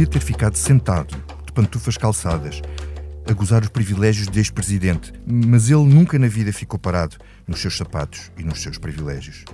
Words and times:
podia 0.00 0.06
ter 0.06 0.20
ficado 0.20 0.56
sentado, 0.56 1.14
de 1.44 1.52
pantufas 1.52 1.98
calçadas, 1.98 2.62
a 3.28 3.32
gozar 3.34 3.62
os 3.62 3.68
privilégios 3.68 4.28
de 4.28 4.38
ex-presidente, 4.38 5.12
mas 5.26 5.68
ele 5.68 5.84
nunca 5.84 6.18
na 6.18 6.26
vida 6.26 6.50
ficou 6.54 6.78
parado 6.78 7.18
nos 7.46 7.60
seus 7.60 7.76
sapatos 7.76 8.32
e 8.38 8.42
nos 8.42 8.62
seus 8.62 8.78
privilégios. 8.78 9.44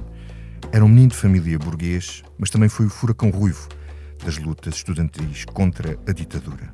Era 0.70 0.84
um 0.84 0.88
menino 0.88 1.08
de 1.08 1.16
família 1.16 1.58
burguês, 1.58 2.22
mas 2.38 2.48
também 2.48 2.68
foi 2.68 2.86
o 2.86 2.90
furacão 2.90 3.30
ruivo 3.30 3.68
das 4.24 4.38
lutas 4.38 4.76
estudantis 4.76 5.44
contra 5.46 5.98
a 6.06 6.12
ditadura. 6.12 6.72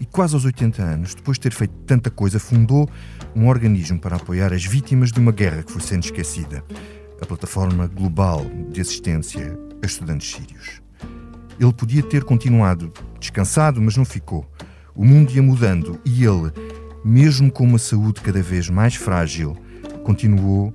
E 0.00 0.06
quase 0.06 0.34
aos 0.34 0.46
80 0.46 0.82
anos, 0.82 1.14
depois 1.14 1.36
de 1.36 1.42
ter 1.42 1.52
feito 1.52 1.74
tanta 1.86 2.10
coisa, 2.10 2.38
fundou 2.40 2.88
um 3.34 3.48
organismo 3.48 4.00
para 4.00 4.16
apoiar 4.16 4.54
as 4.54 4.64
vítimas 4.64 5.12
de 5.12 5.20
uma 5.20 5.32
guerra 5.32 5.62
que 5.62 5.72
foi 5.72 5.82
sendo 5.82 6.04
esquecida, 6.04 6.64
a 7.20 7.26
Plataforma 7.26 7.86
Global 7.86 8.46
de 8.72 8.80
Assistência 8.80 9.58
a 9.82 9.86
Estudantes 9.86 10.30
Sírios. 10.30 10.85
Ele 11.58 11.72
podia 11.72 12.02
ter 12.02 12.24
continuado 12.24 12.92
descansado, 13.18 13.80
mas 13.80 13.96
não 13.96 14.04
ficou. 14.04 14.46
O 14.94 15.04
mundo 15.04 15.32
ia 15.32 15.42
mudando 15.42 16.00
e 16.04 16.24
ele, 16.24 16.52
mesmo 17.04 17.50
com 17.50 17.64
uma 17.64 17.78
saúde 17.78 18.20
cada 18.20 18.42
vez 18.42 18.68
mais 18.68 18.94
frágil, 18.94 19.56
continuou 20.04 20.74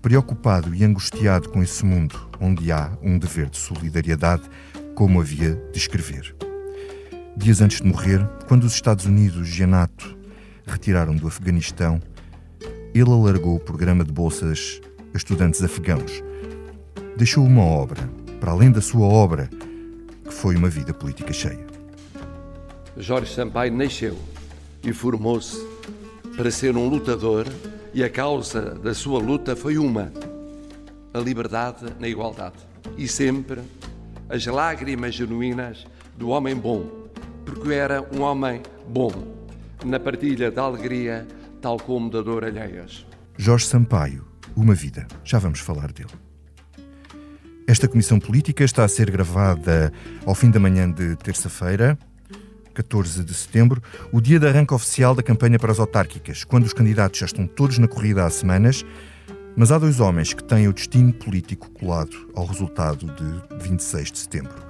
preocupado 0.00 0.74
e 0.74 0.84
angustiado 0.84 1.48
com 1.48 1.62
esse 1.62 1.84
mundo 1.84 2.28
onde 2.40 2.70
há 2.70 2.96
um 3.02 3.18
dever 3.18 3.48
de 3.48 3.56
solidariedade, 3.56 4.42
como 4.94 5.20
havia 5.20 5.54
de 5.72 5.78
escrever. 5.78 6.34
Dias 7.36 7.60
antes 7.60 7.80
de 7.80 7.86
morrer, 7.86 8.26
quando 8.46 8.64
os 8.64 8.72
Estados 8.72 9.04
Unidos 9.04 9.58
e 9.58 9.62
a 9.62 9.66
NATO 9.66 10.16
retiraram 10.66 11.14
do 11.14 11.26
Afeganistão, 11.26 12.00
ele 12.94 13.10
alargou 13.10 13.56
o 13.56 13.60
programa 13.60 14.04
de 14.04 14.12
bolsas 14.12 14.80
a 15.12 15.16
estudantes 15.16 15.62
afegãos. 15.62 16.22
Deixou 17.16 17.44
uma 17.44 17.62
obra, 17.62 18.08
para 18.40 18.52
além 18.52 18.70
da 18.70 18.80
sua 18.80 19.06
obra, 19.06 19.50
que 20.26 20.34
foi 20.34 20.56
uma 20.56 20.68
vida 20.68 20.92
política 20.92 21.32
cheia. 21.32 21.66
Jorge 22.96 23.32
Sampaio 23.32 23.72
nasceu 23.72 24.18
e 24.82 24.92
formou-se 24.92 25.64
para 26.36 26.50
ser 26.50 26.76
um 26.76 26.88
lutador 26.88 27.46
e 27.94 28.04
a 28.04 28.10
causa 28.10 28.74
da 28.74 28.92
sua 28.94 29.18
luta 29.18 29.56
foi 29.56 29.78
uma: 29.78 30.12
a 31.14 31.18
liberdade 31.18 31.86
na 31.98 32.08
igualdade. 32.08 32.56
E 32.96 33.08
sempre 33.08 33.60
as 34.28 34.44
lágrimas 34.46 35.14
genuínas 35.14 35.86
do 36.16 36.28
homem 36.28 36.54
bom, 36.54 37.08
porque 37.44 37.72
era 37.72 38.02
um 38.14 38.22
homem 38.22 38.62
bom, 38.88 39.12
na 39.84 40.00
partilha 40.00 40.50
da 40.50 40.62
alegria, 40.62 41.26
tal 41.60 41.78
como 41.78 42.10
da 42.10 42.22
dor 42.22 42.44
alheias. 42.44 43.06
Jorge 43.36 43.66
Sampaio, 43.66 44.26
Uma 44.56 44.74
Vida. 44.74 45.06
Já 45.24 45.38
vamos 45.38 45.60
falar 45.60 45.92
dele. 45.92 46.25
Esta 47.68 47.88
comissão 47.88 48.20
política 48.20 48.62
está 48.62 48.84
a 48.84 48.88
ser 48.88 49.10
gravada 49.10 49.92
ao 50.24 50.36
fim 50.36 50.52
da 50.52 50.60
manhã 50.60 50.88
de 50.88 51.16
terça-feira, 51.16 51.98
14 52.72 53.24
de 53.24 53.34
setembro, 53.34 53.82
o 54.12 54.20
dia 54.20 54.38
de 54.38 54.46
arranque 54.46 54.72
oficial 54.72 55.16
da 55.16 55.22
campanha 55.22 55.58
para 55.58 55.72
as 55.72 55.80
autárquicas, 55.80 56.44
quando 56.44 56.64
os 56.64 56.72
candidatos 56.72 57.18
já 57.18 57.26
estão 57.26 57.44
todos 57.44 57.78
na 57.78 57.88
corrida 57.88 58.24
há 58.24 58.30
semanas, 58.30 58.84
mas 59.56 59.72
há 59.72 59.78
dois 59.78 59.98
homens 59.98 60.32
que 60.32 60.44
têm 60.44 60.68
o 60.68 60.72
destino 60.72 61.12
político 61.12 61.68
colado 61.70 62.30
ao 62.36 62.46
resultado 62.46 63.06
de 63.06 63.64
26 63.68 64.12
de 64.12 64.18
setembro. 64.20 64.64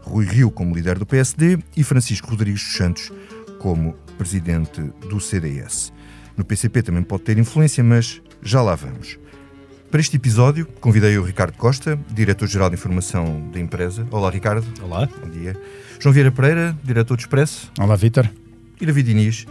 Rui 0.00 0.24
Rio 0.24 0.50
como 0.50 0.74
líder 0.74 0.98
do 0.98 1.06
PSD 1.06 1.56
e 1.76 1.84
Francisco 1.84 2.30
Rodrigues 2.30 2.64
dos 2.64 2.76
Santos 2.76 3.12
como 3.60 3.92
presidente 4.18 4.80
do 5.08 5.20
CDS. 5.20 5.92
No 6.36 6.44
PCP 6.44 6.82
também 6.82 7.04
pode 7.04 7.22
ter 7.22 7.38
influência, 7.38 7.84
mas 7.84 8.20
já 8.42 8.60
lá 8.60 8.74
vamos. 8.74 9.20
Para 9.90 10.00
este 10.00 10.16
episódio, 10.16 10.66
convidei 10.80 11.18
o 11.18 11.24
Ricardo 11.24 11.56
Costa, 11.56 11.98
diretor-geral 12.14 12.70
de 12.70 12.76
informação 12.76 13.50
da 13.52 13.58
empresa. 13.58 14.06
Olá, 14.12 14.30
Ricardo. 14.30 14.64
Olá. 14.84 15.08
Bom 15.20 15.28
dia. 15.28 15.60
João 15.98 16.12
Vieira 16.12 16.30
Pereira, 16.30 16.78
diretor 16.84 17.16
do 17.16 17.20
Expresso. 17.20 17.72
Olá, 17.76 17.96
Vítor. 17.96 18.30
E 18.80 18.86
David 18.86 19.10
Inês, 19.10 19.46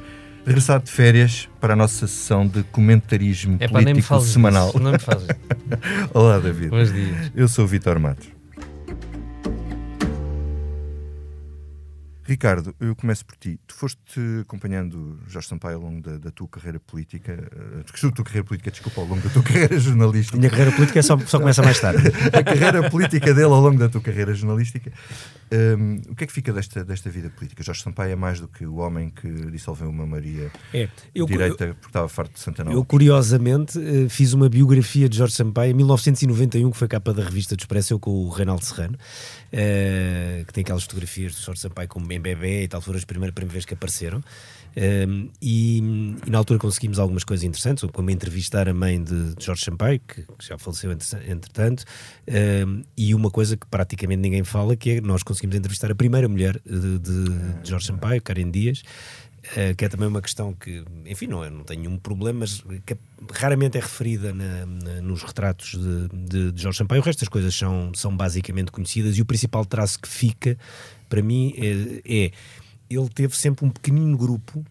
regressado 0.46 0.86
de 0.86 0.91
férias 0.91 1.50
para 1.59 1.74
a 1.74 1.75
nossa 1.75 2.08
sessão 2.08 2.47
de 2.47 2.64
comentarismo 2.64 3.58
É 3.59 3.68
político 3.68 3.74
pá, 3.74 3.81
nem 3.81 3.94
me 3.94 4.02
fazes 4.02 4.31
semanal. 4.31 4.69
Isso, 4.69 4.80
não 4.80 4.94
me 4.94 5.00
fazes. 5.00 5.28
Olá, 6.14 6.40
David. 6.40 6.69
Bons 6.69 6.94
dias. 6.94 7.31
Eu 7.35 7.50
sou 7.50 7.66
o 7.66 7.68
Vitor 7.68 8.00
Matos. 8.00 8.39
Ricardo, 12.29 12.75
eu 12.79 12.95
começo 12.95 13.25
por 13.25 13.35
ti. 13.35 13.59
Tu 13.66 13.73
foste 13.73 14.19
acompanhando 14.41 15.19
Jorge 15.28 15.47
Sampaio 15.47 15.78
ao 15.78 15.81
longo 15.81 16.00
da, 16.00 16.17
da 16.19 16.29
tua 16.29 16.47
carreira 16.47 16.79
política, 16.79 17.31
eh, 17.31 17.84
da 18.03 18.12
tua 18.12 18.23
carreira 18.23 18.45
política, 18.45 18.69
desculpa, 18.69 19.01
ao 19.01 19.07
longo 19.07 19.22
da 19.22 19.29
tua 19.31 19.41
carreira 19.44 19.79
jornalística. 19.79 20.38
Minha 20.38 20.51
carreira 20.51 20.72
política 20.72 21.01
só, 21.01 21.17
só 21.17 21.40
começa 21.40 21.63
mais 21.63 21.79
tarde. 21.79 22.03
a 22.31 22.44
carreira 22.44 22.88
política 22.88 23.34
dele 23.34 23.47
ao 23.47 23.59
longo 23.59 23.79
da 23.79 23.90
tua 23.90 24.00
carreira 24.00 24.31
jornalística. 24.35 24.91
Um, 25.51 26.01
o 26.12 26.16
que 26.16 26.25
é 26.25 26.28
que 26.28 26.34
fica 26.34 26.53
desta, 26.53 26.85
desta 26.85 27.09
vida 27.09 27.31
política? 27.31 27.63
Jorge 27.63 27.81
Sampaio 27.81 28.12
é 28.12 28.16
mais 28.16 28.40
do 28.40 28.47
que 28.47 28.63
o 28.63 28.75
homem 28.75 29.09
que 29.09 29.28
dissolveu 29.50 29.90
uma 29.90 30.06
Maria 30.06 30.51
É, 30.72 30.88
eu, 31.16 31.25
direita 31.25 31.66
eu, 31.66 31.73
porque 31.73 31.88
estava 31.88 32.07
farto 32.07 32.34
de 32.34 32.40
Santana. 32.40 32.72
eu, 32.72 32.85
curiosamente, 32.85 33.79
eh, 33.79 34.07
fiz 34.07 34.34
uma 34.34 34.47
biografia 34.47 35.09
de 35.09 35.17
Jorge 35.17 35.34
Sampaio 35.34 35.72
em 35.72 35.73
1991, 35.73 36.69
que 36.69 36.78
foi 36.78 36.88
capa 36.88 37.11
da 37.11 37.23
revista 37.23 37.56
do 37.56 37.59
Expresso, 37.59 37.94
eu 37.94 38.00
com 38.00 38.11
o 38.11 38.29
Reinaldo 38.29 38.63
Serrano, 38.63 38.96
eh, 39.52 40.44
que 40.46 40.54
tem 40.54 40.62
aquelas 40.62 40.84
fotografias 40.84 41.36
de 41.36 41.42
Jorge 41.42 41.62
Sampaio 41.62 41.88
como 41.88 42.06
bem 42.06 42.20
bebê 42.20 42.64
e 42.64 42.68
tal, 42.68 42.82
foram 42.82 42.98
as 42.98 43.06
primeiras, 43.06 43.34
primeira 43.34 43.54
vez 43.54 43.66
que 43.66 43.74
apareceram. 43.74 44.24
Um, 44.78 45.30
e, 45.42 45.80
e, 46.26 46.30
na 46.30 46.38
altura 46.38 46.60
conseguimos 46.60 47.00
algumas 47.00 47.24
coisas 47.24 47.44
interessantes, 47.44 47.84
como 47.92 48.12
entrevistar 48.12 48.70
a 48.70 48.74
mãe 48.74 49.04
de, 49.04 49.34
de 49.36 49.44
Jorge 49.44 49.66
Sampaio, 49.66 50.00
que, 50.00 50.22
que, 50.22 50.48
já 50.48 50.58
faleceu 50.58 50.92
entretanto, 50.92 51.84
um, 52.66 52.84
e 52.96 53.16
uma 53.16 53.32
coisa 53.32 53.58
que 53.58 53.66
praticamente 53.68 54.22
ninguém 54.22 54.44
fala, 54.44 54.76
que 54.76 54.92
é 54.92 55.02
nós 55.02 55.24
conseguimos 55.24 55.56
entrevistar 55.56 55.92
a 55.92 55.96
primeira 55.96 56.28
mulher 56.30 56.62
de, 56.66 57.00
de, 57.00 57.30
de 57.64 57.70
Jorge 57.70 57.88
Sampaio, 57.88 58.22
Karen 58.22 58.52
Dias, 58.52 58.84
uh, 59.40 59.76
que 59.76 59.86
é 59.86 59.90
também 59.90 60.08
uma 60.08 60.22
questão 60.22 60.54
que, 60.54 60.84
enfim, 61.06 61.28
não, 61.28 61.44
eu 61.44 61.52
não 61.52 61.64
tenho 61.64 61.82
nenhum 61.82 61.98
problema, 61.98 62.40
mas 62.40 62.64
que 62.86 62.98
raramente 63.32 63.78
é 63.78 63.82
referida 63.82 64.34
na, 64.34 64.66
na, 64.66 65.02
nos 65.02 65.24
retratos 65.24 65.72
de, 65.72 66.52
de, 66.52 66.62
Jorge 66.62 66.78
Sampaio. 66.78 67.02
O 67.02 67.06
resto 67.06 67.20
das 67.20 67.30
coisas 67.30 67.56
são, 67.56 67.92
são 67.96 68.16
basicamente 68.16 68.72
conhecidas 68.72 69.18
e 69.18 69.22
o 69.22 69.26
principal 69.26 69.66
traço 69.66 70.00
que 70.00 70.08
fica, 70.08 70.58
para 71.08 71.22
mim, 71.22 71.54
é, 71.58 72.26
é 72.26 72.32
ele 72.90 73.10
teve 73.10 73.36
sempre 73.38 73.66
um 73.66 73.70
pequenino 73.70 74.18
grupo 74.18 74.66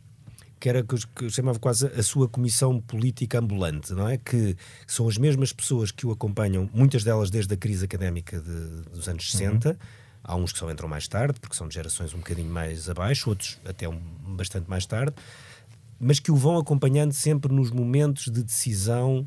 que 0.58 0.68
era 0.68 0.82
que 0.82 0.94
eu 1.24 1.30
chamava 1.30 1.58
quase 1.58 1.86
a 1.86 2.02
sua 2.02 2.28
comissão 2.28 2.80
política 2.80 3.38
ambulante, 3.38 3.92
não 3.92 4.08
é? 4.08 4.18
Que 4.18 4.56
são 4.86 5.08
as 5.08 5.16
mesmas 5.16 5.52
pessoas 5.52 5.90
que 5.90 6.06
o 6.06 6.10
acompanham, 6.10 6.68
muitas 6.74 7.04
delas 7.04 7.30
desde 7.30 7.54
a 7.54 7.56
crise 7.56 7.84
académica 7.84 8.40
de, 8.40 8.82
dos 8.90 9.08
anos 9.08 9.30
60. 9.30 9.68
Uhum. 9.68 9.76
Há 10.22 10.36
uns 10.36 10.52
que 10.52 10.58
só 10.58 10.70
entram 10.70 10.88
mais 10.88 11.08
tarde, 11.08 11.38
porque 11.40 11.56
são 11.56 11.68
de 11.68 11.74
gerações 11.74 12.12
um 12.14 12.18
bocadinho 12.18 12.50
mais 12.50 12.88
abaixo, 12.88 13.30
outros 13.30 13.58
até 13.64 13.88
um, 13.88 13.98
bastante 14.36 14.68
mais 14.68 14.84
tarde, 14.84 15.14
mas 15.98 16.20
que 16.20 16.30
o 16.30 16.36
vão 16.36 16.58
acompanhando 16.58 17.12
sempre 17.12 17.52
nos 17.52 17.70
momentos 17.70 18.24
de 18.24 18.42
decisão 18.42 19.26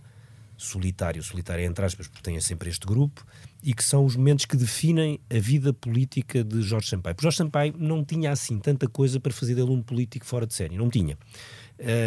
solitário, 0.62 1.22
solitário 1.24 1.66
entre 1.66 1.84
aspas, 1.84 2.08
porque 2.08 2.22
tem 2.22 2.40
sempre 2.40 2.70
este 2.70 2.86
grupo, 2.86 3.26
e 3.64 3.74
que 3.74 3.84
são 3.84 4.06
os 4.06 4.16
momentos 4.16 4.46
que 4.46 4.56
definem 4.56 5.20
a 5.30 5.40
vida 5.40 5.74
política 5.74 6.44
de 6.44 6.62
Jorge 6.62 6.88
Sampaio. 6.88 7.16
Porque 7.16 7.26
Jorge 7.26 7.38
Sampaio 7.38 7.74
não 7.78 8.06
tinha 8.06 8.32
assim 8.32 8.60
tanta 8.60 8.88
coisa 8.88 9.20
para 9.20 9.34
fazer 9.34 9.56
dele 9.56 9.72
um 9.72 9.82
político 9.82 10.26
fora 10.26 10.46
de 10.46 10.54
série, 10.54 10.78
não 10.78 10.90
tinha. 10.90 11.18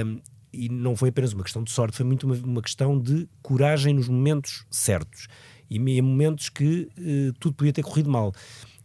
Um, 0.06 0.20
e 0.52 0.68
não 0.68 0.94
foi 0.94 1.08
apenas 1.08 1.32
uma 1.32 1.42
questão 1.42 1.64
de 1.64 1.72
sorte, 1.72 1.96
foi 1.96 2.06
muito 2.06 2.24
uma, 2.24 2.36
uma 2.36 2.62
questão 2.62 2.98
de 2.98 3.28
coragem 3.42 3.92
nos 3.92 4.08
momentos 4.08 4.64
certos. 4.70 5.26
E 5.68 5.76
em 5.76 6.02
momentos 6.02 6.48
que 6.48 6.88
uh, 6.96 7.32
tudo 7.40 7.54
podia 7.54 7.72
ter 7.72 7.82
corrido 7.82 8.08
mal. 8.08 8.32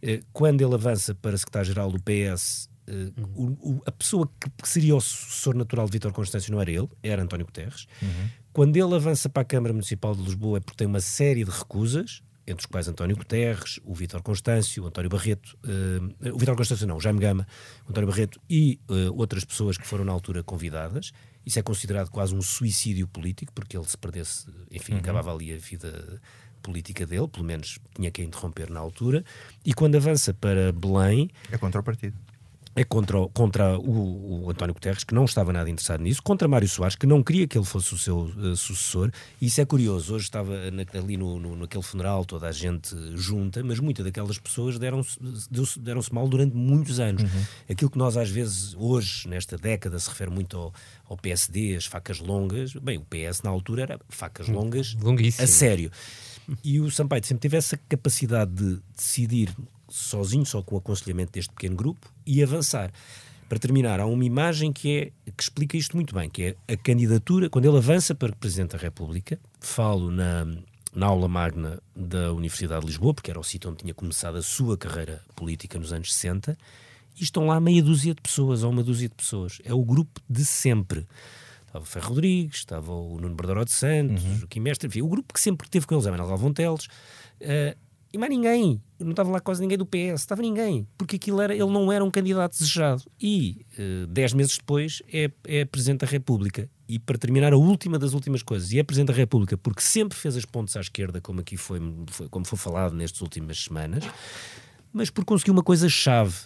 Uh, 0.02 0.24
quando 0.32 0.62
ele 0.62 0.74
avança 0.74 1.14
para 1.14 1.36
secretário-geral 1.36 1.90
do 1.90 2.00
PS, 2.00 2.68
uh, 2.88 3.20
uhum. 3.20 3.56
o, 3.60 3.70
o, 3.72 3.82
a 3.86 3.92
pessoa 3.92 4.26
que, 4.40 4.50
que, 4.62 4.68
seria 4.68 4.96
o 4.96 5.00
sucessor 5.00 5.54
natural 5.54 5.86
de 5.86 5.92
Vítor 5.92 6.12
Constâncio 6.12 6.52
não 6.52 6.60
era 6.60 6.70
ele, 6.70 6.88
era 7.02 7.22
António 7.22 7.46
Guterres. 7.46 7.86
Uhum. 8.02 8.28
Quando 8.52 8.76
ele 8.76 8.94
avança 8.94 9.28
para 9.28 9.42
a 9.42 9.44
Câmara 9.44 9.72
Municipal 9.72 10.14
de 10.14 10.22
Lisboa 10.22 10.58
é 10.58 10.60
porque 10.60 10.76
tem 10.76 10.86
uma 10.86 11.00
série 11.00 11.44
de 11.44 11.50
recusas, 11.50 12.22
entre 12.46 12.62
os 12.62 12.66
quais 12.66 12.88
António 12.88 13.16
Guterres, 13.16 13.78
o 13.84 13.94
Vítor 13.94 14.22
Constâncio, 14.22 14.82
o 14.82 14.86
António 14.86 15.08
Barreto, 15.08 15.56
uh, 15.64 16.34
o 16.34 16.38
Vítor 16.38 16.56
Constâncio 16.56 16.86
não, 16.86 16.96
o 16.96 17.00
Jaime 17.00 17.20
Gama, 17.20 17.46
o 17.86 17.90
António 17.90 18.08
Barreto 18.08 18.40
e 18.48 18.80
uh, 18.88 19.16
outras 19.16 19.44
pessoas 19.44 19.78
que 19.78 19.86
foram 19.86 20.04
na 20.04 20.12
altura 20.12 20.42
convidadas. 20.42 21.12
Isso 21.44 21.58
é 21.58 21.62
considerado 21.62 22.10
quase 22.10 22.34
um 22.34 22.42
suicídio 22.42 23.06
político, 23.08 23.52
porque 23.52 23.76
ele 23.76 23.86
se 23.86 23.96
perdesse, 23.96 24.46
enfim, 24.70 24.92
uhum. 24.92 24.98
acabava 24.98 25.32
ali 25.32 25.52
a 25.52 25.56
vida 25.56 26.20
política 26.60 27.06
dele, 27.06 27.28
pelo 27.28 27.44
menos 27.44 27.78
tinha 27.94 28.10
que 28.10 28.22
interromper 28.22 28.70
na 28.70 28.80
altura. 28.80 29.24
E 29.64 29.74
quando 29.74 29.96
avança 29.96 30.32
para 30.32 30.72
Belém... 30.72 31.30
É 31.50 31.58
contra 31.58 31.80
o 31.80 31.84
partido 31.84 32.16
é 32.76 32.84
contra, 32.84 33.18
contra 33.34 33.78
o, 33.78 34.44
o, 34.44 34.50
António 34.50 34.72
Guterres, 34.72 35.02
que 35.02 35.12
não 35.12 35.24
estava 35.24 35.52
nada 35.52 35.68
interessado 35.68 36.02
nisso, 36.02 36.22
contra 36.22 36.46
Mário 36.46 36.68
Soares, 36.68 36.94
que 36.94 37.06
não 37.06 37.22
queria 37.22 37.46
que 37.46 37.58
ele 37.58 37.64
fosse 37.64 37.92
o 37.92 37.98
seu 37.98 38.20
uh, 38.20 38.56
sucessor. 38.56 39.10
E 39.40 39.46
isso 39.46 39.60
é 39.60 39.64
curioso. 39.64 40.14
Hoje 40.14 40.24
estava 40.24 40.70
na, 40.70 40.84
ali 40.94 41.16
no, 41.16 41.40
no, 41.40 41.56
naquele 41.56 41.82
funeral, 41.82 42.24
toda 42.24 42.46
a 42.46 42.52
gente 42.52 42.94
junta, 43.16 43.62
mas 43.64 43.80
muitas 43.80 44.04
daquelas 44.04 44.38
pessoas 44.38 44.78
deram-se 44.78 45.18
deram 45.80 46.00
mal 46.12 46.28
durante 46.28 46.54
muitos 46.54 47.00
anos. 47.00 47.22
Uhum. 47.22 47.44
Aquilo 47.68 47.90
que 47.90 47.98
nós, 47.98 48.16
às 48.16 48.30
vezes, 48.30 48.74
hoje, 48.78 49.28
nesta 49.28 49.56
década, 49.56 49.98
se 49.98 50.08
refere 50.08 50.30
muito 50.30 50.56
ao, 50.56 50.72
ao 51.08 51.16
PSD, 51.16 51.74
as 51.74 51.86
facas 51.86 52.20
longas. 52.20 52.72
Bem, 52.74 52.98
o 52.98 53.02
PS 53.04 53.42
na 53.42 53.50
altura 53.50 53.82
era 53.82 54.00
facas 54.08 54.48
hum, 54.48 54.54
longas 54.54 54.96
a 55.40 55.46
sério. 55.46 55.90
E 56.64 56.80
o 56.80 56.90
Sampaio 56.90 57.24
sempre 57.24 57.42
teve 57.42 57.56
essa 57.56 57.76
capacidade 57.76 58.52
de 58.52 58.80
decidir 58.96 59.54
sozinho, 59.88 60.46
só 60.46 60.62
com 60.62 60.76
o 60.76 60.78
aconselhamento 60.78 61.32
deste 61.32 61.52
pequeno 61.52 61.76
grupo, 61.76 62.12
e 62.26 62.42
avançar. 62.42 62.92
Para 63.48 63.58
terminar, 63.58 63.98
há 63.98 64.06
uma 64.06 64.24
imagem 64.24 64.72
que, 64.72 65.12
é, 65.26 65.30
que 65.32 65.42
explica 65.42 65.76
isto 65.76 65.96
muito 65.96 66.14
bem, 66.14 66.30
que 66.30 66.56
é 66.68 66.72
a 66.72 66.76
candidatura, 66.76 67.50
quando 67.50 67.64
ele 67.64 67.78
avança 67.78 68.14
para 68.14 68.32
Presidente 68.32 68.72
da 68.72 68.78
República, 68.78 69.40
falo 69.58 70.10
na, 70.10 70.46
na 70.94 71.06
aula 71.06 71.26
magna 71.26 71.82
da 71.94 72.32
Universidade 72.32 72.82
de 72.82 72.86
Lisboa, 72.86 73.12
porque 73.12 73.30
era 73.30 73.40
o 73.40 73.44
sítio 73.44 73.68
onde 73.68 73.80
tinha 73.80 73.94
começado 73.94 74.36
a 74.36 74.42
sua 74.42 74.76
carreira 74.78 75.20
política 75.34 75.78
nos 75.78 75.92
anos 75.92 76.14
60, 76.14 76.56
e 77.18 77.24
estão 77.24 77.46
lá 77.46 77.60
meia 77.60 77.82
dúzia 77.82 78.14
de 78.14 78.20
pessoas, 78.20 78.62
ou 78.62 78.70
uma 78.70 78.84
dúzia 78.84 79.08
de 79.08 79.14
pessoas. 79.16 79.60
É 79.64 79.74
o 79.74 79.84
grupo 79.84 80.20
de 80.28 80.44
sempre. 80.44 81.06
Estava 81.70 81.84
o 81.84 81.86
Ferro 81.86 82.08
Rodrigues, 82.08 82.56
estava 82.56 82.92
o 82.92 83.20
Nuno 83.20 83.36
Bardaro 83.36 83.64
de 83.64 83.70
Santos, 83.70 84.24
uhum. 84.24 84.32
o 84.32 84.38
Joaquim 84.38 84.58
Mestre, 84.58 84.88
enfim, 84.88 85.02
o 85.02 85.08
grupo 85.08 85.32
que 85.32 85.40
sempre 85.40 85.68
teve 85.68 85.86
com 85.86 85.94
eles, 85.94 86.04
a 86.04 86.10
Manuel 86.10 86.28
Galvão 86.28 86.52
Teles, 86.52 86.86
uh, 86.86 87.78
e 88.12 88.18
mais 88.18 88.28
ninguém. 88.28 88.82
Não 88.98 89.10
estava 89.10 89.30
lá 89.30 89.40
quase 89.40 89.62
ninguém 89.62 89.78
do 89.78 89.86
PS, 89.86 90.20
estava 90.20 90.42
ninguém, 90.42 90.86
porque 90.98 91.14
aquilo 91.14 91.40
era, 91.40 91.54
ele 91.54 91.70
não 91.70 91.92
era 91.92 92.04
um 92.04 92.10
candidato 92.10 92.58
desejado. 92.58 93.04
E 93.20 93.64
uh, 93.78 94.06
dez 94.08 94.32
meses 94.32 94.58
depois 94.58 95.00
é, 95.12 95.30
é 95.44 95.64
Presidente 95.64 96.00
da 96.00 96.08
República. 96.08 96.68
E 96.88 96.98
para 96.98 97.16
terminar, 97.16 97.52
a 97.52 97.56
última 97.56 98.00
das 98.00 98.14
últimas 98.14 98.42
coisas, 98.42 98.72
e 98.72 98.80
é 98.80 98.82
Presidente 98.82 99.08
da 99.08 99.14
República 99.14 99.56
porque 99.56 99.80
sempre 99.80 100.18
fez 100.18 100.36
as 100.36 100.44
pontes 100.44 100.76
à 100.76 100.80
esquerda, 100.80 101.20
como 101.20 101.40
aqui 101.40 101.56
foi, 101.56 101.80
foi 102.08 102.28
como 102.28 102.44
foi 102.44 102.58
falado 102.58 102.96
nestas 102.96 103.20
últimas 103.20 103.62
semanas, 103.62 104.02
mas 104.92 105.08
porque 105.08 105.28
conseguiu 105.28 105.52
uma 105.52 105.62
coisa 105.62 105.88
chave, 105.88 106.36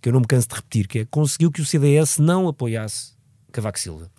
que 0.00 0.08
eu 0.08 0.14
não 0.14 0.20
me 0.20 0.26
canso 0.26 0.48
de 0.48 0.54
repetir, 0.54 0.88
que 0.88 1.00
é 1.00 1.04
conseguiu 1.04 1.52
que 1.52 1.60
o 1.60 1.66
CDS 1.66 2.16
não 2.16 2.48
apoiasse 2.48 3.12
Cavaco 3.52 3.78
Silva. 3.78 4.10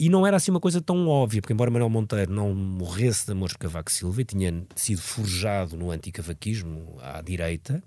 E 0.00 0.08
não 0.08 0.26
era 0.26 0.38
assim 0.38 0.50
uma 0.50 0.58
coisa 0.58 0.80
tão 0.80 1.06
óbvia, 1.08 1.42
porque 1.42 1.52
embora 1.52 1.70
Manuel 1.70 1.90
Monteiro 1.90 2.32
não 2.32 2.54
morresse 2.54 3.26
de 3.26 3.32
amor 3.32 3.50
por 3.50 3.58
Cavaco 3.58 3.92
Silva 3.92 4.22
e 4.22 4.24
tinha 4.24 4.66
sido 4.74 5.02
forjado 5.02 5.76
no 5.76 5.90
anticavaquismo 5.90 6.96
à 7.02 7.20
direita, 7.20 7.84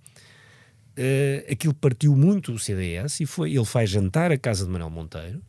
uh, 0.92 1.52
aquilo 1.52 1.74
partiu 1.74 2.16
muito 2.16 2.54
o 2.54 2.60
CDS 2.60 3.20
e 3.22 3.26
foi, 3.26 3.56
ele 3.56 3.66
faz 3.66 3.90
jantar 3.90 4.32
à 4.32 4.38
casa 4.38 4.64
de 4.64 4.70
Manuel 4.70 4.92
Monteiro, 4.92 5.42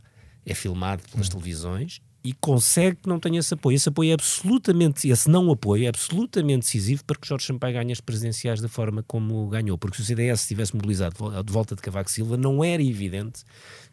é 0.47 0.55
filmado 0.55 1.03
pelas 1.13 1.27
hum. 1.27 1.33
televisões 1.33 2.01
e 2.25 2.33
consegue 2.33 2.97
que 3.03 3.09
não 3.09 3.21
tenha 3.21 3.39
esse 3.39 3.53
apoio. 3.53 3.77
Esse 3.77 3.91
apoio 3.91 4.11
é 4.11 4.15
absolutamente, 4.15 5.07
esse 5.07 5.29
não 5.29 5.51
apoio 5.51 5.85
é 5.85 5.89
absolutamente 5.89 6.61
decisivo 6.61 7.05
para 7.05 7.19
que 7.19 7.29
Jorge 7.29 7.45
Sampaio 7.45 7.75
ganhe 7.75 7.93
as 7.93 8.01
presidenciais 8.01 8.63
da 8.63 8.69
forma 8.69 9.03
como 9.03 9.47
ganhou. 9.49 9.77
Porque 9.77 9.97
se 9.97 10.03
o 10.03 10.05
CDS 10.07 10.41
estivesse 10.41 10.75
mobilizado 10.75 11.15
de 11.43 11.53
volta 11.53 11.77
de 11.77 11.83
Cavaco 11.83 12.11
Silva, 12.11 12.39
não 12.39 12.65
era 12.65 12.83
evidente 12.83 13.45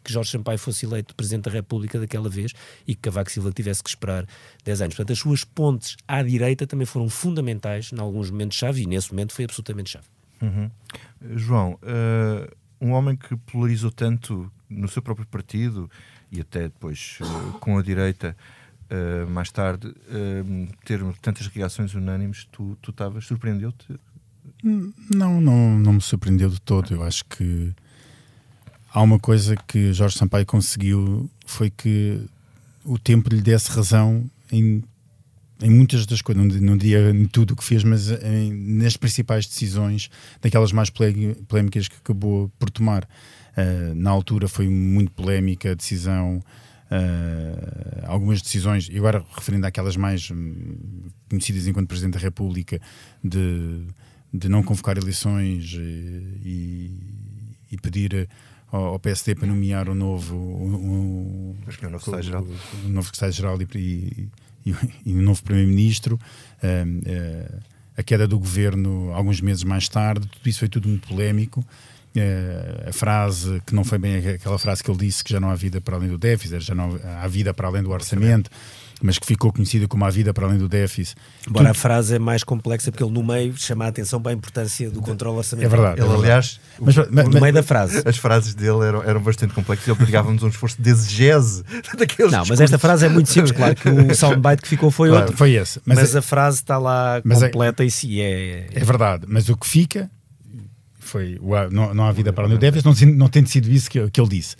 que 0.02 0.10
Jorge 0.10 0.30
Sampaio 0.30 0.58
fosse 0.58 0.86
eleito 0.86 1.14
Presidente 1.14 1.44
da 1.44 1.50
República 1.50 2.00
daquela 2.00 2.30
vez 2.30 2.54
e 2.86 2.94
que 2.94 3.02
Cavaco 3.02 3.30
Silva 3.30 3.52
tivesse 3.52 3.82
que 3.82 3.90
esperar 3.90 4.26
10 4.64 4.80
anos. 4.80 4.94
Portanto, 4.94 5.12
as 5.12 5.18
suas 5.18 5.44
pontes 5.44 5.96
à 6.08 6.22
direita 6.22 6.66
também 6.66 6.86
foram 6.86 7.10
fundamentais 7.10 7.90
em 7.92 8.00
alguns 8.00 8.30
momentos-chave 8.30 8.82
e 8.82 8.86
nesse 8.86 9.12
momento 9.12 9.34
foi 9.34 9.44
absolutamente 9.44 9.90
chave. 9.90 10.06
Uhum. 10.40 10.70
João, 11.36 11.78
uh, 11.82 12.50
um 12.80 12.92
homem 12.92 13.14
que 13.14 13.36
polarizou 13.36 13.90
tanto 13.90 14.50
no 14.72 14.88
seu 14.88 15.02
próprio 15.02 15.26
partido 15.26 15.90
e 16.30 16.40
até 16.40 16.62
depois 16.62 17.18
uh, 17.20 17.58
com 17.58 17.78
a 17.78 17.82
direita, 17.82 18.36
uh, 18.90 19.30
mais 19.30 19.50
tarde, 19.50 19.88
uh, 19.88 20.68
ter 20.84 21.00
tantas 21.20 21.46
reações 21.46 21.94
unânimes, 21.94 22.48
tu 22.50 22.76
estavas, 22.88 23.26
surpreendeu-te? 23.26 23.86
Não, 24.62 25.40
não, 25.40 25.78
não 25.78 25.92
me 25.94 26.00
surpreendeu 26.00 26.48
de 26.48 26.60
todo. 26.60 26.94
Eu 26.94 27.02
acho 27.02 27.24
que 27.24 27.72
há 28.92 29.02
uma 29.02 29.18
coisa 29.18 29.56
que 29.56 29.92
Jorge 29.92 30.16
Sampaio 30.18 30.46
conseguiu 30.46 31.30
foi 31.46 31.70
que 31.70 32.24
o 32.84 32.98
tempo 32.98 33.28
lhe 33.28 33.40
desse 33.40 33.70
razão 33.70 34.28
em, 34.50 34.82
em 35.60 35.70
muitas 35.70 36.06
das 36.06 36.20
coisas, 36.22 36.60
não, 36.60 36.76
não 36.76 37.10
em 37.10 37.26
tudo 37.26 37.52
o 37.52 37.56
que 37.56 37.64
fez, 37.64 37.84
mas 37.84 38.10
em, 38.10 38.52
nas 38.52 38.96
principais 38.96 39.46
decisões, 39.46 40.10
daquelas 40.40 40.72
mais 40.72 40.90
polémicas 40.90 41.88
que 41.88 41.96
acabou 41.96 42.50
por 42.58 42.70
tomar. 42.70 43.08
Uh, 43.56 43.94
na 43.94 44.10
altura 44.10 44.48
foi 44.48 44.68
muito 44.68 45.12
polémica 45.12 45.72
a 45.72 45.74
decisão, 45.74 46.42
uh, 46.90 48.06
algumas 48.06 48.40
decisões, 48.40 48.88
e 48.90 48.96
agora 48.96 49.24
referindo 49.34 49.66
àquelas 49.66 49.96
mais 49.96 50.30
hum, 50.30 51.08
conhecidas 51.28 51.66
enquanto 51.66 51.88
Presidente 51.88 52.14
da 52.14 52.20
República, 52.20 52.80
de, 53.22 53.86
de 54.32 54.48
não 54.48 54.62
convocar 54.62 54.96
eleições 54.96 55.74
e, 55.74 56.90
e 57.70 57.76
pedir 57.80 58.28
ao, 58.70 58.98
PSD 58.98 59.34
para 59.34 59.46
nomear 59.46 59.88
o 59.88 59.94
novo, 59.94 60.34
o, 60.34 60.64
o, 60.64 61.56
novo 61.62 61.72
secretário-geral 61.72 62.42
o, 62.42 62.88
novo 62.88 63.06
secretário-geral 63.06 63.60
e, 63.60 63.68
e, 63.74 64.28
e, 64.64 64.74
e, 65.10 65.14
o 65.14 65.22
novo 65.22 65.42
primeiro-ministro. 65.42 66.18
Uh, 66.62 67.72
a 67.94 68.02
queda 68.02 68.26
do 68.26 68.38
governo 68.38 69.12
alguns 69.12 69.40
meses 69.40 69.64
mais 69.64 69.88
tarde, 69.88 70.26
tudo 70.26 70.48
isso 70.48 70.60
foi 70.60 70.68
tudo 70.68 70.88
muito 70.88 71.06
polémico. 71.06 71.64
Uh, 72.14 72.90
a 72.90 72.92
frase 72.92 73.62
que 73.64 73.74
não 73.74 73.84
foi 73.84 73.96
bem 73.96 74.16
aquela 74.16 74.58
frase 74.58 74.84
que 74.84 74.90
ele 74.90 74.98
disse 74.98 75.24
que 75.24 75.32
já 75.32 75.40
não 75.40 75.48
há 75.48 75.54
vida 75.54 75.80
para 75.80 75.96
além 75.96 76.10
do 76.10 76.18
déficit, 76.18 76.60
já 76.60 76.74
não 76.74 77.00
há 77.22 77.26
vida 77.26 77.54
para 77.54 77.68
além 77.68 77.82
do 77.82 77.90
orçamento, 77.90 78.50
mas 79.02 79.18
que 79.18 79.26
ficou 79.26 79.52
conhecida 79.52 79.88
como 79.88 80.04
a 80.04 80.10
vida 80.10 80.32
para 80.32 80.46
além 80.46 80.58
do 80.58 80.68
déficit. 80.68 81.16
Embora 81.46 81.66
Tudo... 81.66 81.70
a 81.70 81.74
frase 81.74 82.16
é 82.16 82.18
mais 82.18 82.44
complexa 82.44 82.90
porque 82.90 83.02
ele 83.02 83.12
no 83.12 83.22
meio 83.22 83.56
chama 83.56 83.84
a 83.84 83.88
atenção 83.88 84.22
para 84.22 84.32
a 84.32 84.34
importância 84.34 84.90
do 84.90 85.02
controle 85.02 85.38
orçamental. 85.38 85.72
É 85.72 85.76
verdade. 85.76 86.00
Ele, 86.00 86.10
é 86.10 86.14
aliás, 86.14 86.60
mas, 86.78 86.96
o, 86.96 87.08
mas, 87.10 87.28
no 87.28 87.40
meio 87.40 87.52
da 87.52 87.62
frase. 87.62 88.02
As 88.04 88.16
frases 88.16 88.54
dele 88.54 88.84
eram, 88.86 89.02
eram 89.02 89.20
bastante 89.20 89.52
complexas. 89.52 89.88
Ele 89.88 89.98
pegava-nos 89.98 90.42
um 90.42 90.48
esforço 90.48 90.80
de 90.80 90.90
exegese 90.90 91.64
daqueles 91.98 92.32
Não, 92.32 92.44
mas 92.46 92.60
esta 92.60 92.78
frase 92.78 93.06
é 93.06 93.08
muito 93.08 93.28
simples. 93.28 93.52
Claro 93.52 93.74
que 93.74 93.88
o 93.88 94.14
soundbite 94.14 94.62
que 94.62 94.68
ficou 94.68 94.90
foi 94.90 95.08
claro, 95.08 95.24
outro. 95.24 95.36
Foi 95.36 95.52
esse. 95.52 95.80
Mas, 95.84 95.98
mas 95.98 96.16
a, 96.16 96.20
a, 96.20 96.22
frase 96.22 96.58
está 96.58 96.78
lá 96.78 97.16
é- 97.16 97.20
completa 97.22 97.82
é, 97.82 97.86
e 97.86 97.90
sim, 97.90 98.20
é... 98.20 98.68
É 98.72 98.84
verdade. 98.84 99.26
Mas 99.28 99.48
o 99.48 99.56
que 99.56 99.66
fica 99.66 100.10
foi 101.12 101.38
não, 101.70 101.94
não 101.94 102.04
há 102.04 102.12
vida 102.12 102.32
para 102.32 102.46
onde 102.46 102.58
deve, 102.58 102.80
não, 102.84 102.94
não 103.14 103.28
tem 103.28 103.44
sido 103.44 103.70
isso 103.70 103.90
que, 103.90 104.10
que 104.10 104.20
ele 104.20 104.30
disse. 104.30 104.56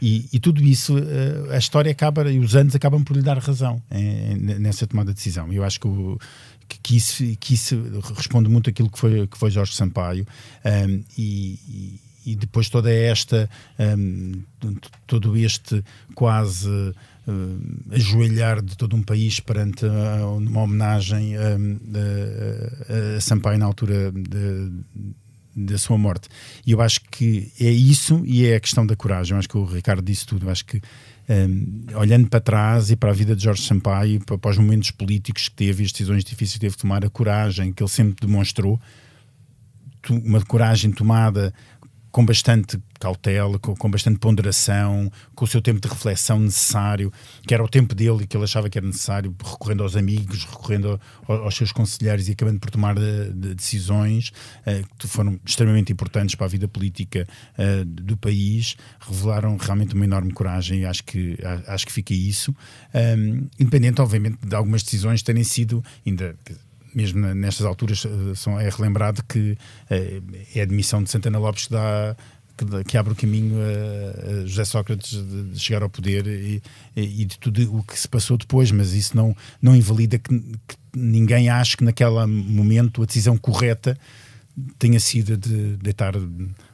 E, 0.00 0.28
e, 0.32 0.38
tudo 0.38 0.62
isso, 0.62 0.98
eh, 0.98 1.54
a 1.54 1.58
história 1.58 1.90
acaba 1.90 2.30
e 2.30 2.38
os 2.38 2.54
anos 2.54 2.74
acabam 2.74 3.02
por 3.02 3.16
lhe 3.16 3.22
dar 3.22 3.38
razão 3.38 3.82
em, 3.90 4.36
nessa 4.36 4.86
tomada 4.86 5.10
de 5.10 5.16
decisão. 5.16 5.50
Eu 5.50 5.64
acho 5.64 5.80
que, 5.80 5.88
o, 5.88 6.18
que, 6.82 6.96
isso, 6.96 7.24
que 7.40 7.54
isso 7.54 7.82
responde 8.14 8.48
muito 8.48 8.68
àquilo 8.68 8.90
que 8.90 8.98
foi, 8.98 9.26
que 9.26 9.38
foi 9.38 9.50
Jorge 9.50 9.74
Sampaio 9.74 10.26
um, 10.64 11.02
e, 11.16 11.98
e, 12.26 12.36
depois 12.36 12.68
toda 12.68 12.92
esta, 12.92 13.48
um, 13.98 14.42
todo 15.06 15.34
este 15.34 15.82
quase 16.14 16.68
uh, 16.68 16.94
ajoelhar 17.90 18.60
de 18.60 18.76
todo 18.76 18.94
um 18.94 19.02
país 19.02 19.40
perante 19.40 19.86
uma 19.86 20.60
homenagem 20.60 21.38
um, 21.38 21.78
a, 21.94 23.16
a 23.16 23.20
Sampaio 23.22 23.58
na 23.58 23.64
altura 23.64 24.12
de, 24.12 24.70
da 25.56 25.78
sua 25.78 25.96
morte. 25.96 26.28
E 26.66 26.72
eu 26.72 26.80
acho 26.82 27.00
que 27.10 27.50
é 27.58 27.70
isso 27.70 28.22
e 28.26 28.44
é 28.44 28.56
a 28.56 28.60
questão 28.60 28.86
da 28.86 28.94
coragem. 28.94 29.32
Eu 29.32 29.38
acho 29.38 29.48
que 29.48 29.56
o 29.56 29.64
Ricardo 29.64 30.02
disse 30.02 30.26
tudo. 30.26 30.46
Eu 30.46 30.50
acho 30.50 30.66
que, 30.66 30.82
um, 31.28 31.96
olhando 31.96 32.28
para 32.28 32.40
trás 32.40 32.90
e 32.90 32.96
para 32.96 33.10
a 33.10 33.14
vida 33.14 33.34
de 33.34 33.42
Jorge 33.42 33.62
Sampaio, 33.62 34.22
para, 34.24 34.36
para 34.36 34.50
os 34.50 34.58
momentos 34.58 34.90
políticos 34.90 35.48
que 35.48 35.54
teve 35.54 35.84
as 35.84 35.92
decisões 35.92 36.22
difíceis 36.22 36.54
que 36.54 36.60
teve 36.60 36.76
que 36.76 36.82
tomar, 36.82 37.04
a 37.04 37.08
coragem 37.08 37.72
que 37.72 37.82
ele 37.82 37.90
sempre 37.90 38.26
demonstrou, 38.26 38.78
uma 40.10 40.40
coragem 40.42 40.92
tomada 40.92 41.52
com 42.16 42.24
bastante 42.24 42.78
cautela, 42.98 43.58
com, 43.58 43.76
com, 43.76 43.90
bastante 43.90 44.18
ponderação, 44.18 45.12
com 45.34 45.44
o 45.44 45.46
seu 45.46 45.60
tempo 45.60 45.78
de 45.78 45.86
reflexão 45.86 46.40
necessário, 46.40 47.12
que 47.46 47.52
era 47.52 47.62
o 47.62 47.68
tempo 47.68 47.94
dele 47.94 48.22
e 48.22 48.26
que 48.26 48.34
ele 48.34 48.44
achava 48.44 48.70
que 48.70 48.78
era 48.78 48.86
necessário, 48.86 49.36
recorrendo 49.44 49.82
aos 49.82 49.96
amigos, 49.96 50.46
recorrendo 50.46 50.98
ao, 51.28 51.42
aos 51.42 51.54
seus 51.54 51.72
conselheiros 51.72 52.26
e 52.26 52.32
acabando 52.32 52.58
por 52.58 52.70
tomar 52.70 52.94
de, 52.94 53.02
eh, 53.02 53.24
de 53.34 53.54
decisões 53.54 54.32
uh, 54.60 54.96
que 54.96 55.06
foram 55.06 55.38
extremamente 55.44 55.92
importantes 55.92 56.34
para 56.34 56.46
a 56.46 56.48
vida 56.48 56.66
política 56.66 57.28
uh, 57.58 57.84
do 57.84 58.16
país, 58.16 58.78
revelaram 58.98 59.54
realmente 59.58 59.94
uma 59.94 60.06
enorme 60.06 60.32
coragem 60.32 60.80
e 60.80 60.86
acho 60.86 61.04
que, 61.04 61.36
acho 61.66 61.84
que 61.84 61.92
fica 61.92 62.14
isso, 62.14 62.56
um, 62.94 63.46
independente, 63.60 64.00
obviamente, 64.00 64.38
de 64.42 64.54
algumas 64.54 64.82
decisões 64.82 65.22
terem 65.22 65.44
sido 65.44 65.84
ainda 66.06 66.34
mesmo 66.96 67.34
nestas 67.34 67.66
alturas, 67.66 68.06
eh, 68.06 68.34
são, 68.34 68.58
é 68.58 68.70
relembrado 68.70 69.22
que 69.28 69.58
é, 69.90 70.22
é 70.54 70.60
a 70.60 70.62
admissão 70.62 71.02
de 71.02 71.10
Santana 71.10 71.38
Lopes 71.38 71.66
que 71.66 71.72
dá 71.72 72.16
que, 72.88 72.96
abre 72.96 73.12
o 73.12 73.16
caminho 73.16 73.56
a, 73.60 74.46
José 74.46 74.64
Sócrates 74.64 75.12
de, 75.12 75.58
chegar 75.60 75.82
ao 75.82 75.90
poder 75.90 76.26
e, 76.26 76.62
e, 76.96 77.26
de 77.26 77.38
tudo 77.38 77.76
o 77.76 77.82
que 77.82 77.98
se 77.98 78.08
passou 78.08 78.38
depois, 78.38 78.70
mas 78.70 78.94
isso 78.94 79.14
não, 79.14 79.36
não 79.60 79.76
invalida 79.76 80.18
que, 80.18 80.38
que 80.38 80.76
ninguém 80.94 81.50
ache 81.50 81.76
que 81.76 81.84
naquele 81.84 82.24
momento 82.24 83.02
a 83.02 83.04
decisão 83.06 83.36
correta 83.36 83.98
tenha 84.78 84.98
sido 84.98 85.36
de 85.36 85.76
deitar 85.76 86.14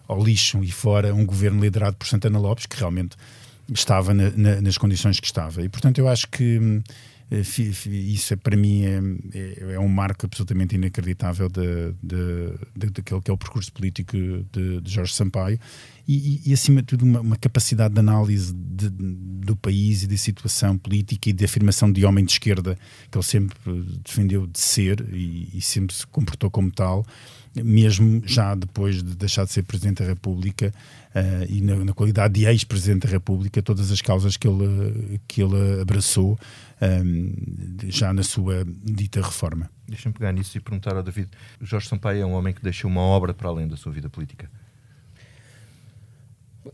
ao 0.07 0.23
lixo 0.23 0.63
e 0.63 0.71
fora 0.71 1.13
um 1.13 1.27
governo 1.27 1.61
liderado 1.61 1.97
por 1.97 2.07
Santana 2.07 2.39
Lopes, 2.39 2.67
que 2.67 2.77
realmente 2.77 3.17
estava 3.69 4.15
na, 4.15 4.31
na, 4.31 4.61
nas 4.61 4.79
condições 4.79 5.19
que 5.19 5.27
estava. 5.27 5.63
E 5.63 5.69
portanto 5.69 5.99
eu 5.99 6.07
acho 6.07 6.29
que 6.29 6.61
hum, 6.61 6.81
eh, 6.81 6.93
isso 7.41 8.35
é, 8.35 8.37
para 8.37 8.57
mim 8.57 8.85
é, 8.85 9.01
é, 9.39 9.73
é, 9.75 9.81
um 9.81 9.89
marco 9.89 10.27
absolutamente 10.27 10.75
inacreditável 10.75 11.49
de, 11.49 11.95
daquele 12.77 13.21
que 13.23 13.31
é 13.31 13.35
o 13.35 13.39
percurso 13.39 13.73
político 13.73 14.17
de, 14.17 14.81
de 14.81 14.91
Jorge 14.91 15.15
Sampaio. 15.15 15.59
E, 16.07 16.43
e, 16.45 16.51
e, 16.51 16.53
acima 16.53 16.83
de 16.83 16.89
tudo 16.89 17.05
uma, 17.05 17.21
uma, 17.21 17.37
capacidade 17.37 17.95
de 17.95 18.01
análise 18.01 18.53
de, 18.53 18.91
do 19.53 19.57
país 19.57 20.03
e 20.03 20.07
da 20.07 20.17
situação 20.17 20.79
política 20.79 21.29
e 21.31 21.33
de 21.33 21.45
afirmação 21.45 21.93
de 21.93 22.05
homem 22.05 22.25
de 22.25 22.33
esquerda 22.33 22.79
que 23.11 23.17
ele 23.17 23.25
sempre 23.25 23.57
defendeu 24.05 24.47
de 24.47 24.59
ser 24.59 25.07
e, 25.13 25.49
e 25.55 25.61
sempre 25.61 25.95
se 25.95 26.07
comportou 26.07 26.51
como 26.51 26.71
tal 26.71 27.05
mesmo 27.55 28.23
já 28.25 28.55
depois 28.55 29.03
de 29.03 29.15
deixar 29.15 29.45
de 29.45 29.53
ser 29.53 29.63
Presidente 29.65 30.03
da 30.03 30.09
República 30.09 30.73
uh, 31.15 31.45
e 31.53 31.61
na, 31.61 31.85
na, 31.85 31.93
qualidade 31.93 32.35
de 32.35 32.47
ex-Presidente 32.47 33.07
da 33.07 33.11
República, 33.11 33.61
todas 33.61 33.91
as 33.91 34.01
causas 34.01 34.37
que 34.37 34.49
ele, 34.49 35.21
que 35.29 35.43
ele 35.43 35.83
abraçou 35.83 36.39
um, 36.81 36.85
ehm, 36.85 37.91
já 37.91 38.13
na 38.13 38.23
sua 38.23 38.65
dita 38.83 39.21
reforma. 39.21 39.71
Deixa-me 39.87 40.15
pegar 40.15 40.33
nisso 40.33 40.57
e 40.57 40.61
perguntar 40.61 40.97
ao 40.97 41.03
David: 41.03 41.29
Jorge 41.61 41.89
Sampaio 41.89 42.23
é 42.23 42.27
um 42.27 42.33
homem 42.33 42.55
que 42.55 42.63
deixou 42.63 42.91
uma 42.91 43.03
obra 43.03 43.35
para 43.35 43.49
além 43.49 43.69
da 43.69 43.77
sua 43.77 43.93
vida 43.93 44.09
política? 44.09 44.51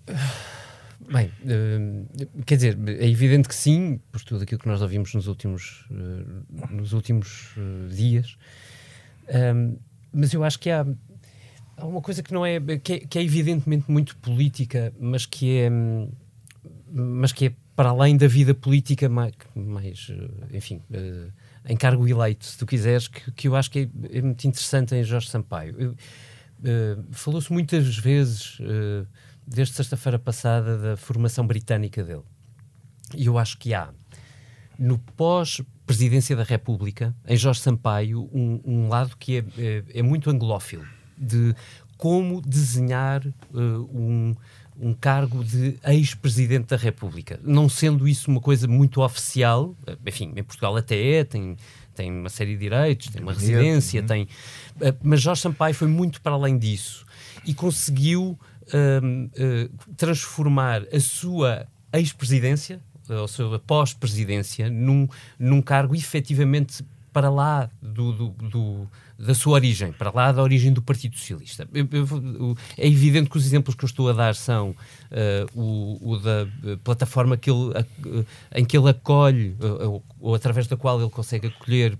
Bem, 1.06 1.30
uh, 1.44 2.42
quer 2.44 2.56
dizer, 2.56 2.76
é 2.86 3.08
evidente 3.08 3.48
que 3.48 3.54
sim, 3.54 4.00
por 4.10 4.20
tudo 4.22 4.42
aquilo 4.42 4.60
que 4.60 4.66
nós 4.66 4.82
ouvimos 4.82 5.14
nos 5.14 5.26
últimos, 5.28 5.86
uh, 5.90 6.74
nos 6.74 6.92
últimos 6.92 7.56
uh, 7.56 7.88
dias. 7.88 8.36
Mas 10.12 10.32
eu 10.32 10.42
acho 10.42 10.58
que 10.58 10.70
há, 10.70 10.86
há 11.76 11.86
uma 11.86 12.00
coisa 12.00 12.22
que 12.22 12.32
não 12.32 12.44
é 12.44 12.58
que, 12.78 12.92
é 12.94 12.98
que, 13.00 13.18
é 13.18 13.22
evidentemente 13.22 13.90
muito 13.90 14.16
política, 14.16 14.92
mas 14.98 15.26
que 15.26 15.58
é 15.58 15.70
mas 16.90 17.30
que 17.32 17.46
é 17.46 17.52
para 17.76 17.90
além 17.90 18.16
da 18.16 18.26
vida 18.26 18.54
política 18.54 19.06
mais, 19.08 19.34
mais 19.54 20.10
enfim, 20.50 20.80
em 21.66 21.76
cargo 21.76 22.08
eleito, 22.08 22.46
se 22.46 22.56
tu 22.56 22.64
quiseres, 22.64 23.06
que, 23.06 23.30
que 23.32 23.48
eu 23.48 23.54
acho 23.54 23.70
que 23.70 23.80
é, 23.80 24.18
é 24.18 24.22
muito 24.22 24.42
interessante 24.46 24.94
em 24.94 25.04
Jorge 25.04 25.28
Sampaio. 25.28 25.94
Falou-se 27.12 27.52
muitas 27.52 27.98
vezes, 27.98 28.58
desde 29.48 29.74
sexta-feira 29.74 30.18
passada, 30.18 30.78
da 30.78 30.96
formação 30.96 31.46
britânica 31.46 32.04
dele. 32.04 32.24
E 33.16 33.26
eu 33.26 33.38
acho 33.38 33.56
que 33.58 33.72
há, 33.72 33.90
no 34.78 34.98
pós 34.98 35.60
presidência 35.86 36.36
da 36.36 36.42
República, 36.42 37.14
em 37.26 37.36
Jorge 37.36 37.60
Sampaio, 37.60 38.28
um, 38.30 38.60
um 38.62 38.88
lado 38.88 39.16
que 39.16 39.38
é, 39.38 39.44
é, 39.56 39.84
é, 39.94 40.02
muito 40.02 40.28
anglófilo, 40.28 40.84
de 41.16 41.54
como 41.96 42.42
desenhar 42.42 43.26
uh, 43.26 43.58
um, 43.90 44.36
um 44.78 44.92
cargo 44.92 45.42
de 45.42 45.78
ex-presidente 45.82 46.66
da 46.66 46.76
República. 46.76 47.40
Não 47.42 47.70
sendo 47.70 48.06
isso 48.06 48.30
uma 48.30 48.40
coisa 48.40 48.68
muito 48.68 49.00
oficial, 49.00 49.74
eh, 49.86 49.96
enfim, 50.06 50.32
em 50.36 50.42
Portugal 50.44 50.76
até 50.76 51.14
é, 51.14 51.24
tem, 51.24 51.56
tem 51.94 52.12
uma 52.12 52.28
série 52.28 52.52
de 52.52 52.60
direitos, 52.60 53.08
tem 53.08 53.22
uma 53.22 53.32
residência, 53.32 54.02
uhum. 54.02 54.06
tem. 54.06 54.24
Uh, 54.76 54.94
mas 55.02 55.22
Jorge 55.22 55.40
Sampaio 55.40 55.74
foi 55.74 55.88
muito 55.88 56.20
para 56.20 56.32
além 56.32 56.58
disso 56.58 57.06
e 57.46 57.54
conseguiu 57.54 58.38
uh, 58.72 59.70
transformar 59.96 60.82
a 60.92 61.00
sua 61.00 61.66
ex-presidência, 61.92 62.80
ou 63.08 63.28
seja, 63.28 63.58
pós-presidência, 63.58 64.68
num, 64.68 65.08
num 65.38 65.62
cargo 65.62 65.94
efetivamente 65.94 66.84
para 67.12 67.30
lá 67.30 67.70
do, 67.82 68.12
do, 68.12 68.28
do, 68.28 68.88
da 69.18 69.34
sua 69.34 69.54
origem, 69.54 69.92
para 69.92 70.12
lá 70.14 70.30
da 70.30 70.42
origem 70.42 70.72
do 70.72 70.82
Partido 70.82 71.16
Socialista. 71.16 71.66
Eu, 71.72 71.88
eu, 71.90 72.56
é 72.76 72.86
evidente 72.86 73.30
que 73.30 73.36
os 73.36 73.46
exemplos 73.46 73.74
que 73.74 73.84
eu 73.84 73.88
estou 73.88 74.08
a 74.10 74.12
dar 74.12 74.34
são 74.34 74.70
uh, 74.70 75.60
o, 75.60 76.12
o, 76.12 76.18
da 76.18 76.46
plataforma 76.84 77.36
que 77.36 77.50
ele, 77.50 77.72
em 78.54 78.64
que 78.64 78.76
ele 78.76 78.90
acolhe, 78.90 79.56
uh, 79.60 80.02
ou 80.20 80.34
através 80.34 80.66
da 80.66 80.76
qual 80.76 81.00
ele 81.00 81.10
consegue 81.10 81.48
acolher 81.48 81.98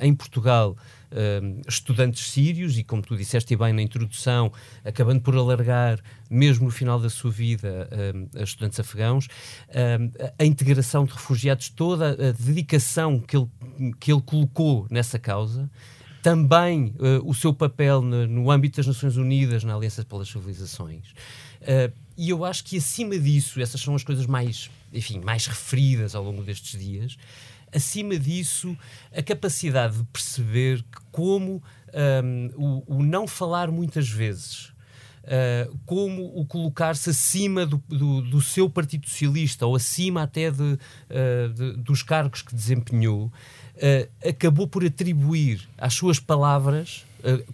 em 0.00 0.14
Portugal 0.14 0.76
uh, 1.12 1.60
estudantes 1.68 2.30
sírios 2.30 2.78
e, 2.78 2.84
como 2.84 3.02
tu 3.02 3.16
disseste 3.16 3.56
bem 3.56 3.72
na 3.72 3.82
introdução, 3.82 4.52
acabando 4.84 5.20
por 5.20 5.36
alargar, 5.36 6.00
mesmo 6.30 6.66
no 6.66 6.70
final 6.70 6.98
da 6.98 7.10
sua 7.10 7.30
vida, 7.30 7.88
uh, 7.90 8.38
a 8.38 8.42
estudantes 8.42 8.78
afegãos, 8.80 9.26
uh, 9.26 10.32
a 10.38 10.44
integração 10.44 11.04
de 11.04 11.12
refugiados, 11.12 11.68
toda 11.68 12.10
a 12.10 12.32
dedicação 12.32 13.20
que 13.20 13.36
ele, 13.36 13.48
que 13.98 14.12
ele 14.12 14.22
colocou 14.22 14.86
nessa 14.90 15.18
causa 15.18 15.70
também 16.22 16.94
uh, 16.98 17.28
o 17.28 17.34
seu 17.34 17.52
papel 17.52 18.02
no, 18.02 18.26
no, 18.26 18.50
âmbito 18.50 18.76
das 18.76 18.86
Nações 18.86 19.16
Unidas, 19.16 19.64
na 19.64 19.74
Aliança 19.74 20.04
pelas 20.04 20.28
Civilizações. 20.28 21.06
Uh, 21.62 21.92
e 22.16 22.28
eu 22.30 22.44
acho 22.44 22.64
que 22.64 22.76
acima 22.76 23.18
disso, 23.18 23.60
essas 23.60 23.80
são 23.80 23.94
as 23.94 24.04
coisas 24.04 24.26
mais, 24.26 24.70
enfim, 24.92 25.20
mais 25.20 25.46
referidas 25.46 26.14
ao 26.14 26.22
longo 26.22 26.42
destes 26.42 26.78
dias 26.78 27.16
acima 27.74 28.18
disso, 28.18 28.76
a 29.14 29.22
capacidade 29.22 29.98
de 29.98 30.04
perceber 30.04 30.84
como 31.10 31.62
um, 32.24 32.50
o, 32.56 32.96
o, 32.98 33.02
não 33.02 33.26
falar 33.26 33.70
muitas 33.70 34.08
vezes, 34.08 34.72
uh, 35.24 35.76
como 35.86 36.26
o 36.38 36.46
colocar-se 36.46 37.10
acima 37.10 37.66
do, 37.66 37.82
do, 37.88 38.22
do, 38.22 38.40
seu 38.40 38.68
Partido 38.68 39.08
Socialista 39.08 39.66
ou 39.66 39.76
acima 39.76 40.22
até 40.22 40.50
de, 40.50 40.62
uh, 40.62 40.78
de, 41.54 41.72
dos 41.78 42.02
cargos 42.02 42.42
que 42.42 42.54
desempenhou, 42.54 43.26
uh, 43.26 44.28
acabou 44.28 44.66
por 44.66 44.84
atribuir 44.84 45.68
às 45.76 45.94
suas 45.94 46.18
palavras 46.18 47.04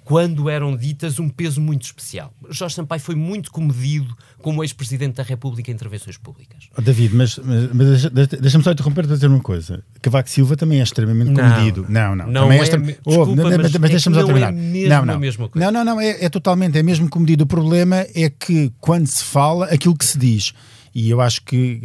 quando 0.05 0.49
eram 0.49 0.77
ditas, 0.77 1.19
um 1.19 1.29
peso 1.29 1.61
muito 1.61 1.83
especial. 1.83 2.33
Jorge 2.51 2.75
Sampaio 2.75 3.01
foi 3.01 3.15
muito 3.15 3.51
comedido 3.51 4.17
como 4.43 4.63
ex-presidente 4.63 5.17
da 5.17 5.23
República 5.23 5.71
em 5.71 5.75
intervenções 5.75 6.17
públicas. 6.17 6.69
Oh, 6.77 6.81
David, 6.81 7.15
mas, 7.15 7.39
mas, 7.39 7.73
mas 7.73 8.29
deixa-me 8.29 8.63
só 8.63 8.73
interromper 8.73 9.07
para 9.07 9.15
dizer 9.15 9.27
uma 9.27 9.41
coisa. 9.41 9.83
Cavaco 10.01 10.31
Silva 10.31 10.57
também 10.57 10.81
é 10.81 10.83
extremamente 10.83 11.31
não, 11.31 11.43
comedido. 11.43 11.87
Não, 11.89 12.15
não. 12.15 12.27
Não 12.27 12.43
também 12.43 12.59
é, 12.59 12.63
é 12.63 12.65
desculpa, 12.67 13.37
mas, 13.37 13.57
mas, 13.57 13.77
mas 13.77 13.91
deixa-me 13.91 14.17
só 14.17 14.25
terminar. 14.25 14.53
É 14.53 14.89
não, 14.89 15.05
não. 15.05 15.19
Mesma 15.19 15.49
coisa. 15.49 15.65
não, 15.65 15.85
não, 15.85 15.95
não, 15.95 16.01
é, 16.01 16.25
é 16.25 16.29
totalmente, 16.29 16.79
é 16.79 16.83
mesmo 16.83 17.09
comedido. 17.09 17.45
O 17.45 17.47
problema 17.47 18.07
é 18.15 18.31
que 18.31 18.73
quando 18.81 19.07
se 19.07 19.25
fala, 19.25 19.67
aquilo 19.67 19.97
que 19.97 20.05
se 20.05 20.19
diz 20.19 20.53
e 20.95 21.11
eu 21.11 21.21
acho 21.21 21.43
que 21.43 21.79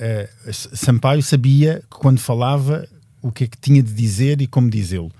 eh, 0.00 0.28
eh, 0.46 0.50
Sampaio 0.50 1.22
sabia 1.22 1.82
que 1.90 1.98
quando 1.98 2.18
falava 2.18 2.88
o 3.24 3.32
que 3.32 3.44
é 3.44 3.46
que 3.46 3.56
tinha 3.56 3.82
de 3.82 3.90
dizer 3.90 4.42
e 4.42 4.46
como 4.46 4.68
dizê-lo. 4.68 5.10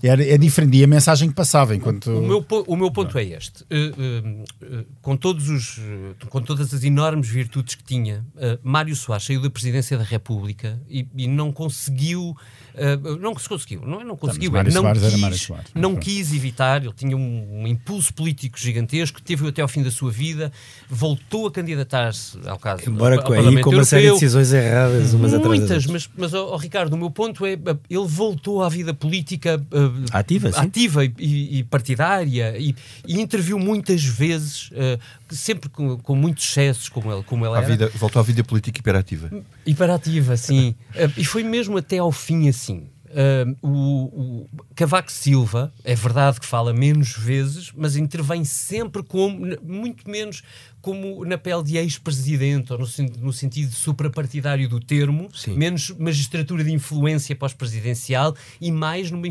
Era, 0.00 0.24
é 0.24 0.38
diferente, 0.38 0.76
e 0.76 0.84
a 0.84 0.86
mensagem 0.86 1.28
que 1.28 1.34
passava 1.34 1.74
enquanto... 1.74 2.08
O 2.08 2.22
meu, 2.22 2.46
o 2.68 2.76
meu 2.76 2.88
ponto 2.92 3.18
é 3.18 3.24
este. 3.24 3.64
Uh, 3.64 3.66
uh, 3.66 4.80
uh, 4.80 4.86
com, 5.02 5.16
todos 5.16 5.48
os, 5.48 5.80
com 6.28 6.40
todas 6.40 6.72
as 6.72 6.84
enormes 6.84 7.28
virtudes 7.28 7.74
que 7.74 7.82
tinha, 7.82 8.24
Mário 8.62 8.94
Soares 8.94 9.26
saiu 9.26 9.42
da 9.42 9.50
presidência 9.50 9.98
da 9.98 10.04
República 10.04 10.80
e, 10.88 11.04
e 11.16 11.26
não 11.26 11.50
conseguiu 11.50 12.36
Uh, 12.72 13.18
não 13.18 13.36
se 13.36 13.48
conseguiu, 13.48 13.82
não, 13.84 14.00
é? 14.00 14.04
não 14.04 14.16
conseguiu. 14.16 14.50
Não, 14.50 14.82
não, 14.82 14.94
quis, 14.94 15.48
não 15.74 15.96
quis 15.96 16.32
evitar, 16.32 16.82
ele 16.82 16.92
tinha 16.94 17.14
um, 17.14 17.62
um, 17.62 17.66
impulso 17.66 18.14
político 18.14 18.58
gigantesco, 18.58 19.20
teve 19.20 19.46
até 19.46 19.60
ao 19.60 19.68
fim 19.68 19.82
da 19.82 19.90
sua 19.90 20.10
vida, 20.10 20.50
voltou 20.88 21.46
a 21.46 21.52
candidatar-se 21.52 22.38
ao 22.46 22.58
caso. 22.58 22.88
Embora 22.88 23.16
ao, 23.16 23.26
ao 23.26 23.32
aí 23.32 23.60
com 23.60 23.70
uma 23.70 23.84
série 23.84 24.06
de 24.06 24.12
decisões 24.12 24.52
erradas, 24.52 25.12
umas 25.12 25.32
Muitas, 25.42 25.86
mas, 25.86 26.08
mas 26.16 26.32
oh, 26.32 26.56
Ricardo, 26.56 26.94
o 26.94 26.96
meu 26.96 27.10
ponto 27.10 27.31
é 27.46 27.52
ele 27.88 28.06
voltou 28.06 28.62
à 28.62 28.68
vida 28.68 28.92
política 28.92 29.58
uh, 29.58 30.04
ativa, 30.12 30.48
ativa 30.50 31.04
e, 31.04 31.12
e, 31.58 31.64
partidária 31.64 32.56
e, 32.58 32.74
e, 33.06 33.20
interviu 33.20 33.58
muitas 33.58 34.04
vezes, 34.04 34.70
uh, 34.70 34.98
sempre 35.30 35.68
com, 35.68 35.98
com 35.98 36.14
muitos 36.14 36.44
excessos, 36.44 36.88
como 36.88 37.12
ele, 37.12 37.22
como 37.22 37.46
ele 37.46 37.56
era. 37.56 37.66
Vida, 37.66 37.92
voltou 37.94 38.20
à 38.20 38.22
vida 38.22 38.44
política 38.44 38.78
hiperativa. 38.78 39.30
Hiperativa, 39.64 40.36
sim. 40.36 40.74
e 41.16 41.24
foi 41.24 41.42
mesmo 41.42 41.78
até 41.78 41.98
ao 41.98 42.12
fim 42.12 42.48
assim, 42.48 42.86
uh, 43.12 43.56
o, 43.66 44.42
o, 44.42 44.48
Cavaco 44.74 45.12
Silva, 45.12 45.72
é 45.84 45.94
verdade 45.94 46.40
que 46.40 46.46
fala 46.46 46.72
menos 46.72 47.16
vezes, 47.16 47.72
mas 47.76 47.96
intervém 47.96 48.44
sempre 48.44 49.02
como, 49.02 49.46
muito 49.62 50.08
menos 50.08 50.42
como 50.82 51.24
na 51.24 51.38
pele 51.38 51.62
de 51.62 51.76
ex-presidente, 51.76 52.72
ou 52.72 52.78
no, 52.80 52.86
no, 53.20 53.32
sentido 53.32 53.72
suprapartidário 53.72 54.68
do 54.68 54.80
termo, 54.80 55.28
Sim. 55.32 55.56
menos 55.56 55.90
magistratura 55.90 56.64
de 56.64 56.72
influência 56.72 57.36
pós-presidencial 57.36 58.34
e 58.60 58.72
mais 58.72 59.08
numa 59.10 59.28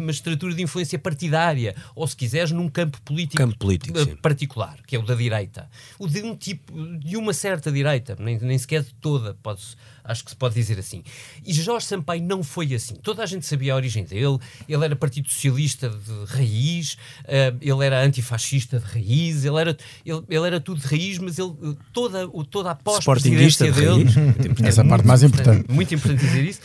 magistratura 0.00 0.54
de 0.54 0.62
influência 0.62 0.98
partidária, 0.98 1.76
ou 1.94 2.06
se 2.08 2.16
quiseres, 2.16 2.52
num 2.52 2.70
campo 2.70 3.00
político, 3.02 3.36
campo 3.36 3.58
político 3.58 4.00
uh, 4.00 4.16
particular, 4.16 4.78
que 4.86 4.96
é 4.96 4.98
o 4.98 5.02
da 5.02 5.14
direita. 5.14 5.68
O 5.98 6.08
de 6.08 6.22
um 6.22 6.34
tipo, 6.34 6.72
de 6.98 7.18
uma 7.18 7.34
certa 7.34 7.70
direita, 7.70 8.16
nem, 8.18 8.38
nem 8.38 8.56
sequer 8.56 8.82
de 8.82 8.94
toda, 8.94 9.34
pode-se 9.42 9.76
acho 10.08 10.24
que 10.24 10.30
se 10.30 10.36
pode 10.36 10.54
dizer 10.54 10.78
assim. 10.78 11.04
E 11.46 11.52
Jorge 11.52 11.86
Sampaio 11.86 12.22
não 12.22 12.42
foi 12.42 12.74
assim. 12.74 12.94
Toda 12.96 13.22
a 13.22 13.26
gente 13.26 13.46
sabia 13.46 13.74
a 13.74 13.76
origem 13.76 14.04
dele, 14.04 14.38
ele 14.66 14.84
era 14.84 14.96
Partido 14.96 15.28
Socialista 15.28 15.90
de 15.90 16.32
raiz, 16.32 16.94
uh, 16.94 17.56
ele 17.60 17.84
era 17.84 18.02
antifascista 18.02 18.80
de 18.80 18.86
raiz, 18.86 19.44
ele 19.44 19.60
era, 19.60 19.76
ele, 20.04 20.22
ele 20.28 20.46
era 20.46 20.60
tudo 20.60 20.80
de 20.80 20.86
raiz, 20.86 21.18
mas 21.18 21.38
ele, 21.38 21.52
toda, 21.92 22.26
toda 22.50 22.70
a 22.70 22.74
pós-presidência 22.74 23.70
de 23.70 23.80
dele. 23.80 24.04
Essa 24.66 24.80
é 24.80 24.88
parte 24.88 25.06
mais 25.06 25.22
importante. 25.22 25.70
Muito 25.70 25.94
importante 25.94 26.20
dizer 26.20 26.44
isso. 26.44 26.60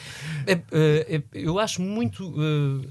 É, 0.48 0.54
é, 0.72 1.22
eu 1.34 1.60
acho 1.60 1.82
muito. 1.82 2.28
Uh, 2.30 2.88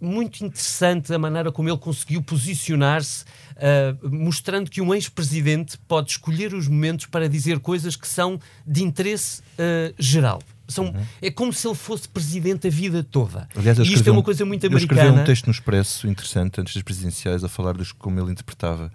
muito 0.00 0.44
interessante 0.44 1.12
a 1.12 1.18
maneira 1.18 1.50
como 1.50 1.68
ele 1.68 1.78
conseguiu 1.78 2.22
posicionar-se, 2.22 3.24
uh, 3.56 4.08
mostrando 4.10 4.70
que 4.70 4.80
um 4.80 4.94
ex-presidente 4.94 5.78
pode 5.88 6.12
escolher 6.12 6.54
os 6.54 6.68
momentos 6.68 7.06
para 7.06 7.28
dizer 7.28 7.60
coisas 7.60 7.96
que 7.96 8.08
são 8.08 8.40
de 8.66 8.82
interesse 8.82 9.40
uh, 9.40 9.94
geral. 9.98 10.40
São, 10.66 10.86
uhum. 10.86 11.06
É 11.20 11.30
como 11.30 11.52
se 11.52 11.66
ele 11.68 11.74
fosse 11.74 12.08
presidente 12.08 12.66
a 12.66 12.70
vida 12.70 13.04
toda. 13.04 13.46
Aliás, 13.54 13.78
e 13.78 13.92
isto 13.92 14.08
é 14.08 14.12
uma 14.12 14.22
coisa 14.22 14.46
muito 14.46 14.66
americana. 14.66 15.00
Ele 15.00 15.08
escreveu 15.08 15.22
um 15.22 15.26
texto 15.26 15.46
no 15.46 15.52
Expresso 15.52 16.08
interessante 16.08 16.60
antes 16.60 16.72
das 16.72 16.82
presidenciais 16.82 17.44
a 17.44 17.48
falar 17.48 17.76
de 17.76 17.92
como 17.94 18.18
ele 18.18 18.32
interpretava 18.32 18.90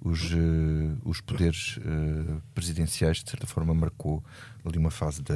os, 0.00 0.32
uh, 0.32 0.96
os 1.04 1.20
poderes 1.20 1.78
presidenciais, 2.54 3.22
de 3.22 3.30
certa 3.30 3.48
forma, 3.48 3.74
marcou 3.74 4.22
ali 4.64 4.78
uma 4.78 4.92
fase 4.92 5.20
da, 5.22 5.34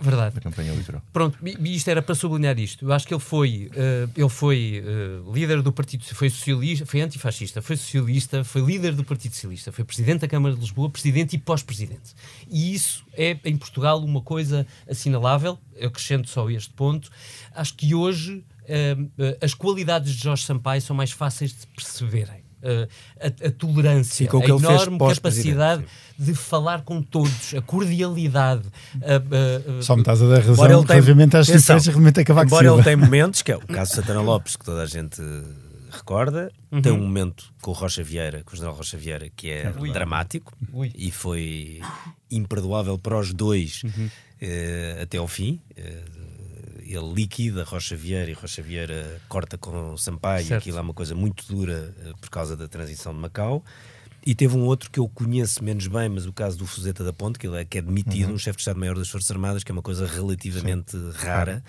Verdade. 0.00 0.34
da 0.34 0.40
campanha 0.40 0.72
eleitoral. 0.72 1.02
Pronto, 1.12 1.38
e 1.42 1.76
isto 1.76 1.88
era 1.88 2.00
para 2.00 2.14
sublinhar 2.14 2.58
isto. 2.58 2.84
Eu 2.84 2.92
acho 2.92 3.06
que 3.06 3.14
ele 3.14 3.20
foi, 3.20 3.70
uh, 3.72 4.10
ele 4.16 4.28
foi 4.28 4.82
uh, 4.84 5.32
líder 5.32 5.62
do 5.62 5.72
Partido 5.72 6.04
foi 6.14 6.30
socialista, 6.30 6.86
foi 6.86 7.00
antifascista, 7.00 7.60
foi 7.62 7.76
socialista, 7.76 8.44
foi 8.44 8.62
líder 8.62 8.92
do 8.92 9.04
Partido 9.04 9.34
Socialista, 9.34 9.72
foi 9.72 9.84
presidente 9.84 10.20
da 10.20 10.28
Câmara 10.28 10.54
de 10.54 10.60
Lisboa, 10.60 10.90
presidente 10.90 11.36
e 11.36 11.38
pós-presidente. 11.38 12.14
E 12.48 12.74
isso 12.74 13.04
é 13.14 13.38
em 13.44 13.56
Portugal 13.56 14.02
uma 14.02 14.20
coisa 14.20 14.66
assinalável. 14.88 15.58
Eu 15.74 15.88
acrescento 15.88 16.28
só 16.28 16.48
este 16.50 16.72
ponto. 16.72 17.10
Acho 17.54 17.74
que 17.74 17.94
hoje 17.94 18.44
uh, 18.62 19.36
as 19.40 19.54
qualidades 19.54 20.14
de 20.14 20.22
Jorge 20.22 20.44
Sampaio 20.44 20.80
são 20.80 20.96
mais 20.96 21.10
fáceis 21.10 21.52
de 21.52 21.66
perceberem. 21.68 22.41
Uh, 22.62 22.88
a, 23.20 23.48
a, 23.48 23.50
tolerância, 23.50 24.30
Sim, 24.30 24.36
a 24.40 24.44
enorme 24.44 24.96
capacidade 24.96 25.84
de 26.16 26.32
falar 26.32 26.82
com 26.82 27.02
todos, 27.02 27.54
a 27.54 27.60
cordialidade. 27.60 28.62
Uh, 28.94 29.78
uh, 29.78 29.82
Só 29.82 29.96
me 29.96 30.02
estás 30.02 30.22
a 30.22 30.28
dar 30.28 30.42
razão 30.42 30.64
ele 30.64 30.74
relativamente 30.74 31.36
às 31.36 31.46
situações 31.46 31.86
realmente 31.86 32.20
acabar 32.20 32.46
Embora 32.46 32.68
ele 32.68 32.82
tenha 32.84 32.96
momentos, 32.96 33.42
que 33.42 33.50
é 33.50 33.56
o 33.56 33.60
caso 33.60 33.90
de 33.90 33.96
Santana 33.96 34.20
Lopes, 34.20 34.54
que 34.54 34.64
toda 34.64 34.82
a 34.82 34.86
gente 34.86 35.20
recorda, 35.90 36.52
uhum. 36.70 36.80
tem 36.80 36.92
um 36.92 37.02
momento 37.02 37.52
com 37.60 37.72
o 37.72 37.74
Rocha 37.74 38.02
Vieira, 38.02 38.44
com 38.44 38.52
o 38.52 38.56
General 38.56 38.76
Rocha 38.76 38.96
Vieira, 38.96 39.28
que 39.34 39.50
é 39.50 39.72
Ui. 39.78 39.90
dramático 39.90 40.52
Ui. 40.72 40.92
e 40.94 41.10
foi 41.10 41.80
imperdoável 42.30 42.96
para 42.96 43.18
os 43.18 43.32
dois 43.34 43.82
uhum. 43.82 44.08
até 45.02 45.18
ao 45.18 45.26
fim 45.26 45.60
ele 46.96 47.12
liquida 47.12 47.64
Rocha 47.64 47.96
Vieira 47.96 48.30
e 48.30 48.34
Rocha 48.34 48.62
Vieira 48.62 49.20
corta 49.28 49.56
com 49.58 49.96
Sampaio, 49.96 50.46
certo. 50.46 50.62
aquilo 50.62 50.78
é 50.78 50.80
uma 50.80 50.94
coisa 50.94 51.14
muito 51.14 51.46
dura 51.46 51.94
uh, 52.04 52.16
por 52.18 52.30
causa 52.30 52.56
da 52.56 52.68
transição 52.68 53.12
de 53.12 53.18
Macau. 53.18 53.64
E 54.24 54.34
teve 54.34 54.56
um 54.56 54.64
outro 54.64 54.88
que 54.90 55.00
eu 55.00 55.08
conheço 55.08 55.64
menos 55.64 55.88
bem, 55.88 56.08
mas 56.08 56.26
o 56.26 56.32
caso 56.32 56.56
do 56.56 56.64
Fuzeta 56.64 57.02
da 57.02 57.12
Ponte, 57.12 57.38
que, 57.38 57.46
ele 57.46 57.60
é, 57.60 57.64
que 57.64 57.78
é 57.78 57.82
demitido, 57.82 58.28
uhum. 58.28 58.34
um 58.34 58.38
chefe 58.38 58.56
de 58.56 58.62
Estado-Maior 58.62 58.96
das 58.96 59.08
Forças 59.08 59.30
Armadas, 59.32 59.64
que 59.64 59.72
é 59.72 59.74
uma 59.74 59.82
coisa 59.82 60.06
relativamente 60.06 60.92
Sim. 60.92 61.10
rara. 61.16 61.64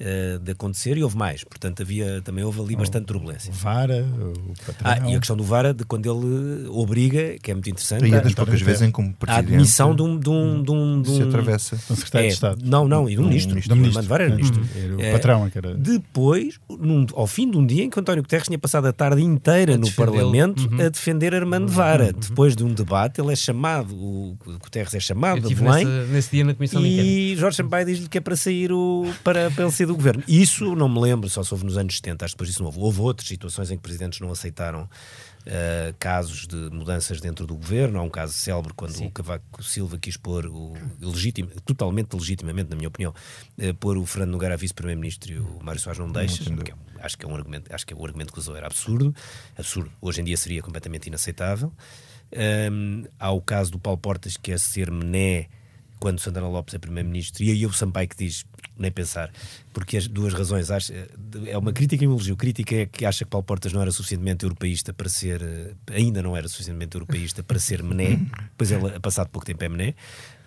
Uh, 0.00 0.38
de 0.38 0.52
acontecer 0.52 0.96
e 0.96 1.04
houve 1.04 1.14
mais. 1.14 1.44
Portanto, 1.44 1.82
havia, 1.82 2.22
também 2.22 2.42
houve 2.42 2.58
ali 2.58 2.74
bastante 2.74 3.04
turbulência. 3.04 3.52
O 3.52 3.54
Vara, 3.54 4.02
o 4.02 4.54
patrão. 4.64 4.90
Ah, 4.90 5.10
e 5.10 5.14
a 5.14 5.18
questão 5.18 5.36
do 5.36 5.44
Vara, 5.44 5.74
de 5.74 5.84
quando 5.84 6.06
ele 6.10 6.66
obriga, 6.70 7.38
que 7.38 7.50
é 7.50 7.54
muito 7.54 7.68
interessante. 7.68 8.06
E 8.06 8.14
é 8.14 8.18
das 8.18 8.32
poucas 8.32 8.62
vezes 8.62 8.80
em 8.80 8.90
como 8.90 9.12
presidente. 9.12 9.44
A 9.44 9.54
admissão 9.56 9.94
de 9.94 10.00
um. 10.00 10.18
De 10.18 10.30
um, 10.30 10.62
de 10.62 10.70
um, 10.70 11.02
de 11.02 11.10
um 11.10 11.16
se 11.16 11.22
atravessa. 11.22 11.76
Um 11.90 11.96
secretário 11.96 12.24
é, 12.24 12.28
de 12.28 12.34
Estado. 12.34 12.64
Não, 12.64 12.88
não, 12.88 13.10
e 13.10 13.14
de 13.14 13.20
um 13.20 13.28
ministro. 13.28 13.50
ministro. 13.50 13.74
Do 13.74 13.78
ministro. 13.78 14.06
Vara 14.06 14.24
era 14.24 14.34
ministro. 14.34 14.62
Uhum. 14.62 15.08
O 15.08 15.12
patrão, 15.12 15.46
é 15.46 15.50
que 15.50 15.58
era. 15.58 15.74
Depois, 15.74 16.58
num, 16.70 17.06
ao 17.12 17.26
fim 17.26 17.50
de 17.50 17.58
um 17.58 17.66
dia 17.66 17.84
em 17.84 17.90
que 17.90 18.00
António 18.00 18.22
Guterres 18.22 18.46
tinha 18.46 18.58
passado 18.58 18.86
a 18.86 18.94
tarde 18.94 19.22
inteira 19.22 19.76
no 19.76 19.92
Parlamento 19.92 20.66
uhum. 20.66 20.80
a 20.80 20.88
defender 20.88 21.34
Armando 21.34 21.70
Vara. 21.70 22.06
Uhum. 22.06 22.20
Depois 22.20 22.56
de 22.56 22.64
um 22.64 22.72
debate, 22.72 23.20
ele 23.20 23.34
é 23.34 23.36
chamado, 23.36 23.94
o 23.94 24.34
Guterres 24.60 24.94
é 24.94 25.00
chamado 25.00 25.46
de 25.46 25.54
Belém. 25.54 25.84
Nesse, 25.84 26.10
nesse 26.10 26.30
dia 26.30 26.44
na 26.44 26.54
Comissão 26.54 26.80
E 26.86 27.36
Jorge 27.36 27.58
Sampaio 27.58 27.84
diz-lhe 27.84 28.08
que 28.08 28.16
é 28.16 28.20
para 28.22 28.34
sair 28.34 28.72
o, 28.72 29.04
para, 29.22 29.50
para 29.50 29.64
ele 29.64 29.72
sair 29.72 29.89
do 29.90 29.96
governo. 29.96 30.22
Isso 30.26 30.74
não 30.74 30.88
me 30.88 31.00
lembro, 31.00 31.28
só 31.28 31.42
se 31.42 31.52
houve 31.52 31.64
nos 31.64 31.76
anos 31.76 31.96
70, 31.96 32.24
acho 32.24 32.34
que 32.34 32.36
depois 32.36 32.48
disso 32.50 32.62
não 32.62 32.66
houve. 32.66 32.78
Houve 32.78 33.00
outras 33.00 33.28
situações 33.28 33.70
em 33.70 33.76
que 33.76 33.82
presidentes 33.82 34.20
não 34.20 34.30
aceitaram 34.30 34.84
uh, 34.84 35.94
casos 35.98 36.46
de 36.46 36.56
mudanças 36.70 37.20
dentro 37.20 37.46
do 37.46 37.54
governo. 37.54 37.98
Há 37.98 38.02
um 38.02 38.10
caso 38.10 38.32
célebre 38.32 38.72
quando 38.74 38.92
Sim. 38.92 39.06
o 39.06 39.10
Cavaco 39.10 39.62
Silva 39.62 39.98
quis 39.98 40.16
pôr, 40.16 40.46
o, 40.46 40.74
legítimo, 41.00 41.50
totalmente 41.64 42.14
legitimamente, 42.14 42.70
na 42.70 42.76
minha 42.76 42.88
opinião, 42.88 43.12
uh, 43.58 43.74
pôr 43.74 43.96
o 43.96 44.06
Fernando 44.06 44.30
Nogueira 44.30 44.54
a 44.54 44.56
vice-primeiro-ministro 44.56 45.32
e 45.32 45.38
o 45.38 45.58
Mário 45.62 45.80
Soares 45.80 45.98
não 45.98 46.10
deixa. 46.10 46.42
É, 46.42 47.04
acho, 47.04 47.18
que 47.18 47.24
é 47.24 47.28
um 47.28 47.34
argumento, 47.34 47.74
acho 47.74 47.86
que 47.86 47.92
é 47.92 47.96
o 47.96 48.04
argumento 48.04 48.32
que 48.32 48.38
usou 48.38 48.56
era 48.56 48.66
absurdo. 48.66 49.14
Absurdo. 49.58 49.90
Hoje 50.00 50.20
em 50.20 50.24
dia 50.24 50.36
seria 50.36 50.62
completamente 50.62 51.06
inaceitável. 51.08 51.72
Um, 52.72 53.04
há 53.18 53.32
o 53.32 53.40
caso 53.40 53.72
do 53.72 53.78
Paulo 53.78 53.98
Portas, 53.98 54.36
que 54.36 54.52
é 54.52 54.58
ser 54.58 54.90
mené 54.90 55.48
quando 56.00 56.18
Santana 56.18 56.48
Lopes 56.48 56.74
é 56.74 56.78
primeiro-ministro, 56.78 57.44
e 57.44 57.50
aí 57.50 57.66
o 57.66 57.72
Sampaio 57.72 58.08
que 58.08 58.16
diz, 58.16 58.44
nem 58.78 58.90
pensar, 58.90 59.30
porque 59.72 59.98
as 59.98 60.08
duas 60.08 60.32
razões, 60.32 60.70
acho, 60.70 60.92
é 61.46 61.56
uma 61.56 61.72
crítica 61.72 62.02
e 62.02 62.08
um 62.08 62.12
elogio. 62.12 62.36
Crítica 62.36 62.74
é 62.74 62.86
que 62.86 63.04
acha 63.04 63.24
que 63.24 63.30
Paulo 63.30 63.44
Portas 63.44 63.72
não 63.72 63.82
era 63.82 63.92
suficientemente 63.92 64.44
europeísta 64.44 64.92
para 64.94 65.08
ser, 65.08 65.42
ainda 65.92 66.22
não 66.22 66.34
era 66.34 66.48
suficientemente 66.48 66.96
europeísta 66.96 67.42
para 67.42 67.58
ser 67.58 67.82
mené, 67.82 68.18
pois 68.56 68.72
ele, 68.72 68.98
passado 68.98 69.28
pouco 69.28 69.46
tempo, 69.46 69.62
é 69.62 69.68
mené, 69.68 69.94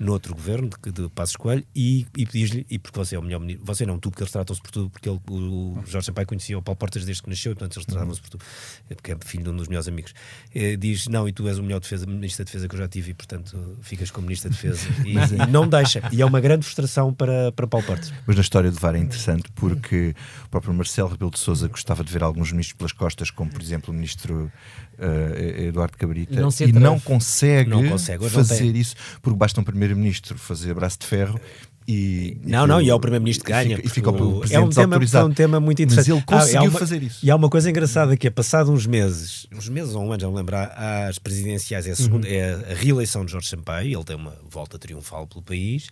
no 0.04 0.12
outro 0.12 0.36
governo 0.36 0.70
de, 0.84 0.92
de 0.92 1.10
Passos 1.10 1.36
Coelho, 1.36 1.66
e, 1.76 2.06
e 2.18 2.26
diz-lhe, 2.26 2.66
e 2.70 2.78
porque 2.78 2.98
você 2.98 3.16
é 3.16 3.20
o 3.20 3.22
melhor 3.22 3.40
ministro, 3.40 3.66
você 3.66 3.86
não, 3.86 3.98
tu, 3.98 4.10
porque 4.10 4.24
eles 4.24 4.32
tratam-se 4.32 4.62
por 4.62 4.72
tudo, 4.72 4.90
porque 4.90 5.10
ele, 5.10 5.20
o, 5.30 5.80
Jorge 5.86 6.08
Sampaio 6.08 6.28
conhecia 6.28 6.58
o 6.58 6.62
Paulo 6.62 6.78
Portas 6.78 7.06
desde 7.06 7.24
que 7.24 7.30
nasceu, 7.30 7.52
e 7.52 7.56
portanto 7.56 7.78
eles 7.78 7.86
tratam-se 7.86 8.22
por 8.22 8.30
tudo, 8.30 8.46
é 8.90 8.96
porque 8.96 9.12
é 9.12 9.18
filho 9.24 9.44
de 9.44 9.50
um 9.50 9.56
dos 9.56 9.68
melhores 9.68 9.88
amigos. 9.88 10.14
É, 10.54 10.76
diz, 10.76 11.08
não, 11.08 11.28
e 11.28 11.34
tu 11.34 11.48
és 11.48 11.58
o 11.58 11.64
melhor 11.64 11.80
defesa, 11.80 12.06
ministro 12.06 12.44
da 12.44 12.48
defesa 12.48 12.68
que 12.68 12.76
eu 12.76 12.80
já 12.80 12.88
tive, 12.88 13.12
e 13.12 13.14
portanto 13.14 13.78
ficas 13.82 14.12
como 14.12 14.28
ministro 14.28 14.50
da 14.50 14.56
defesa. 14.56 14.84
E, 15.04 15.16
e 15.16 15.52
não 15.52 15.68
deixa. 15.68 16.02
E 16.12 16.22
é 16.22 16.26
uma 16.26 16.40
grande 16.40 16.64
frustração 16.66 17.14
para, 17.14 17.52
para 17.52 17.68
Paulo 17.68 17.86
Portas. 17.86 18.14
Mas 18.26 18.36
na 18.36 18.42
história 18.42 18.72
de 18.72 18.80
VAR 18.80 18.96
é 18.96 19.00
interessante 19.00 19.52
porque 19.54 20.16
o 20.46 20.50
próprio 20.50 20.74
Marcelo 20.74 21.10
Rebelo 21.10 21.32
de 21.32 21.40
Sousa 21.40 21.68
gostava 21.68 22.04
de 22.04 22.12
ver 22.12 22.24
alguns 22.24 22.52
ministros 22.52 22.78
pelas 22.78 22.92
costas, 22.92 23.30
como 23.30 23.52
por 23.52 23.62
exemplo 23.62 23.92
o 23.92 23.94
ministro 23.94 24.52
uh, 25.00 25.64
Eduardo 25.68 25.98
Cabrita, 25.98 26.40
não 26.40 26.50
e 26.60 26.72
não 26.72 27.00
consegue, 27.00 27.70
não 27.70 27.90
consegue. 27.90 28.30
fazer 28.30 28.66
não 28.66 28.76
isso, 28.76 28.96
porque 29.22 29.38
basta 29.38 29.60
um 29.60 29.64
primeiro-ministro 29.64 30.38
fazer 30.38 30.74
braço 30.74 31.00
de 31.00 31.08
ferro 31.08 31.40
e, 31.88 32.38
não, 32.44 32.66
não, 32.66 32.82
e 32.82 32.90
é 32.90 32.94
o 32.94 33.00
Primeiro-Ministro 33.00 33.46
que 33.46 33.52
ganha. 33.52 33.80
E 33.84 33.90
fica 33.90 34.10
o 34.10 34.44
é 34.50 34.60
um 34.60 34.70
tema, 34.70 34.96
é 34.96 35.24
um 35.24 35.34
tema 35.34 35.60
muito 35.60 35.82
interessante. 35.82 36.10
Mas 36.10 36.18
ele 36.18 36.26
conseguiu 36.26 36.62
ah, 36.62 36.70
uma, 36.70 36.80
fazer 36.80 37.04
isso. 37.04 37.26
E 37.26 37.30
há 37.30 37.36
uma 37.36 37.50
coisa 37.50 37.70
engraçada 37.70 38.16
que 38.16 38.28
é, 38.28 38.30
passado 38.30 38.72
uns 38.72 38.86
meses, 38.86 39.48
uns 39.52 39.68
meses 39.68 39.94
ou 39.94 40.04
um 40.04 40.12
ano, 40.12 40.22
já 40.22 40.30
me 40.30 40.36
lembrar, 40.36 40.74
às 40.78 41.20
presidenciais, 41.20 41.86
é 41.86 41.92
a, 41.92 41.96
segunda, 41.96 42.28
uhum. 42.28 42.34
é 42.34 42.54
a 42.72 42.76
reeleição 42.76 43.26
de 43.26 43.32
Jorge 43.32 43.50
Sampaio, 43.50 43.98
ele 43.98 44.04
tem 44.04 44.16
uma 44.16 44.38
volta 44.50 44.80
triunfal 44.80 45.28
pelo 45.28 45.42
país, 45.42 45.90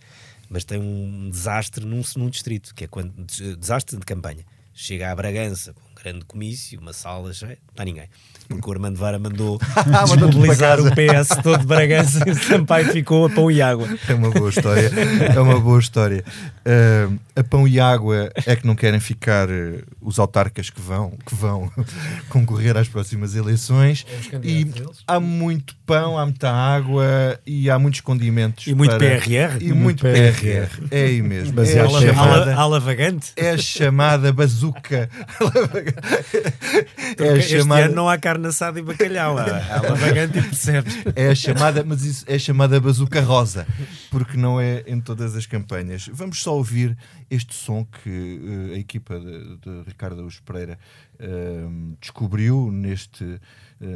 mas 0.48 0.64
tem 0.64 0.78
um 0.78 1.28
desastre 1.30 1.84
num, 1.84 2.02
num 2.16 2.30
distrito, 2.30 2.74
que 2.74 2.84
é 2.84 2.86
quando, 2.86 3.12
desastre 3.58 3.98
de 3.98 4.06
campanha. 4.06 4.44
Chega 4.74 5.10
à 5.10 5.14
Bragança, 5.14 5.74
com 5.74 5.82
um 5.82 5.94
grande 5.94 6.24
comício, 6.24 6.80
uma 6.80 6.94
sala 6.94 7.34
cheia, 7.34 7.58
não 7.66 7.72
está 7.72 7.84
ninguém 7.84 8.08
porque 8.54 8.68
o 8.68 8.72
Armando 8.72 8.96
Vara 8.96 9.18
mandou 9.18 9.58
desmobilizar 9.86 10.80
o 10.80 10.84
PS 10.84 11.36
todo 11.42 11.60
de 11.60 11.66
Bragança 11.66 12.22
e 12.26 12.30
o 12.30 12.34
Sampaio 12.34 12.90
ficou 12.92 13.26
a 13.26 13.30
pão 13.30 13.50
e 13.50 13.60
água. 13.60 13.88
É 14.08 14.14
uma 14.14 14.30
boa 14.30 14.50
história. 14.50 14.90
É 15.34 15.40
uma 15.40 15.60
boa 15.60 15.78
história. 15.78 16.24
Uh, 16.64 17.18
a 17.34 17.42
pão 17.42 17.66
e 17.66 17.80
água 17.80 18.30
é 18.46 18.54
que 18.54 18.64
não 18.66 18.76
querem 18.76 19.00
ficar 19.00 19.48
uh, 19.48 19.82
os 20.00 20.20
autarcas 20.20 20.70
que 20.70 20.80
vão, 20.80 21.12
que 21.26 21.34
vão 21.34 21.70
concorrer 22.30 22.76
às 22.76 22.88
próximas 22.88 23.34
eleições. 23.34 24.06
É 24.32 24.38
e 24.42 24.72
há 25.06 25.18
muito 25.18 25.74
pão, 25.84 26.16
há 26.16 26.24
muita 26.24 26.50
água 26.50 27.38
e 27.44 27.68
há 27.68 27.76
muitos 27.78 28.00
condimentos. 28.00 28.66
E 28.66 28.74
muito 28.74 28.96
para... 28.96 29.18
PRR. 29.18 29.58
E 29.60 29.72
muito 29.72 30.02
PRR. 30.02 30.38
PRR. 30.38 30.68
É 30.90 31.04
aí 31.04 31.22
mesmo. 31.22 31.54
Mas 31.56 31.70
é, 31.70 31.78
é 31.78 31.80
a 31.80 31.88
chamada... 31.88 32.54
Ala 32.54 32.78
vagante? 32.78 33.32
É 33.34 33.50
a 33.50 33.58
chamada 33.58 34.32
bazuca. 34.32 35.10
é 37.18 37.28
a 37.28 37.40
chamada... 37.40 37.80
Este 37.80 37.86
ano 37.86 37.94
não 37.94 38.08
há 38.08 38.16
carne 38.18 38.46
assada 38.46 38.78
e 38.78 38.82
bacalhau. 38.82 39.36
Há 39.38 39.94
vagante 39.94 40.38
e 40.38 40.42
percebes. 40.42 40.96
É 41.16 41.28
a 41.28 41.34
chamada, 41.34 41.82
mas 41.84 42.04
isso 42.04 42.24
é 42.28 42.36
a 42.36 42.38
chamada 42.38 42.80
bazuca 42.80 43.20
rosa, 43.20 43.66
porque 44.10 44.36
não 44.36 44.60
é 44.60 44.84
em 44.86 45.00
todas 45.00 45.34
as 45.34 45.46
campanhas. 45.46 46.08
Vamos 46.12 46.40
só 46.40 46.51
ouvir 46.52 46.96
este 47.30 47.54
som 47.54 47.84
que 47.84 48.40
uh, 48.70 48.74
a 48.74 48.78
equipa 48.78 49.18
de, 49.18 49.56
de 49.56 49.82
Ricardo 49.86 50.18
Augusto 50.20 50.42
Pereira 50.42 50.78
uh, 51.14 51.96
descobriu 52.00 52.70
neste, 52.70 53.24
uh, 53.24 53.38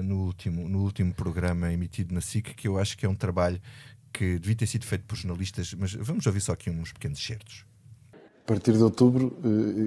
no, 0.03 0.25
último, 0.25 0.69
no 0.69 0.83
último 0.83 1.15
programa 1.15 1.73
emitido 1.73 2.15
na 2.15 2.21
SIC, 2.21 2.55
que 2.55 2.69
eu 2.69 2.79
acho 2.79 2.97
que 2.97 3.07
é 3.07 3.09
um 3.09 3.15
trabalho 3.15 3.61
que 4.13 4.39
devia 4.39 4.57
ter 4.57 4.67
sido 4.67 4.85
feito 4.85 5.05
por 5.05 5.17
jornalistas, 5.17 5.75
mas 5.75 5.93
vamos 5.93 6.27
ouvir 6.27 6.41
só 6.41 6.53
aqui 6.53 6.71
uns 6.71 6.93
pequenos 6.93 7.23
certos. 7.23 7.65
A 8.15 8.47
partir 8.47 8.73
de 8.73 8.83
outubro, 8.83 9.37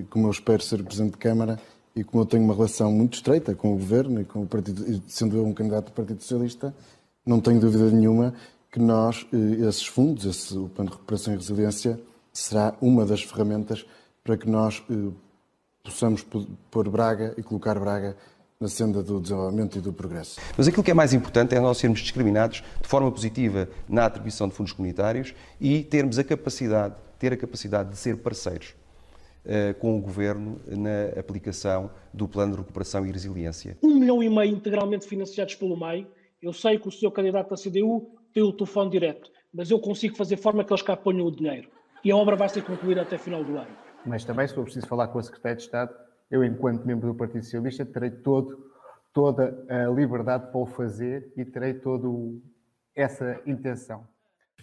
como 0.10 0.28
eu 0.28 0.32
espero 0.32 0.62
ser 0.62 0.84
Presidente 0.84 1.14
de 1.14 1.18
Câmara, 1.18 1.60
e 1.96 2.04
como 2.04 2.22
eu 2.22 2.28
tenho 2.28 2.44
uma 2.44 2.54
relação 2.54 2.92
muito 2.92 3.16
estreita 3.16 3.56
com 3.56 3.74
o 3.74 3.78
Governo 3.78 4.22
e 4.22 4.26
com 4.26 4.44
o 4.44 4.46
Partido, 4.46 5.02
sendo 5.08 5.38
eu 5.38 5.46
um 5.46 5.54
candidato 5.54 5.86
do 5.86 5.92
Partido 5.94 6.22
Socialista, 6.22 6.76
não 7.26 7.40
tenho 7.40 7.60
dúvida 7.60 7.90
nenhuma 7.90 8.36
que 8.72 8.80
nós, 8.80 9.26
esses 9.68 9.86
fundos, 9.88 10.26
esse, 10.26 10.56
o 10.56 10.70
Plano 10.70 10.92
de 10.92 10.96
Recuperação 10.96 11.34
e 11.34 11.38
Resiliência, 11.38 12.00
será 12.34 12.76
uma 12.82 13.06
das 13.06 13.22
ferramentas 13.24 13.86
para 14.24 14.38
que 14.38 14.50
nós 14.50 14.84
eh, 14.90 15.12
possamos 15.84 16.26
pôr 16.70 16.90
Braga 16.90 17.34
e 17.38 17.44
colocar 17.44 17.80
Braga 17.80 18.16
na 18.60 18.68
senda 18.68 19.02
do 19.02 19.22
desenvolvimento 19.22 19.78
e 19.78 19.82
do 19.82 19.94
progresso. 19.94 20.40
Mas 20.58 20.68
aquilo 20.68 20.84
que 20.84 20.92
é 20.92 20.94
mais 20.94 21.14
importante 21.14 21.56
é 21.56 21.60
nós 21.62 21.78
sermos 21.78 22.02
discriminados 22.02 22.62
de 22.82 22.88
forma 22.88 23.10
positiva 23.10 23.70
na 23.88 24.06
atribuição 24.06 24.50
de 24.50 24.54
fundos 24.54 24.74
comunitários 24.74 25.34
e 25.62 25.82
termos 25.82 26.20
a 26.20 26.24
capacidade, 26.26 26.96
ter 27.18 27.32
a 27.32 27.38
capacidade 27.38 27.90
de 27.90 27.98
ser 27.98 28.18
parceiros 28.18 28.76
uh, 29.46 29.74
com 29.80 29.98
o 29.98 30.02
Governo 30.02 30.60
na 30.68 31.18
aplicação 31.18 31.90
do 32.14 32.28
Plano 32.28 32.52
de 32.52 32.58
Recuperação 32.58 33.06
e 33.06 33.12
Resiliência. 33.12 33.78
Um 33.82 33.96
milhão 33.96 34.22
e 34.22 34.30
meio 34.30 34.54
integralmente 34.54 35.08
financiados 35.08 35.56
pelo 35.56 35.80
MEI. 35.80 36.06
Eu 36.42 36.52
sei 36.52 36.78
que 36.78 36.88
o 36.90 36.92
seu 36.92 37.10
candidato 37.10 37.52
da 37.52 37.56
CDU 37.56 38.12
tem 38.34 38.44
o 38.44 38.52
telefone 38.52 38.92
direto, 38.92 39.32
mas 39.54 39.72
eu 39.72 39.80
consigo 39.80 40.18
fazer 40.18 40.36
forma 40.36 40.66
que 40.66 40.74
eles 40.74 40.82
cá 40.84 40.98
ponham 40.98 41.26
o 41.26 41.32
dinheiro 41.32 41.70
e 42.04 42.12
a 42.12 42.16
obra 42.16 42.36
vai 42.36 42.50
ser 42.50 42.64
concluída 42.64 43.02
até 43.02 43.18
final 43.18 43.44
do 43.44 43.58
ano. 43.58 43.72
Mas 44.06 44.24
também, 44.24 44.48
se 44.48 44.54
for 44.56 44.64
preciso 44.64 44.88
falar 44.88 45.08
com 45.10 45.20
a 45.20 45.24
Secretaria 45.24 45.58
de 45.58 45.64
Estado, 45.64 45.94
eu, 46.32 46.44
enquanto 46.44 46.86
membro 46.86 47.10
do 47.10 47.16
Partido 47.16 47.44
Socialista, 47.44 47.86
terei 47.86 48.12
todo 48.12 48.70
toda 49.14 49.66
a 49.70 49.90
liberdade 49.90 50.52
para 50.52 50.60
o 50.60 50.66
fazer 50.66 51.34
e 51.36 51.44
terei 51.44 51.74
toda 51.74 52.08
essa 52.96 53.42
intenção. 53.46 54.08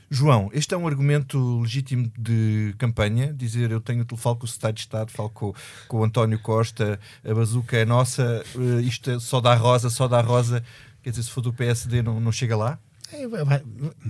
João, 0.09 0.49
este 0.53 0.72
é 0.72 0.77
um 0.77 0.87
argumento 0.87 1.61
legítimo 1.61 2.11
de 2.16 2.72
campanha, 2.79 3.35
dizer 3.35 3.72
eu 3.72 3.81
tenho, 3.81 4.07
falo 4.16 4.37
com 4.37 4.44
o 4.44 4.49
Secretário 4.49 4.75
de 4.77 4.81
Estado, 4.83 5.11
falo 5.11 5.31
com, 5.31 5.53
com 5.88 5.99
o 5.99 6.05
António 6.05 6.40
Costa, 6.40 7.01
a 7.25 7.35
bazuca 7.35 7.77
é 7.77 7.85
nossa, 7.85 8.44
eh, 8.55 8.81
isto 8.83 9.11
é 9.11 9.18
só 9.18 9.40
dá 9.40 9.55
rosa, 9.55 9.90
só 9.90 10.07
dá 10.07 10.20
rosa, 10.20 10.62
quer 11.03 11.11
dizer, 11.11 11.25
se 11.25 11.31
for 11.31 11.40
do 11.40 11.53
PSD 11.53 12.03
não, 12.03 12.20
não 12.20 12.31
chega 12.31 12.57
lá? 12.57 12.79
É, 13.12 13.27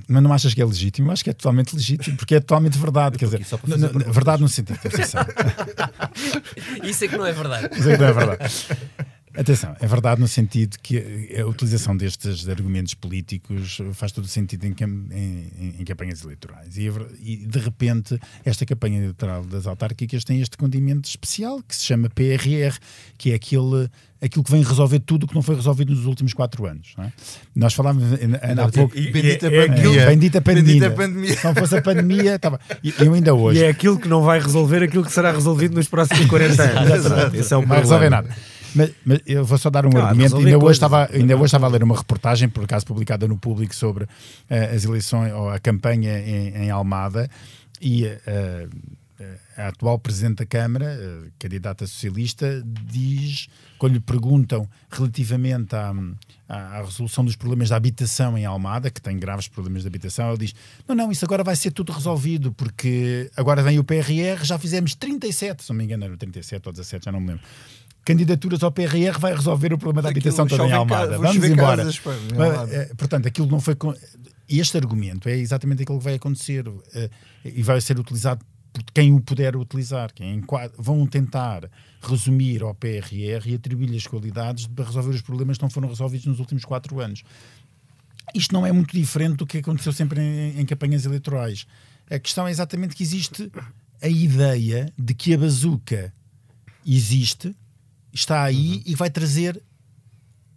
mas 0.08 0.22
não 0.22 0.32
achas 0.32 0.54
que 0.54 0.62
é 0.62 0.64
legítimo? 0.64 1.08
Eu 1.08 1.12
acho 1.12 1.22
que 1.22 1.30
é 1.30 1.32
totalmente 1.32 1.74
legítimo, 1.74 2.16
porque 2.16 2.36
é 2.36 2.40
totalmente 2.40 2.78
verdade. 2.78 3.18
Quer 3.18 3.26
dizer, 3.26 3.44
verdade 4.10 4.42
no 4.42 4.48
sentido 4.48 4.78
de 4.78 4.88
Isso 6.88 7.04
é 7.04 7.08
que 7.08 7.16
não 7.16 7.26
é 7.26 7.32
verdade. 7.32 7.78
Isso 7.78 7.90
é 7.90 7.96
que 7.96 8.02
não 8.02 8.08
é 8.08 8.12
verdade. 8.12 8.54
Atenção, 9.36 9.76
é 9.78 9.86
verdade 9.86 10.18
no 10.18 10.26
sentido 10.26 10.78
que 10.82 11.36
a 11.38 11.46
utilização 11.46 11.94
destes 11.94 12.48
argumentos 12.48 12.94
políticos 12.94 13.78
faz 13.92 14.10
todo 14.10 14.24
o 14.24 14.28
sentido 14.28 14.64
em, 14.64 14.74
em, 15.12 15.74
em 15.78 15.84
campanhas 15.84 16.24
eleitorais. 16.24 16.78
E, 16.78 16.90
e, 17.20 17.46
de 17.46 17.58
repente, 17.58 18.18
esta 18.46 18.64
campanha 18.64 18.98
eleitoral 18.98 19.44
das 19.44 19.66
autárquicas 19.66 20.24
tem 20.24 20.40
este 20.40 20.56
condimento 20.56 21.06
especial 21.06 21.62
que 21.62 21.76
se 21.76 21.84
chama 21.84 22.08
PRR, 22.08 22.78
que 23.18 23.32
é 23.32 23.34
aquele, 23.34 23.90
aquilo 24.20 24.42
que 24.42 24.50
vem 24.50 24.62
resolver 24.62 24.98
tudo 25.00 25.24
o 25.24 25.26
que 25.26 25.34
não 25.34 25.42
foi 25.42 25.54
resolvido 25.54 25.92
nos 25.92 26.06
últimos 26.06 26.32
quatro 26.32 26.66
anos. 26.66 26.94
É? 26.98 27.12
Nós 27.54 27.74
falávamos 27.74 28.04
há 28.12 28.68
pouco. 28.68 28.96
E, 28.96 29.10
bendita, 29.10 29.46
é, 29.46 29.66
pandemia. 29.66 30.00
É, 30.00 30.06
bendita 30.06 30.40
pandemia. 30.40 30.72
Bendita 30.72 30.90
pandemia. 30.90 31.36
Se 31.36 31.44
não 31.44 31.54
fosse 31.54 31.76
a 31.76 31.82
pandemia, 31.82 32.34
estava. 32.36 32.60
E 32.82 32.94
eu 32.98 33.14
ainda 33.14 33.34
hoje. 33.34 33.60
E 33.60 33.64
é 33.64 33.68
aquilo 33.68 33.98
que 33.98 34.08
não 34.08 34.22
vai 34.22 34.40
resolver 34.40 34.82
aquilo 34.82 35.04
que 35.04 35.12
será 35.12 35.32
resolvido 35.32 35.74
nos 35.74 35.88
próximos 35.88 36.24
40 36.26 36.62
anos. 36.62 36.90
Exato. 36.94 37.36
Esse 37.36 37.52
é 37.52 37.56
o 37.56 37.60
não 37.60 37.68
vai 37.68 37.80
resolver 37.80 38.10
nada. 38.10 38.28
Mas, 38.74 38.90
mas, 39.04 39.20
eu 39.26 39.44
vou 39.44 39.56
só 39.56 39.70
dar 39.70 39.86
um 39.86 39.90
claro, 39.90 40.08
argumento. 40.08 40.36
Ainda 40.36 40.58
hoje, 40.58 40.72
estava, 40.72 41.08
ainda 41.12 41.34
hoje 41.34 41.44
estava 41.46 41.66
a 41.66 41.68
ler 41.68 41.82
uma 41.82 41.96
reportagem, 41.96 42.48
por 42.48 42.64
acaso 42.64 42.84
publicada 42.84 43.26
no 43.26 43.38
público, 43.38 43.74
sobre 43.74 44.04
uh, 44.04 44.08
as 44.74 44.84
eleições 44.84 45.32
ou 45.32 45.48
a 45.48 45.58
campanha 45.58 46.18
em, 46.18 46.64
em 46.64 46.70
Almada 46.70 47.30
e 47.80 48.04
uh, 48.04 48.68
a 49.56 49.68
atual 49.68 49.98
Presidente 49.98 50.38
da 50.38 50.46
Câmara, 50.46 50.98
uh, 50.98 51.30
candidata 51.38 51.86
socialista, 51.86 52.62
diz, 52.84 53.48
quando 53.78 53.94
lhe 53.94 54.00
perguntam 54.00 54.68
relativamente 54.90 55.74
à, 55.74 55.92
à, 56.48 56.82
resolução 56.82 57.24
dos 57.24 57.36
problemas 57.36 57.70
da 57.70 57.76
habitação 57.76 58.36
em 58.36 58.44
Almada, 58.44 58.90
que 58.90 59.00
tem 59.00 59.18
graves 59.18 59.48
problemas 59.48 59.82
de 59.82 59.88
habitação, 59.88 60.28
ele 60.28 60.38
diz: 60.38 60.54
Não, 60.86 60.94
não, 60.94 61.10
isso 61.10 61.24
agora 61.24 61.42
vai 61.42 61.56
ser 61.56 61.70
tudo 61.70 61.92
resolvido, 61.92 62.52
porque 62.52 63.30
agora 63.36 63.62
vem 63.62 63.78
o 63.78 63.84
PRR, 63.84 64.44
já 64.44 64.58
fizemos 64.58 64.94
37, 64.94 65.64
se 65.64 65.70
não 65.70 65.76
me 65.76 65.84
engano, 65.84 66.04
era 66.04 66.16
37 66.16 66.66
ou 66.66 66.72
17, 66.72 67.04
já 67.04 67.12
não 67.12 67.20
me 67.20 67.28
lembro 67.28 67.44
candidaturas 68.04 68.62
ao 68.62 68.70
PRR 68.70 69.18
vai 69.18 69.34
resolver 69.34 69.72
o 69.72 69.78
problema 69.78 70.00
da 70.00 70.10
habitação 70.10 70.46
toda 70.46 70.64
em 70.64 70.72
Almada. 70.72 71.18
Vamos 71.18 71.44
embora. 71.44 71.78
Casas, 71.78 71.98
pá, 71.98 72.12
eh, 72.70 72.92
Portanto, 72.96 73.26
aquilo 73.26 73.48
não 73.48 73.60
foi. 73.60 73.76
Este 74.48 74.76
argumento 74.76 75.28
é 75.28 75.36
exatamente 75.36 75.82
aquilo 75.82 75.98
que 75.98 76.04
vai 76.04 76.14
acontecer 76.14 76.68
uh, 76.68 76.84
e 77.44 77.64
vai 77.64 77.80
ser 77.80 77.98
utilizado 77.98 78.46
quem 78.92 79.12
o 79.12 79.20
puder 79.20 79.56
utilizar. 79.56 80.12
Quem 80.12 80.42
vão 80.78 81.06
tentar 81.06 81.70
resumir 82.00 82.62
ao 82.62 82.74
PRR 82.74 83.46
e 83.46 83.54
atribuir-lhe 83.54 83.96
as 83.96 84.06
qualidades 84.06 84.66
para 84.66 84.84
resolver 84.84 85.10
os 85.10 85.22
problemas 85.22 85.56
que 85.56 85.62
não 85.62 85.70
foram 85.70 85.88
resolvidos 85.88 86.26
nos 86.26 86.38
últimos 86.38 86.64
quatro 86.64 87.00
anos. 87.00 87.22
Isto 88.34 88.52
não 88.52 88.66
é 88.66 88.72
muito 88.72 88.92
diferente 88.92 89.36
do 89.36 89.46
que 89.46 89.58
aconteceu 89.58 89.92
sempre 89.92 90.20
em, 90.20 90.60
em 90.60 90.66
campanhas 90.66 91.04
eleitorais. 91.04 91.66
A 92.10 92.18
questão 92.18 92.46
é 92.46 92.50
exatamente 92.50 92.94
que 92.94 93.02
existe 93.02 93.50
a 94.02 94.08
ideia 94.08 94.92
de 94.98 95.14
que 95.14 95.34
a 95.34 95.38
bazuca 95.38 96.12
existe 96.84 97.54
está 98.12 98.44
aí 98.44 98.76
uhum. 98.76 98.82
e 98.86 98.94
vai 98.94 99.10
trazer 99.10 99.62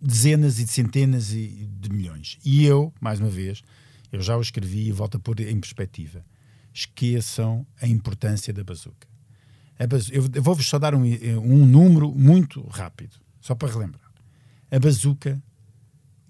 dezenas 0.01 0.59
e 0.59 0.65
de 0.65 0.71
centenas 0.71 1.29
de 1.29 1.89
milhões. 1.91 2.37
E 2.45 2.65
eu, 2.65 2.93
mais 3.01 3.19
uma 3.19 3.29
vez, 3.29 3.61
eu 4.11 4.21
já 4.21 4.37
o 4.37 4.41
escrevi 4.41 4.87
e 4.87 4.91
volto 4.91 5.17
a 5.17 5.19
pôr 5.19 5.39
em 5.39 5.59
perspectiva. 5.59 6.23
Esqueçam 6.73 7.65
a 7.81 7.87
importância 7.87 8.53
da 8.53 8.63
bazuca. 8.63 9.07
bazuca 9.87 10.15
eu 10.15 10.41
vou-vos 10.41 10.67
só 10.67 10.77
dar 10.79 10.93
um, 10.95 11.03
um 11.03 11.65
número 11.65 12.13
muito 12.13 12.61
rápido, 12.67 13.15
só 13.39 13.55
para 13.55 13.71
relembrar. 13.71 14.09
A 14.71 14.79
bazuca 14.79 15.41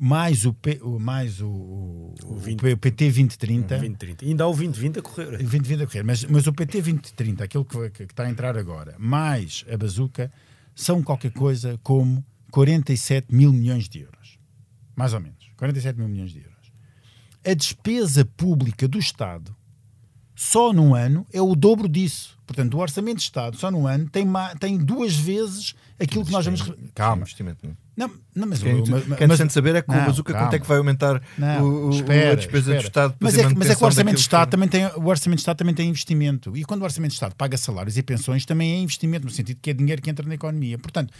mais 0.02 0.45
o, 0.45 0.54
P, 0.54 0.80
mais 0.97 1.41
o, 1.41 1.49
o, 1.49 2.15
o, 2.23 2.36
20, 2.38 2.65
o 2.71 2.78
PT 2.78 3.06
2030. 3.06 3.78
2030. 3.80 4.25
Ainda 4.25 4.45
há 4.45 4.47
o 4.47 4.56
2020 4.56 4.99
a 4.99 5.02
correr. 5.02 5.25
2020 5.38 5.84
a 5.84 5.88
correr, 5.88 6.04
mas, 6.04 6.23
mas 6.23 6.47
o 6.47 6.54
PT 6.54 6.82
2030, 6.82 7.43
aquele 7.43 7.65
que, 7.65 7.89
que, 7.89 8.06
que 8.06 8.13
está 8.13 8.23
a 8.23 8.30
entrar 8.30 8.58
agora, 8.58 8.95
mais 8.97 9.65
a 9.69 9.75
bazuca, 9.75 10.32
são 10.73 11.04
qualquer 11.04 11.32
coisa 11.32 11.78
como 11.84 12.25
47 12.52 13.36
mil 13.36 13.52
milhões 13.52 13.89
de 13.89 13.99
euros. 13.99 14.39
Mais 14.95 15.13
ou 15.13 15.19
menos. 15.19 15.52
47 15.58 15.99
mil 15.99 16.08
milhões 16.08 16.32
de 16.32 16.39
euros. 16.39 16.71
A 17.45 17.54
despesa 17.54 18.23
pública 18.23 18.88
do 18.88 18.97
Estado, 18.97 19.54
só 20.39 20.71
num 20.71 20.95
ano, 20.95 21.25
é 21.34 21.41
o 21.41 21.54
dobro 21.54 21.89
disso. 21.89 22.39
Portanto, 22.47 22.75
o 22.75 22.78
Orçamento 22.78 23.17
de 23.17 23.23
Estado, 23.23 23.58
só 23.58 23.69
num 23.69 23.86
ano, 23.86 24.10
tem, 24.10 24.25
tem 24.58 24.78
duas 24.78 25.13
vezes 25.13 25.75
aquilo 25.99 26.25
que 26.25 26.32
nós 26.32 26.45
vamos. 26.45 26.63
Calma. 26.95 27.23
Investimento, 27.23 27.67
não. 27.97 28.10
Não, 28.34 28.47
mas 28.47 28.63
quem, 28.63 28.71
é 28.71 29.28
mas, 29.28 29.41
mas, 29.41 29.52
saber 29.52 29.75
é 29.75 29.82
com 29.82 29.91
o 29.91 30.06
Bazuca 30.06 30.34
quanto 30.34 30.54
é 30.54 30.60
que 30.60 30.65
vai 30.65 30.78
aumentar 30.78 31.21
não, 31.38 31.62
o, 31.62 31.88
o, 31.88 31.89
espera, 31.89 32.32
a 32.32 32.36
despesa 32.36 32.58
espera. 32.58 32.80
do 32.80 32.86
Estado. 32.86 33.15
Mas 33.19 33.38
é, 33.38 33.49
mas 33.54 33.69
é 33.69 33.75
que 33.75 33.84
o 33.84 33.86
Orçamento 33.86 34.15
de 34.15 34.21
Estado 34.21 34.49
também 34.49 34.69
tem 34.69 34.86
o 34.86 35.06
Orçamento 35.08 35.36
de 35.36 35.41
Estado 35.41 35.58
também 35.58 35.75
tem 35.75 35.89
investimento. 35.89 36.56
E 36.56 36.63
quando 36.63 36.82
o 36.82 36.86
Orçamento 36.86 37.10
de 37.10 37.15
Estado 37.15 37.36
paga 37.36 37.58
salários 37.58 37.97
e 37.97 38.02
pensões, 38.02 38.45
também 38.45 38.71
é 38.71 38.78
investimento, 38.78 39.25
no 39.25 39.32
sentido 39.32 39.60
que 39.62 39.71
é 39.71 39.73
dinheiro 39.73 40.02
que 40.02 40.10
entra 40.10 40.25
na 40.25 40.36
economia. 40.36 40.78
Portanto, 40.78 41.13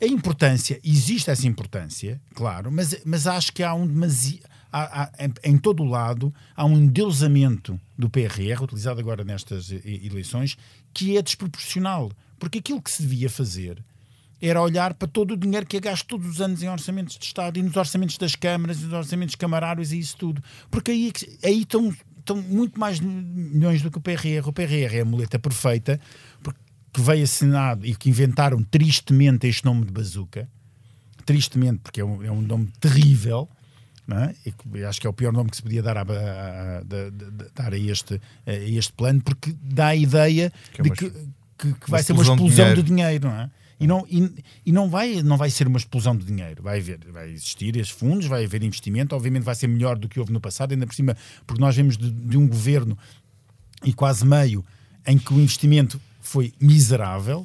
a 0.00 0.06
importância, 0.06 0.78
existe 0.84 1.28
essa 1.28 1.48
importância, 1.48 2.20
claro, 2.32 2.70
mas, 2.70 2.96
mas 3.04 3.26
acho 3.26 3.52
que 3.52 3.64
há 3.64 3.74
um 3.74 3.88
demasiado. 3.88 4.51
Há, 4.72 5.02
há, 5.02 5.10
em 5.44 5.58
todo 5.58 5.82
o 5.82 5.86
lado 5.86 6.32
há 6.56 6.64
um 6.64 6.78
endeusamento 6.78 7.78
do 7.98 8.08
PRR, 8.08 8.62
utilizado 8.62 8.98
agora 8.98 9.22
nestas 9.22 9.70
eleições, 9.70 10.56
que 10.94 11.16
é 11.16 11.22
desproporcional. 11.22 12.10
Porque 12.38 12.58
aquilo 12.58 12.80
que 12.80 12.90
se 12.90 13.02
devia 13.02 13.28
fazer 13.28 13.84
era 14.40 14.60
olhar 14.60 14.94
para 14.94 15.06
todo 15.06 15.34
o 15.34 15.36
dinheiro 15.36 15.64
que 15.64 15.76
é 15.76 15.80
gasto 15.80 16.04
todos 16.06 16.26
os 16.26 16.40
anos 16.40 16.62
em 16.62 16.68
orçamentos 16.68 17.16
de 17.16 17.24
Estado 17.24 17.58
e 17.58 17.62
nos 17.62 17.76
orçamentos 17.76 18.18
das 18.18 18.34
câmaras 18.34 18.80
e 18.80 18.84
nos 18.84 18.92
orçamentos 18.92 19.36
camarários 19.36 19.92
e 19.92 19.98
isso 20.00 20.16
tudo. 20.16 20.42
Porque 20.68 20.90
aí, 20.90 21.12
aí 21.44 21.60
estão, 21.60 21.94
estão 22.18 22.36
muito 22.42 22.80
mais 22.80 22.98
milhões 22.98 23.82
do 23.82 23.90
que 23.90 23.98
o 23.98 24.00
PRR. 24.00 24.48
O 24.48 24.52
PRR 24.52 24.96
é 24.96 25.00
a 25.02 25.04
muleta 25.04 25.38
perfeita 25.38 26.00
que 26.92 27.00
veio 27.00 27.22
assinado 27.22 27.86
e 27.86 27.94
que 27.94 28.10
inventaram 28.10 28.62
tristemente 28.64 29.46
este 29.46 29.64
nome 29.64 29.86
de 29.86 29.92
bazuca. 29.92 30.48
Tristemente, 31.24 31.78
porque 31.78 32.00
é 32.00 32.04
um, 32.04 32.22
é 32.24 32.30
um 32.30 32.42
nome 32.42 32.68
terrível. 32.80 33.48
É? 34.12 34.34
E 34.74 34.84
acho 34.84 35.00
que 35.00 35.06
é 35.06 35.10
o 35.10 35.12
pior 35.12 35.32
nome 35.32 35.50
que 35.50 35.56
se 35.56 35.62
podia 35.62 35.82
dar 35.82 35.96
a, 35.96 36.02
a, 36.02 36.04
a, 36.04 36.82
dar 37.54 37.72
a 37.72 37.78
este, 37.78 38.20
a 38.46 38.52
este 38.52 38.92
plano, 38.92 39.22
porque 39.22 39.54
dá 39.62 39.88
a 39.88 39.96
ideia 39.96 40.52
que 40.72 40.80
é 40.80 40.84
de 40.84 40.90
que, 40.90 41.10
que, 41.56 41.72
que 41.72 41.90
vai 41.90 42.02
ser 42.02 42.12
uma 42.12 42.22
explosão 42.22 42.74
de 42.74 42.82
dinheiro, 42.82 42.82
de 42.82 42.82
dinheiro 42.82 43.28
não 43.28 43.34
é? 43.34 43.50
E, 43.80 43.86
não, 43.86 44.06
e, 44.08 44.44
e, 44.64 44.70
não, 44.70 44.88
vai, 44.88 45.22
não 45.22 45.36
vai 45.36 45.50
ser 45.50 45.66
uma 45.66 45.76
explosão 45.76 46.16
de 46.16 46.24
dinheiro. 46.24 46.62
Vai, 46.62 46.78
haver, 46.78 47.00
vai 47.10 47.30
existir 47.30 47.76
esses 47.76 47.90
fundos, 47.90 48.26
vai 48.26 48.44
haver 48.44 48.62
investimento. 48.62 49.16
Obviamente 49.16 49.42
vai 49.42 49.56
ser 49.56 49.66
melhor 49.66 49.98
do 49.98 50.08
que 50.08 50.20
houve 50.20 50.32
no 50.32 50.40
passado, 50.40 50.70
ainda 50.70 50.86
por 50.86 50.94
cima, 50.94 51.16
porque 51.44 51.60
nós 51.60 51.74
vemos 51.74 51.96
de, 51.96 52.08
de 52.08 52.36
um 52.36 52.46
governo 52.46 52.96
e 53.82 53.92
quase 53.92 54.24
meio 54.24 54.64
em 55.04 55.18
que 55.18 55.34
o 55.34 55.40
investimento 55.40 56.00
foi 56.22 56.54
miserável, 56.60 57.44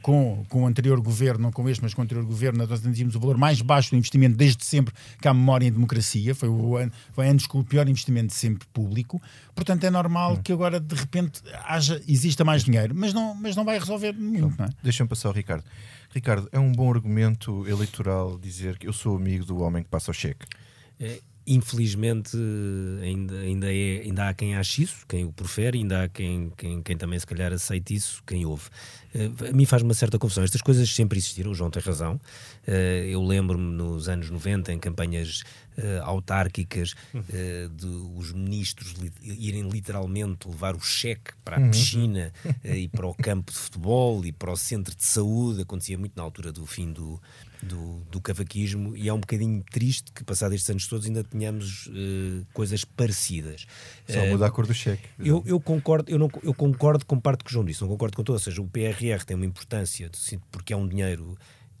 com, 0.00 0.44
com 0.48 0.62
o 0.62 0.66
anterior 0.66 0.98
governo, 1.00 1.42
não 1.42 1.52
com 1.52 1.68
este, 1.68 1.82
mas 1.82 1.92
com 1.92 2.00
o 2.00 2.04
anterior 2.04 2.24
governo, 2.24 2.66
nós 2.66 2.72
atingimos 2.72 3.14
o 3.14 3.20
valor 3.20 3.36
mais 3.36 3.60
baixo 3.60 3.90
do 3.90 3.96
investimento 3.96 4.36
desde 4.36 4.64
sempre 4.64 4.94
que 5.20 5.28
há 5.28 5.34
memória 5.34 5.66
em 5.66 5.70
democracia, 5.70 6.34
foi, 6.34 6.48
o, 6.48 6.76
foi 7.12 7.28
anos 7.28 7.46
com 7.46 7.60
o 7.60 7.64
pior 7.64 7.86
investimento 7.86 8.32
sempre 8.32 8.66
público, 8.72 9.20
portanto 9.54 9.84
é 9.84 9.90
normal 9.90 10.32
hum. 10.32 10.42
que 10.42 10.50
agora 10.50 10.80
de 10.80 10.94
repente 10.94 11.42
haja, 11.66 12.02
exista 12.08 12.42
mais 12.42 12.64
dinheiro, 12.64 12.94
mas 12.96 13.12
não, 13.12 13.34
mas 13.34 13.54
não 13.54 13.64
vai 13.64 13.78
resolver 13.78 14.12
muito. 14.12 14.58
Não 14.58 14.64
é? 14.64 14.68
Deixa-me 14.82 15.08
passar 15.08 15.28
ao 15.28 15.34
Ricardo. 15.34 15.64
Ricardo, 16.14 16.48
é 16.52 16.58
um 16.58 16.72
bom 16.72 16.90
argumento 16.90 17.68
eleitoral 17.68 18.38
dizer 18.38 18.78
que 18.78 18.88
eu 18.88 18.92
sou 18.92 19.16
amigo 19.16 19.44
do 19.44 19.60
homem 19.60 19.82
que 19.82 19.90
passa 19.90 20.10
o 20.10 20.14
cheque? 20.14 20.46
É 20.98 21.20
infelizmente 21.46 22.36
ainda, 23.02 23.38
ainda, 23.38 23.72
é, 23.72 24.00
ainda 24.00 24.28
há 24.28 24.34
quem 24.34 24.56
ache 24.56 24.82
isso, 24.82 25.04
quem 25.06 25.24
o 25.24 25.32
prefere, 25.32 25.78
ainda 25.78 26.04
há 26.04 26.08
quem, 26.08 26.50
quem, 26.56 26.82
quem 26.82 26.96
também 26.96 27.18
se 27.18 27.26
calhar 27.26 27.52
aceite 27.52 27.94
isso, 27.94 28.22
quem 28.26 28.46
ouve. 28.46 28.64
Uh, 29.14 29.50
a 29.50 29.52
mim 29.52 29.66
faz 29.66 29.82
uma 29.82 29.94
certa 29.94 30.18
confusão. 30.18 30.42
Estas 30.42 30.62
coisas 30.62 30.88
sempre 30.92 31.18
existiram, 31.18 31.50
o 31.50 31.54
João 31.54 31.70
tem 31.70 31.82
razão. 31.82 32.14
Uh, 32.66 32.70
eu 33.06 33.22
lembro-me 33.22 33.72
nos 33.74 34.08
anos 34.08 34.30
90, 34.30 34.72
em 34.72 34.78
campanhas 34.78 35.42
uh, 35.76 36.02
autárquicas, 36.02 36.94
de 37.12 37.86
os 38.16 38.32
ministros 38.32 38.92
li 38.94 39.12
irem 39.22 39.68
literalmente 39.68 40.48
levar 40.48 40.74
o 40.74 40.80
cheque 40.80 41.32
para 41.44 41.56
a 41.56 41.60
uhum. 41.60 41.70
piscina 41.70 42.32
e 42.64 42.88
para 42.88 43.06
o 43.06 43.14
campo 43.14 43.52
de 43.52 43.58
futebol 43.58 44.24
e 44.24 44.32
para 44.32 44.50
o 44.50 44.56
centro 44.56 44.94
de 44.94 45.04
saúde. 45.04 45.62
Acontecia 45.62 45.98
muito 45.98 46.16
na 46.16 46.22
altura 46.22 46.50
do 46.50 46.66
fim 46.66 46.92
do, 46.92 47.20
do, 47.64 48.00
do 48.10 48.20
cavaquismo 48.20 48.96
e 48.96 49.08
é 49.08 49.12
um 49.12 49.20
bocadinho 49.20 49.62
triste 49.70 50.12
que, 50.12 50.22
passados 50.24 50.54
estes 50.54 50.70
anos 50.70 50.86
todos, 50.86 51.06
ainda 51.06 51.24
tenhamos 51.24 51.86
uh, 51.86 52.46
coisas 52.52 52.84
parecidas. 52.84 53.66
Só 54.08 54.22
uh, 54.22 54.28
muda 54.28 54.46
a 54.46 54.50
cor 54.50 54.66
do 54.66 54.74
cheque. 54.74 55.02
Eu, 55.18 55.42
eu, 55.46 55.60
concordo, 55.60 56.10
eu, 56.10 56.18
não, 56.18 56.30
eu 56.42 56.54
concordo 56.54 57.04
com 57.04 57.18
parte 57.18 57.44
que 57.44 57.50
o 57.50 57.52
João 57.52 57.64
disse, 57.64 57.82
não 57.82 57.88
concordo 57.88 58.16
com 58.16 58.22
todo, 58.22 58.34
ou 58.34 58.40
seja, 58.40 58.60
o 58.60 58.68
PRR 58.68 59.24
tem 59.26 59.36
uma 59.36 59.46
importância 59.46 60.10
porque 60.50 60.72
é 60.72 60.76
um 60.76 60.86
dinheiro 60.86 61.36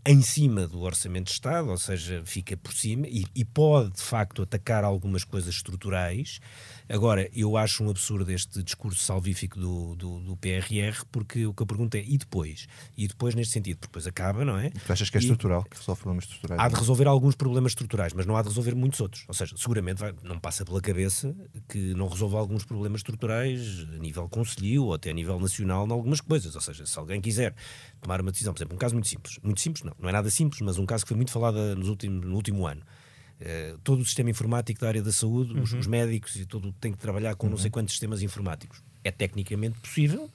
em 0.06 0.20
cima 0.20 0.68
do 0.68 0.80
Orçamento 0.80 1.26
de 1.26 1.32
Estado, 1.32 1.70
ou 1.70 1.78
seja, 1.78 2.22
fica 2.26 2.56
por 2.58 2.74
cima 2.74 3.06
e, 3.08 3.24
e 3.34 3.42
pode, 3.42 3.92
de 3.92 4.02
facto, 4.02 4.42
atacar 4.42 4.84
algumas 4.84 5.24
coisas 5.24 5.54
estruturais. 5.54 6.40
Agora, 6.86 7.30
eu 7.34 7.56
acho 7.56 7.82
um 7.82 7.88
absurdo 7.88 8.30
este 8.30 8.62
discurso 8.62 9.02
salvífico 9.02 9.58
do, 9.58 9.96
do, 9.96 10.20
do, 10.20 10.36
PRR, 10.36 11.04
porque 11.10 11.46
o 11.46 11.54
que 11.54 11.62
eu 11.62 11.66
pergunto 11.66 11.96
é, 11.96 12.04
e 12.06 12.18
depois? 12.18 12.66
E 12.94 13.08
depois 13.08 13.34
neste 13.34 13.54
sentido, 13.54 13.78
porque 13.78 13.92
depois 13.92 14.06
acaba, 14.06 14.44
não 14.44 14.58
é? 14.58 14.68
Tu 14.68 14.92
achas 14.92 15.08
que 15.08 15.16
é 15.16 15.20
estrutural, 15.20 15.64
que 15.64 15.78
resolve 15.78 16.02
problemas 16.02 16.24
estruturais? 16.24 16.60
Há 16.60 16.68
de 16.68 16.74
resolver 16.74 17.06
alguns 17.06 17.34
problemas 17.34 17.70
estruturais, 17.70 18.12
mas 18.12 18.26
não 18.26 18.36
há 18.36 18.42
de 18.42 18.48
resolver 18.48 18.74
muitos 18.74 19.00
outros. 19.00 19.24
Ou 19.26 19.32
seja, 19.32 19.56
seguramente 19.56 20.00
vai, 20.00 20.14
não 20.22 20.38
passa 20.38 20.66
pela 20.66 20.82
cabeça 20.82 21.34
que 21.66 21.94
não 21.94 22.08
resolva 22.08 22.38
alguns 22.38 22.64
problemas 22.64 22.98
estruturais 22.98 23.86
a 23.94 23.98
nível 23.98 24.28
conselho 24.28 24.84
ou 24.84 24.94
até 24.94 25.08
a 25.08 25.14
nível 25.14 25.40
nacional 25.40 25.86
em 25.86 25.92
algumas 25.92 26.20
coisas. 26.20 26.54
Ou 26.54 26.60
seja, 26.60 26.84
se 26.84 26.98
alguém 26.98 27.22
quiser 27.22 27.54
tomar 28.02 28.20
uma 28.20 28.30
decisão, 28.30 28.52
por 28.52 28.58
exemplo, 28.58 28.74
um 28.74 28.78
caso 28.78 28.94
muito 28.94 29.08
simples, 29.08 29.38
muito 29.42 29.60
simples 29.60 29.82
não, 29.82 29.93
não 29.98 30.08
é 30.08 30.12
nada 30.12 30.30
simples, 30.30 30.60
mas 30.60 30.78
um 30.78 30.86
caso 30.86 31.04
que 31.04 31.08
foi 31.08 31.16
muito 31.16 31.32
falado 31.32 31.76
nos 31.76 31.88
últimos, 31.88 32.24
no 32.24 32.34
último 32.34 32.66
ano 32.66 32.82
Uh, 33.40 33.76
todo 33.82 34.00
o 34.00 34.04
sistema 34.04 34.30
informático 34.30 34.80
da 34.80 34.86
área 34.86 35.02
da 35.02 35.10
saúde, 35.10 35.54
uhum. 35.54 35.62
os, 35.62 35.72
os, 35.72 35.86
médicos 35.88 36.36
e 36.36 36.46
todo 36.46 36.72
tem 36.80 36.92
que 36.92 36.98
trabalhar 36.98 37.34
com 37.34 37.46
uhum. 37.46 37.50
não 37.50 37.58
sei 37.58 37.68
quantos 37.68 37.92
sistemas 37.92 38.22
informáticos. 38.22 38.80
É 39.02 39.10
tecnicamente 39.10 39.78
possível 39.80 40.30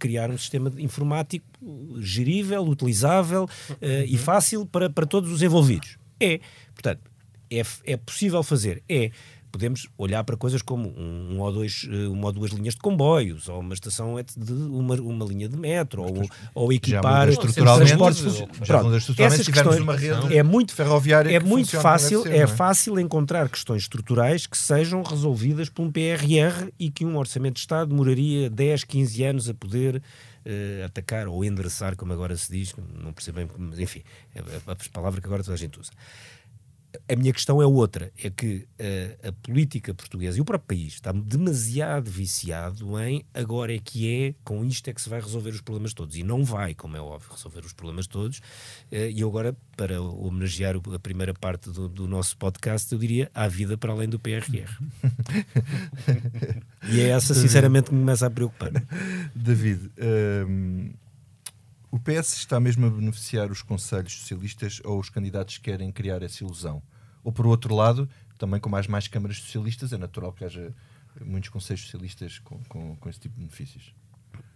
criar 0.00 0.28
um 0.30 0.36
sistema 0.36 0.70
informático 0.78 1.46
gerível, 2.00 2.62
utilizável 2.64 3.44
uh, 3.44 3.48
uhum. 3.70 4.04
e 4.04 4.18
fácil 4.18 4.66
para, 4.66 4.90
para 4.90 5.06
todos 5.06 5.30
os 5.30 5.42
envolvidos. 5.42 5.96
É. 6.18 6.40
Portanto, 6.74 7.08
é, 7.50 7.62
é 7.84 7.96
possível 7.96 8.42
fazer. 8.42 8.82
É 8.88 9.12
podemos 9.54 9.88
olhar 9.96 10.24
para 10.24 10.36
coisas 10.36 10.62
como 10.62 10.88
um, 10.98 11.34
um, 11.34 11.40
ou 11.40 11.52
dois, 11.52 11.86
eh, 11.88 12.08
uma 12.08 12.26
ou 12.26 12.32
duas 12.32 12.50
linhas 12.50 12.74
de 12.74 12.80
comboios, 12.80 13.48
ou 13.48 13.60
uma 13.60 13.72
estação 13.72 14.16
de 14.36 14.52
uma, 14.52 14.96
uma 14.96 15.24
linha 15.24 15.48
de 15.48 15.56
metro, 15.56 16.02
ou, 16.02 16.28
ou 16.52 16.72
equipar 16.72 17.28
transportes. 17.36 18.24
Pronto, 18.66 18.96
essas 19.16 19.46
questões 19.46 19.78
uma 19.78 19.94
rede 19.94 20.36
é 20.36 20.42
muito 20.42 20.74
ferroviária 20.74 21.30
é 21.30 21.38
muito 21.38 21.80
fácil, 21.80 22.24
ser, 22.24 22.32
é, 22.32 22.38
é 22.38 22.46
fácil 22.48 22.98
encontrar 22.98 23.48
questões 23.48 23.82
estruturais 23.82 24.44
que 24.44 24.58
sejam 24.58 25.04
resolvidas 25.04 25.68
por 25.68 25.82
um 25.82 25.92
PRR 25.92 26.72
e 26.76 26.90
que 26.90 27.04
um 27.04 27.16
orçamento 27.16 27.54
de 27.54 27.60
Estado 27.60 27.90
demoraria 27.90 28.50
10, 28.50 28.82
15 28.82 29.22
anos 29.22 29.48
a 29.48 29.54
poder 29.54 29.96
uh, 29.98 30.84
atacar 30.84 31.28
ou 31.28 31.44
endereçar, 31.44 31.94
como 31.94 32.12
agora 32.12 32.36
se 32.36 32.50
diz, 32.50 32.74
não 33.00 33.12
percebo 33.12 33.38
bem, 33.38 33.48
mas 33.56 33.78
enfim, 33.78 34.02
é 34.34 34.40
a 34.66 34.76
palavra 34.92 35.20
que 35.20 35.26
agora 35.28 35.44
toda 35.44 35.54
a 35.54 35.58
gente 35.58 35.78
usa. 35.78 35.92
A 37.08 37.16
minha 37.16 37.32
questão 37.32 37.60
é 37.60 37.66
outra, 37.66 38.12
é 38.22 38.30
que 38.30 38.66
uh, 38.78 39.28
a 39.28 39.32
política 39.32 39.92
portuguesa 39.92 40.38
e 40.38 40.40
o 40.40 40.44
próprio 40.44 40.76
país 40.76 40.94
está 40.94 41.12
demasiado 41.12 42.10
viciado 42.10 42.98
em 43.00 43.24
agora 43.32 43.74
é 43.74 43.78
que 43.78 44.08
é, 44.08 44.34
com 44.44 44.64
isto 44.64 44.88
é 44.88 44.92
que 44.92 45.00
se 45.00 45.08
vai 45.08 45.20
resolver 45.20 45.50
os 45.50 45.60
problemas 45.60 45.92
todos. 45.92 46.16
E 46.16 46.22
não 46.22 46.44
vai, 46.44 46.74
como 46.74 46.96
é 46.96 47.00
óbvio, 47.00 47.30
resolver 47.32 47.60
os 47.60 47.72
problemas 47.72 48.06
todos. 48.06 48.38
Uh, 48.38 49.10
e 49.12 49.22
agora, 49.22 49.56
para 49.76 50.00
homenagear 50.00 50.76
a 50.76 50.98
primeira 50.98 51.34
parte 51.34 51.70
do, 51.70 51.88
do, 51.88 52.06
nosso 52.06 52.36
podcast, 52.36 52.92
eu 52.92 52.98
diria, 52.98 53.30
há 53.34 53.48
vida 53.48 53.76
para 53.76 53.92
além 53.92 54.08
do 54.08 54.18
PRR. 54.18 54.70
e 56.90 57.00
é 57.00 57.08
essa, 57.08 57.34
sinceramente, 57.34 57.88
que 57.88 57.94
me 57.94 58.00
começa 58.00 58.26
a 58.26 58.30
preocupar. 58.30 58.70
David, 59.34 59.90
ehm, 59.96 60.92
o 61.94 61.98
PS 62.00 62.38
está 62.38 62.58
mesmo 62.58 62.86
a 62.86 62.90
beneficiar 62.90 63.52
os 63.52 63.62
conselhos 63.62 64.14
socialistas 64.14 64.80
ou 64.84 64.98
os 64.98 65.08
candidatos 65.08 65.58
que 65.58 65.70
querem 65.70 65.92
criar 65.92 66.24
essa 66.24 66.42
ilusão? 66.42 66.82
Ou 67.22 67.30
por 67.30 67.46
outro 67.46 67.72
lado, 67.72 68.10
também 68.36 68.58
com 68.58 68.68
mais, 68.68 68.88
mais 68.88 69.06
câmaras 69.06 69.38
socialistas, 69.38 69.92
é 69.92 69.96
natural 69.96 70.32
que 70.32 70.44
haja 70.44 70.74
muitos 71.24 71.50
conselhos 71.50 71.82
socialistas 71.82 72.40
com, 72.40 72.58
com, 72.64 72.96
com 72.96 73.08
esse 73.08 73.20
tipo 73.20 73.36
de 73.36 73.42
benefícios? 73.42 73.94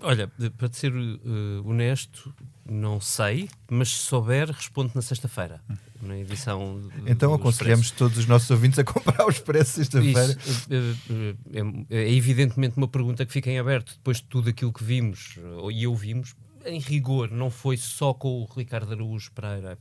Olha, 0.01 0.27
para 0.57 0.73
ser 0.73 0.93
uh, 0.93 1.63
honesto, 1.65 2.35
não 2.69 3.01
sei, 3.01 3.49
mas 3.71 3.91
se 3.91 4.07
souber, 4.07 4.51
respondo 4.51 4.91
na 4.93 5.01
sexta-feira, 5.01 5.61
na 6.03 6.19
edição. 6.19 6.91
Então 7.07 7.33
aconselhamos 7.33 7.93
todos 7.93 8.19
os 8.19 8.27
nossos 8.27 8.51
ouvintes 8.51 8.81
a 8.81 8.85
comprar 8.85 9.25
os 9.29 9.39
preços 9.39 9.75
sexta-feira. 9.75 10.37
É, 10.69 11.97
é, 11.97 12.03
é, 12.03 12.13
evidentemente 12.13 12.77
uma 12.77 12.89
pergunta 12.89 13.25
que 13.25 13.33
fica 13.33 13.49
em 13.49 13.61
aberto 13.61 13.93
depois 13.93 14.17
de 14.17 14.25
tudo 14.25 14.51
aquilo 14.51 14.73
que 14.73 14.83
vimos 14.83 15.37
e 15.71 15.87
ouvimos 15.87 16.35
em 16.69 16.79
rigor, 16.79 17.31
não 17.31 17.51
foi 17.51 17.77
só 17.77 18.13
com 18.15 18.43
o 18.43 18.45
Ricardo 18.45 18.93
Araújo 18.93 19.33
Pereira, 19.33 19.79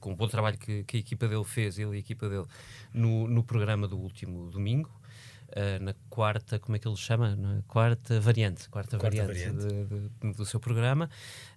com 0.00 0.12
o 0.12 0.16
bom 0.16 0.28
trabalho 0.28 0.58
que, 0.58 0.84
que, 0.84 0.96
a 0.96 1.00
equipa 1.00 1.28
dele 1.28 1.44
fez, 1.44 1.78
ele 1.78 1.92
e 1.92 1.96
a 1.96 1.98
equipa 1.98 2.28
dele, 2.28 2.46
no, 2.92 3.26
no 3.28 3.42
programa 3.42 3.86
do 3.88 3.98
último 3.98 4.50
domingo. 4.50 4.90
Uh, 5.44 5.80
na 5.84 5.94
quarta, 6.08 6.58
como 6.58 6.74
é 6.74 6.80
que 6.80 6.88
ele 6.88 6.96
chama? 6.96 7.36
Na 7.36 7.62
quarta 7.68 8.18
variante, 8.18 8.68
quarta, 8.68 8.98
quarta 8.98 9.24
variante, 9.24 9.60
variante. 9.60 9.86
De, 9.86 10.30
de, 10.30 10.36
do 10.36 10.44
seu 10.44 10.58
programa, 10.58 11.08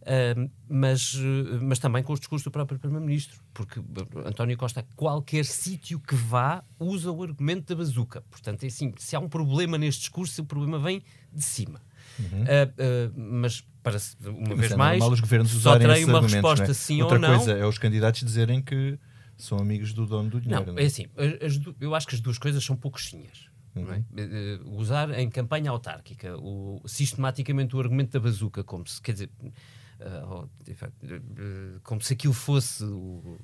uh, 0.01 0.51
mas, 0.69 1.15
mas 1.61 1.79
também 1.79 2.03
com 2.03 2.13
os 2.13 2.19
discursos 2.19 2.43
do 2.43 2.51
próprio 2.51 2.77
Primeiro-Ministro, 2.77 3.41
porque 3.53 3.81
António 4.23 4.55
Costa, 4.55 4.85
qualquer 4.95 5.45
sítio 5.45 5.99
que 5.99 6.13
vá, 6.13 6.63
usa 6.77 7.11
o 7.11 7.23
argumento 7.23 7.73
da 7.73 7.75
bazuca. 7.75 8.21
Portanto, 8.29 8.65
é 8.65 8.67
assim: 8.67 8.93
se 8.97 9.15
há 9.15 9.19
um 9.19 9.29
problema 9.29 9.79
neste 9.79 10.01
discurso, 10.01 10.43
o 10.43 10.45
problema 10.45 10.77
vem 10.77 11.01
de 11.33 11.41
cima. 11.41 11.81
Uhum. 12.19 12.43
Uh, 12.43 13.13
mas 13.15 13.63
para 13.83 13.97
uma 14.29 14.55
vez 14.55 14.71
é 14.71 14.75
mais, 14.75 15.03
os 15.03 15.19
governos 15.19 15.51
só 15.51 15.77
terei 15.77 16.03
uma 16.03 16.21
resposta 16.21 16.71
é? 16.71 16.73
sim 16.73 17.01
Outra 17.01 17.15
ou 17.15 17.21
não. 17.21 17.29
Outra 17.31 17.45
coisa 17.45 17.59
é 17.59 17.65
os 17.65 17.77
candidatos 17.77 18.21
dizerem 18.21 18.61
que 18.61 18.99
são 19.37 19.59
amigos 19.59 19.93
do 19.93 20.05
dono 20.05 20.29
do 20.29 20.41
dinheiro. 20.41 20.65
Não, 20.65 20.73
não? 20.73 20.79
é 20.81 20.85
assim, 20.85 21.05
as, 21.15 21.59
eu 21.79 21.93
acho 21.93 22.07
que 22.07 22.15
as 22.15 22.21
duas 22.21 22.37
coisas 22.37 22.63
são 22.63 22.75
pouquinhas. 22.75 23.47
Uhum. 23.75 23.93
É? 23.93 24.57
Uh, 24.63 24.75
usar 24.75 25.17
em 25.19 25.29
campanha 25.29 25.69
autárquica 25.69 26.35
o, 26.37 26.81
sistematicamente 26.85 27.75
o 27.75 27.79
argumento 27.79 28.11
da 28.11 28.19
bazuca, 28.19 28.63
como 28.63 28.87
se, 28.87 29.01
quer 29.01 29.11
dizer, 29.13 29.29
uh, 29.41 30.43
uh, 30.43 31.79
como 31.83 32.01
se 32.01 32.13
aquilo 32.13 32.33
fosse 32.33 32.83
o, 32.83 33.39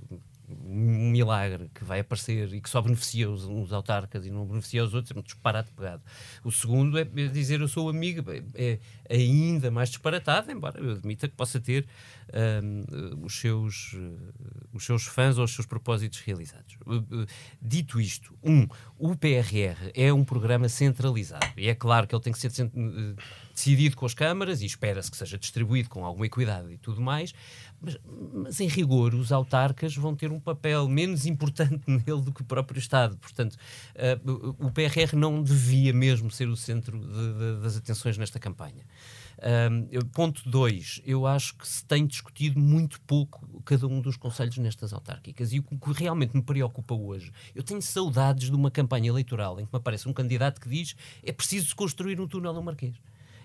um 0.49 1.09
milagre 1.11 1.69
que 1.73 1.83
vai 1.83 1.99
aparecer 1.99 2.53
e 2.53 2.61
que 2.61 2.69
só 2.69 2.81
beneficia 2.81 3.29
os, 3.29 3.45
uns 3.45 3.71
autarcas 3.71 4.25
e 4.25 4.31
não 4.31 4.45
beneficia 4.45 4.83
os 4.83 4.93
outros, 4.93 5.15
é 5.15 5.19
um 5.19 5.23
disparate 5.23 5.71
pegado. 5.71 6.01
O 6.43 6.51
segundo 6.51 6.97
é 6.97 7.03
dizer 7.03 7.61
eu 7.61 7.67
sou 7.67 7.89
amigo, 7.89 8.23
é, 8.55 8.79
ainda 9.13 9.69
mais 9.69 9.89
disparatado, 9.89 10.51
embora 10.51 10.79
eu 10.79 10.91
admita 10.91 11.27
que 11.27 11.35
possa 11.35 11.59
ter 11.59 11.85
um, 12.63 13.25
os, 13.25 13.39
seus, 13.39 13.93
uh, 13.93 14.33
os 14.73 14.85
seus 14.85 15.03
fãs 15.03 15.37
ou 15.37 15.43
os 15.43 15.53
seus 15.53 15.67
propósitos 15.67 16.19
realizados. 16.21 16.75
Uh, 16.85 16.95
uh, 16.95 17.27
dito 17.61 18.01
isto, 18.01 18.33
um, 18.43 18.67
o 18.97 19.15
PRR 19.15 19.91
é 19.93 20.11
um 20.11 20.23
programa 20.23 20.67
centralizado 20.67 21.45
e 21.55 21.69
é 21.69 21.75
claro 21.75 22.07
que 22.07 22.15
ele 22.15 22.23
tem 22.23 22.33
que 22.33 22.39
ser 22.39 22.51
decidido 23.53 23.95
com 23.95 24.05
as 24.05 24.13
câmaras 24.13 24.61
e 24.61 24.65
espera-se 24.65 25.11
que 25.11 25.17
seja 25.17 25.37
distribuído 25.37 25.89
com 25.89 26.03
alguma 26.03 26.25
equidade 26.25 26.71
e 26.71 26.77
tudo 26.77 27.01
mais, 27.01 27.33
mas, 27.79 27.97
mas, 28.33 28.59
em 28.59 28.67
rigor 28.67 29.13
os 29.13 29.31
autarcas 29.31 29.95
vão 29.95 30.15
ter 30.15 30.31
um 30.31 30.39
papel 30.39 30.87
menos 30.87 31.25
importante 31.25 31.81
nele 31.85 32.21
do 32.21 32.31
que 32.31 32.41
o 32.41 32.45
próprio 32.45 32.79
Estado. 32.79 33.15
Portanto, 33.17 33.53
uh, 33.53 34.55
o 34.59 34.71
PRR 34.71 35.15
não 35.15 35.43
devia 35.43 35.93
mesmo 35.93 36.31
ser 36.31 36.47
o 36.47 36.55
centro 36.55 36.97
de, 36.97 37.33
de, 37.33 37.61
das 37.61 37.77
atenções 37.77 38.17
nesta 38.17 38.39
campanha. 38.39 38.83
Um, 39.43 40.05
ponto 40.09 40.49
2. 40.49 41.01
Eu 41.05 41.27
acho 41.27 41.55
que 41.57 41.67
se 41.67 41.83
tem 41.83 42.05
discutido 42.05 42.57
muito 42.59 43.01
pouco 43.01 43.45
cada 43.65 43.85
um 43.87 43.99
dos 43.99 44.15
conselhos 44.15 44.57
nestas 44.57 44.93
autárquicas. 44.93 45.51
E 45.51 45.59
o 45.59 45.63
que 45.63 45.91
realmente 45.93 46.35
me 46.35 46.41
preocupa 46.41 46.95
hoje, 46.95 47.31
eu 47.53 47.61
tenho 47.61 47.81
saudades 47.81 48.49
de 48.49 48.55
uma 48.55 48.71
campanha 48.71 49.09
eleitoral 49.09 49.59
em 49.59 49.65
que 49.65 49.73
me 49.73 49.77
aparece 49.77 50.07
um 50.07 50.13
candidato 50.13 50.61
que 50.61 50.69
diz 50.69 50.95
é 51.21 51.31
preciso 51.31 51.75
construir 51.75 52.21
um 52.21 52.27
túnel 52.27 52.53
no 52.53 52.63
Marquês. 52.63 52.95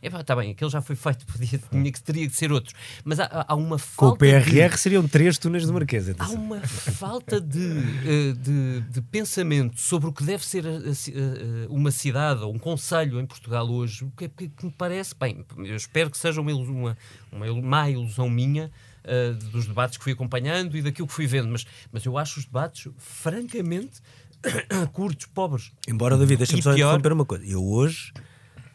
Está 0.03 0.37
bem, 0.37 0.53
aquele 0.53 0.71
já 0.71 0.81
foi 0.81 0.97
feito, 0.97 1.27
podia, 1.27 1.59
tinha 1.59 1.93
que, 1.93 2.03
teria 2.03 2.29
que 2.29 2.37
ser 2.37 2.53
outro. 2.53 2.75
Mas 3.05 3.21
há, 3.21 3.45
há 3.49 3.55
uma 3.55 3.79
falta. 3.79 3.97
Com 3.97 4.15
o 4.15 4.17
PRR 4.17 4.71
de, 4.71 4.79
seriam 4.79 5.07
três 5.07 5.39
túneis 5.39 5.67
de 5.67 5.73
Marquesa. 5.73 6.15
Há 6.19 6.29
uma 6.31 6.61
falta 6.61 7.41
de, 7.41 7.79
eh, 8.05 8.33
de, 8.33 8.81
de, 8.81 9.03
pensamento 9.03 9.81
sobre 9.81 10.09
o 10.09 10.13
que 10.13 10.25
deve 10.25 10.45
ser 10.45 10.67
a, 10.67 10.71
a, 10.71 11.69
uma 11.69 11.91
cidade 11.91 12.43
ou 12.43 12.55
um 12.55 12.59
conselho 12.59 13.21
em 13.21 13.27
Portugal 13.27 13.69
hoje, 13.69 14.07
que, 14.17 14.29
que, 14.29 14.49
que, 14.49 14.65
me 14.65 14.73
parece, 14.73 15.15
bem, 15.19 15.45
eu 15.59 15.77
espero 15.77 16.11
que 16.11 16.19
seja 16.19 16.41
uma, 16.41 16.53
uma, 16.53 16.97
uma 17.33 17.63
má 17.63 17.91
ilusão 17.91 18.29
minha. 18.29 18.71
Uh, 19.05 19.33
dos 19.53 19.67
debates 19.67 19.97
que 19.97 20.05
fui 20.05 20.13
acompanhando 20.13 20.77
e 20.77 20.83
daquilo 20.83 21.09
que 21.09 21.15
fui 21.15 21.27
vendo, 21.27 21.49
mas, 21.49 21.65
mas 21.91 22.05
eu 22.05 22.19
acho 22.19 22.41
os 22.41 22.45
debates 22.45 22.93
francamente 22.99 24.03
curtos, 24.93 25.27
pobres. 25.27 25.73
Embora, 25.87 26.17
David, 26.17 26.39
deixa-me 26.39 26.63
só 26.63 26.73
interromper 26.73 27.13
uma 27.13 27.25
coisa. 27.25 27.45
Eu 27.47 27.65
hoje 27.65 28.13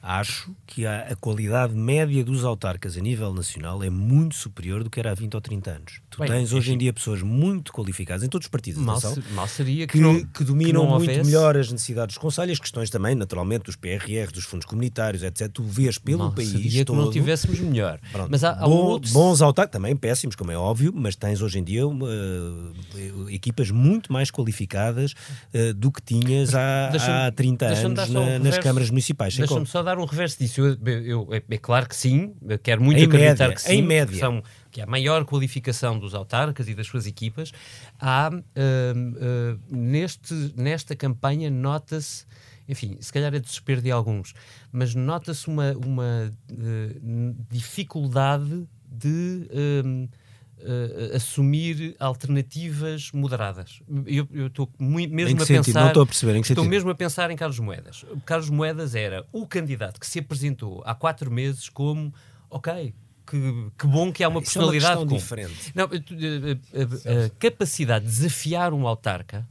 acho 0.03 0.51
que 0.67 0.85
a, 0.85 1.07
a, 1.11 1.15
qualidade 1.15 1.73
média 1.73 2.25
dos 2.25 2.43
autarcas 2.43 2.97
a 2.97 2.99
nível 2.99 3.33
nacional 3.33 3.81
é 3.81 3.89
muito 3.89 4.35
superior 4.35 4.83
do 4.83 4.89
que 4.89 4.99
era 4.99 5.11
há 5.11 5.13
20 5.13 5.35
ou 5.35 5.39
30 5.39 5.71
anos. 5.71 6.01
Tu 6.09 6.19
Bem, 6.19 6.27
tens 6.27 6.51
hoje 6.51 6.73
em 6.73 6.77
dia 6.77 6.91
pessoas 6.91 7.21
muito 7.21 7.71
qualificadas 7.71 8.21
em 8.21 8.27
todos 8.27 8.45
os 8.45 8.49
partidos 8.49 8.83
mal, 8.83 8.99
se, 8.99 9.23
mal 9.31 9.47
seria 9.47 9.87
que, 9.87 9.93
que, 9.93 9.99
não, 9.99 10.21
que 10.25 10.43
dominam 10.43 10.81
que 10.81 10.87
muito 10.89 11.09
houvesse. 11.09 11.25
melhor 11.25 11.55
as 11.55 11.71
necessidades 11.71 12.15
dos 12.15 12.21
conselhos, 12.21 12.51
as 12.51 12.59
questões 12.59 12.89
também, 12.89 13.15
naturalmente, 13.15 13.63
dos 13.63 13.77
PRR, 13.77 14.29
dos 14.33 14.43
fundos 14.43 14.65
comunitários, 14.65 15.23
etc. 15.23 15.47
Tu 15.47 15.63
vês 15.63 15.97
pelo 15.97 16.19
mal 16.19 16.33
país 16.33 16.49
seria 16.49 16.83
todo... 16.83 16.97
que 16.97 17.05
não 17.05 17.09
tivéssemos 17.09 17.61
melhor. 17.61 17.97
Pronto. 18.11 18.29
Mas 18.29 18.43
há, 18.43 18.51
há 18.51 18.67
Bom, 18.67 18.71
outro... 18.71 19.09
Bons 19.13 19.41
autarcas, 19.41 19.71
também 19.71 19.95
péssimos, 19.95 20.35
como 20.35 20.51
é 20.51 20.57
óbvio, 20.57 20.91
mas 20.93 21.15
tens 21.15 21.41
hoje 21.41 21.59
em 21.59 21.63
dia 21.63 21.87
uma, 21.87 22.07
uh, 22.07 23.29
equipas 23.29 23.71
muito 23.71 24.11
mais 24.11 24.29
qualificadas 24.29 25.13
uh, 25.53 25.73
do 25.73 25.89
que 25.93 26.01
tinhas 26.01 26.53
há, 26.53 27.27
há 27.27 27.31
30 27.31 27.65
anos 27.67 28.09
na, 28.09 28.37
nas 28.39 28.57
câmaras 28.57 28.89
municipais. 28.89 29.37
Deixa-me 29.37 29.65
só 29.65 29.81
dar 29.81 29.92
um 29.99 30.05
reverso 30.05 30.39
disso. 30.39 30.61
Eu, 30.61 30.77
eu, 30.85 31.27
é, 31.31 31.43
é, 31.49 31.57
claro 31.57 31.87
que 31.87 31.95
sim, 31.95 32.35
quero 32.61 32.81
muito 32.81 32.99
em 32.99 33.05
acreditar 33.05 33.45
média, 33.45 33.55
que 33.55 33.61
sim. 33.61 33.73
Em 33.73 33.81
média. 33.81 34.19
São 34.19 34.43
que 34.73 34.81
é 34.81 34.83
a 34.83 34.87
maior 34.87 35.23
qualificação 35.23 35.99
dos 35.99 36.15
autarcas 36.15 36.67
e 36.67 36.73
das 36.73 36.87
suas 36.87 37.05
equipas, 37.05 37.51
há, 37.99 38.31
uh, 38.33 38.39
uh, 38.39 39.59
neste, 39.69 40.33
nesta 40.57 40.95
campanha 40.95 41.51
nota-se, 41.51 42.25
enfim, 42.67 42.97
se 42.99 43.13
calhar 43.13 43.33
é 43.35 43.39
desespero 43.39 43.83
de 43.83 43.91
alguns, 43.91 44.33
mas 44.71 44.95
nota-se 44.95 45.47
uma, 45.47 45.73
uma 45.73 46.33
uh, 46.51 47.35
dificuldade 47.51 48.67
de 48.87 49.47
uh, 50.63 51.15
assumir 51.15 51.95
alternativas 51.99 53.11
moderadas. 53.11 53.81
Eu 54.05 54.47
estou 54.47 54.69
mesmo 54.79 55.41
a 55.41 55.45
sentido? 55.45 55.65
pensar. 55.65 55.81
Não 55.81 55.87
estou 55.89 56.03
a 56.03 56.05
perceber. 56.05 56.35
Estou 56.39 56.65
mesmo 56.65 56.89
a 56.89 56.95
pensar 56.95 57.29
em 57.31 57.35
Carlos 57.35 57.59
Moedas. 57.59 58.05
Carlos 58.25 58.49
Moedas 58.49 58.95
era 58.95 59.25
o 59.31 59.45
candidato 59.45 59.99
que 59.99 60.07
se 60.07 60.19
apresentou 60.19 60.81
há 60.85 60.95
quatro 60.95 61.29
meses 61.29 61.69
como, 61.69 62.13
ok, 62.49 62.93
que, 63.25 63.71
que, 63.77 63.87
bom 63.87 64.11
que 64.11 64.23
há 64.23 64.29
uma 64.29 64.41
Isso 64.41 64.53
personalidade 64.53 64.95
é 64.95 64.99
uma 64.99 65.07
com... 65.07 65.15
diferente. 65.15 65.71
Não, 65.75 65.85
a, 65.85 65.87
a, 65.87 67.25
a, 67.25 67.29
capacidade 67.39 68.05
de 68.05 68.11
desafiar 68.11 68.73
um 68.73 68.87
autarca 68.87 69.47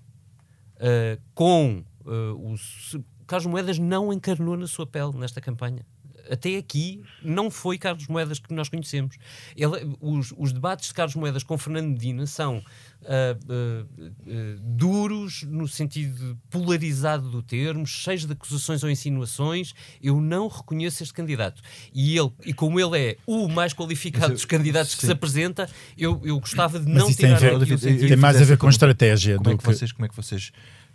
uh, 0.76 1.20
com 1.34 1.84
uh, 2.04 2.52
os 2.52 2.96
Carlos 3.26 3.46
Moedas 3.46 3.78
não 3.78 4.12
encarnou 4.12 4.56
na 4.56 4.66
sua 4.66 4.86
pele 4.86 5.16
nesta 5.16 5.40
campanha 5.40 5.86
até 6.30 6.56
aqui 6.56 7.02
não 7.22 7.50
foi 7.50 7.78
Carlos 7.78 8.06
Moedas 8.06 8.38
que 8.38 8.52
nós 8.52 8.68
conhecemos. 8.68 9.16
Ele, 9.56 9.96
os, 10.00 10.32
os, 10.36 10.52
debates 10.52 10.88
de 10.88 10.94
Carlos 10.94 11.14
Moedas 11.14 11.42
com 11.42 11.56
Fernando 11.58 11.88
Medina 11.88 12.26
são 12.26 12.58
uh, 12.58 12.62
uh, 13.02 13.86
uh, 14.00 14.60
duros 14.60 15.42
no 15.44 15.66
sentido 15.66 16.38
polarizado 16.50 17.30
do 17.30 17.42
termo, 17.42 17.86
cheios 17.86 18.26
de 18.26 18.32
acusações 18.32 18.82
ou 18.82 18.90
insinuações. 18.90 19.74
Eu 20.02 20.20
não 20.20 20.48
reconheço 20.48 21.02
este 21.02 21.14
candidato. 21.14 21.62
E, 21.94 22.16
ele, 22.16 22.32
e 22.44 22.52
como 22.52 22.78
ele 22.78 22.98
é 22.98 23.16
o 23.26 23.48
mais 23.48 23.72
qualificado 23.72 24.32
dos 24.32 24.44
candidatos 24.44 24.94
que 24.94 25.04
se 25.04 25.12
apresenta, 25.12 25.68
eu, 25.96 26.20
eu 26.24 26.38
gostava 26.38 26.78
de 26.78 26.86
Mas 26.86 27.02
não 27.02 27.12
tirar... 27.12 27.38
Tem, 27.38 27.58
ver, 27.58 27.78
tem, 27.78 27.98
tem 27.98 28.16
mais 28.16 28.40
a 28.40 28.44
ver 28.44 28.56
com 28.56 28.68
estratégia. 28.68 29.36
Como 29.36 29.50
é 29.50 29.52
do 29.52 29.58
que 29.58 29.64
vocês, 29.64 29.92
como 29.92 30.06
é 30.06 30.08
que 30.08 30.16
vocês 30.16 30.52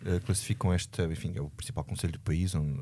Uh, 0.08 0.22
classificam 0.22 0.72
esta, 0.72 1.04
enfim, 1.04 1.34
é 1.36 1.42
o 1.42 1.50
principal 1.50 1.84
conselho 1.84 2.14
do 2.14 2.20
país, 2.20 2.56
onde, 2.56 2.82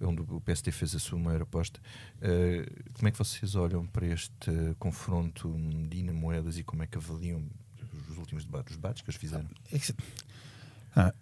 onde 0.00 0.22
o 0.22 0.40
PSD 0.40 0.70
fez 0.70 0.94
a 0.94 1.00
sua 1.00 1.18
maior 1.18 1.42
aposta. 1.42 1.80
Uh, 2.18 2.92
como 2.92 3.08
é 3.08 3.10
que 3.10 3.18
vocês 3.18 3.56
olham 3.56 3.84
para 3.86 4.06
este 4.06 4.50
confronto 4.78 5.48
Medina-Moedas 5.48 6.58
e 6.58 6.62
como 6.62 6.82
é 6.82 6.86
que 6.86 6.96
avaliam 6.96 7.42
os 8.08 8.18
últimos 8.18 8.44
debates, 8.44 8.72
os 8.72 8.76
debates 8.76 9.02
que 9.02 9.10
eles 9.10 9.20
fizeram? 9.20 9.48
Ah, 10.94 11.12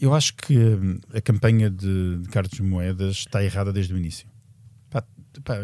eu 0.00 0.14
acho 0.14 0.34
que 0.34 0.56
a 1.14 1.20
campanha 1.20 1.70
de, 1.70 2.18
de 2.18 2.28
Carlos 2.28 2.58
Moedas 2.60 3.16
está 3.16 3.42
errada 3.42 3.72
desde 3.72 3.94
o 3.94 3.96
início. 3.96 4.28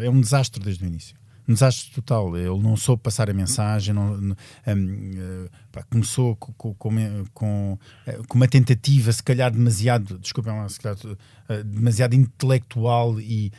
É 0.01 0.09
um 0.09 0.19
desastre 0.19 0.63
desde 0.63 0.83
o 0.83 0.87
início 0.87 1.18
um 1.49 1.53
desastre 1.53 1.91
total. 1.91 2.37
Ele 2.37 2.59
não 2.59 2.77
soube 2.77 3.01
passar 3.01 3.29
a 3.29 3.33
mensagem, 3.33 3.93
não, 3.93 4.13
um, 4.13 4.31
uh, 4.31 5.49
pá, 5.71 5.83
começou 5.89 6.35
com, 6.35 6.53
com, 6.73 7.25
com, 7.33 7.73
uh, 7.73 8.27
com, 8.27 8.35
uma 8.35 8.47
tentativa, 8.47 9.11
se 9.11 9.23
calhar 9.23 9.51
demasiado, 9.51 10.19
desculpem 10.19 10.53
lá, 10.53 10.69
se 10.69 10.79
calhar, 10.79 10.97
uh, 10.97 11.63
demasiado 11.63 12.13
intelectual 12.13 13.19
e, 13.19 13.51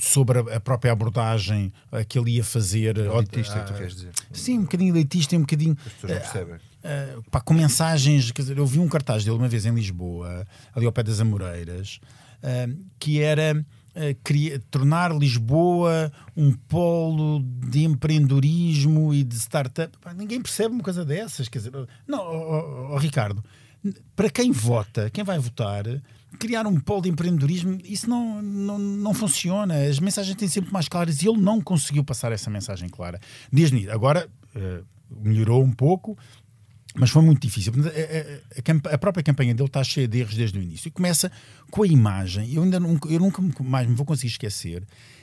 sobre 0.00 0.38
a, 0.38 0.56
a, 0.56 0.60
própria 0.60 0.92
abordagem 0.92 1.72
que 2.08 2.18
ele 2.18 2.32
ia 2.32 2.44
fazer. 2.44 2.98
Elitista, 2.98 3.60
tu 3.60 3.72
queres 3.72 3.94
dizer? 3.94 4.12
Sim, 4.32 4.58
um 4.58 4.62
bocadinho 4.62 4.94
elitista 4.94 5.34
e 5.34 5.38
um 5.38 5.42
bocadinho. 5.42 5.76
As 5.86 5.92
pessoas 5.92 6.12
não 6.12 6.20
percebem. 6.20 6.54
Uh, 6.54 7.22
pá, 7.30 7.40
com 7.40 7.54
mensagens, 7.54 8.30
quer 8.30 8.42
dizer, 8.42 8.58
eu 8.58 8.66
vi 8.66 8.78
um 8.78 8.88
cartaz 8.88 9.24
dele 9.24 9.36
uma 9.36 9.48
vez 9.48 9.66
em 9.66 9.74
Lisboa, 9.74 10.46
ali 10.74 10.86
ao 10.86 10.92
pé 10.92 11.02
das 11.02 11.18
Amoreiras, 11.18 11.98
uh, 12.42 12.78
que 12.98 13.20
era 13.20 13.64
uh, 13.96 14.58
tornar 14.70 15.16
Lisboa 15.16 16.12
um 16.36 16.52
polo 16.52 17.42
de 17.42 17.84
empreendedorismo 17.84 19.12
e 19.14 19.24
de 19.24 19.36
startup. 19.36 19.96
Pá, 19.98 20.12
ninguém 20.12 20.40
percebe 20.40 20.74
uma 20.74 20.82
coisa 20.82 21.04
dessas. 21.04 21.48
Quer 21.48 21.58
dizer, 21.58 21.72
não, 22.06 22.20
oh, 22.20 22.88
oh, 22.90 22.94
oh, 22.94 22.98
Ricardo, 22.98 23.42
para 24.14 24.30
quem 24.30 24.52
vota, 24.52 25.10
quem 25.10 25.24
vai 25.24 25.38
votar, 25.38 25.84
criar 26.38 26.66
um 26.66 26.78
polo 26.78 27.02
de 27.02 27.08
empreendedorismo, 27.08 27.78
isso 27.84 28.08
não, 28.08 28.42
não, 28.42 28.78
não 28.78 29.14
funciona. 29.14 29.74
As 29.74 29.98
mensagens 29.98 30.36
têm 30.36 30.48
sempre 30.48 30.72
mais 30.72 30.88
claras 30.88 31.22
e 31.22 31.28
ele 31.28 31.38
não 31.40 31.60
conseguiu 31.60 32.04
passar 32.04 32.32
essa 32.32 32.50
mensagem 32.50 32.88
clara. 32.88 33.20
Desde 33.50 33.88
agora 33.90 34.28
uh, 34.54 34.84
melhorou 35.10 35.62
um 35.62 35.72
pouco, 35.72 36.16
mas 36.98 37.10
foi 37.10 37.22
muito 37.22 37.40
difícil. 37.40 37.72
A, 37.74 38.90
a, 38.90 38.94
a, 38.94 38.98
própria 38.98 39.22
campanha 39.22 39.54
dele 39.54 39.68
está 39.68 39.84
cheia 39.84 40.08
de 40.08 40.18
erros 40.18 40.34
desde 40.34 40.58
o 40.58 40.62
início. 40.62 40.88
E 40.88 40.90
começa 40.90 41.30
com 41.70 41.82
a 41.82 41.86
imagem. 41.86 42.52
Eu 42.52 42.62
ainda 42.62 42.80
nunca, 42.80 43.08
eu 43.08 43.20
nunca 43.20 43.42
mais 43.62 43.86
me 43.86 43.94
vou 43.94 44.06
conseguir 44.06 44.28
esquecer 44.32 44.82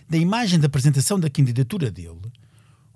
da 0.09 0.17
imagem 0.17 0.59
da 0.59 0.67
apresentação 0.67 1.19
da 1.19 1.29
candidatura 1.29 1.89
dele, 1.89 2.31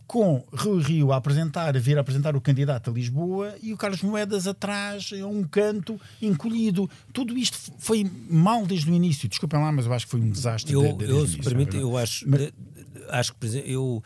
com 0.05 0.43
Rui 0.53 0.81
Rio 0.81 1.11
a 1.11 1.17
apresentar, 1.17 1.75
a 1.75 1.79
vir 1.79 1.97
a 1.97 2.01
apresentar 2.01 2.35
o 2.35 2.41
candidato 2.41 2.89
a 2.89 2.93
Lisboa 2.93 3.55
e 3.61 3.73
o 3.73 3.77
Carlos 3.77 4.01
Moedas 4.01 4.47
atrás, 4.47 5.09
a 5.11 5.25
um 5.25 5.43
canto, 5.43 5.99
encolhido. 6.21 6.89
Tudo 7.11 7.37
isto 7.37 7.57
foi 7.77 8.09
mal 8.29 8.65
desde 8.65 8.89
o 8.89 8.93
início. 8.93 9.27
Desculpem 9.27 9.59
lá, 9.59 9.71
mas 9.71 9.85
eu 9.85 9.93
acho 9.93 10.05
que 10.05 10.11
foi 10.11 10.21
um 10.21 10.29
desastre. 10.29 10.73
Eu, 10.73 10.93
de, 10.93 11.05
de, 11.05 11.11
eu 11.11 11.27
se 11.27 11.37
permite, 11.37 11.75
eu 11.75 11.97
acho, 11.97 12.25
mas, 12.29 12.51
acho 13.09 13.33
que, 13.33 13.39
por 13.39 13.45
exemplo, 13.47 13.69
eu 13.69 14.03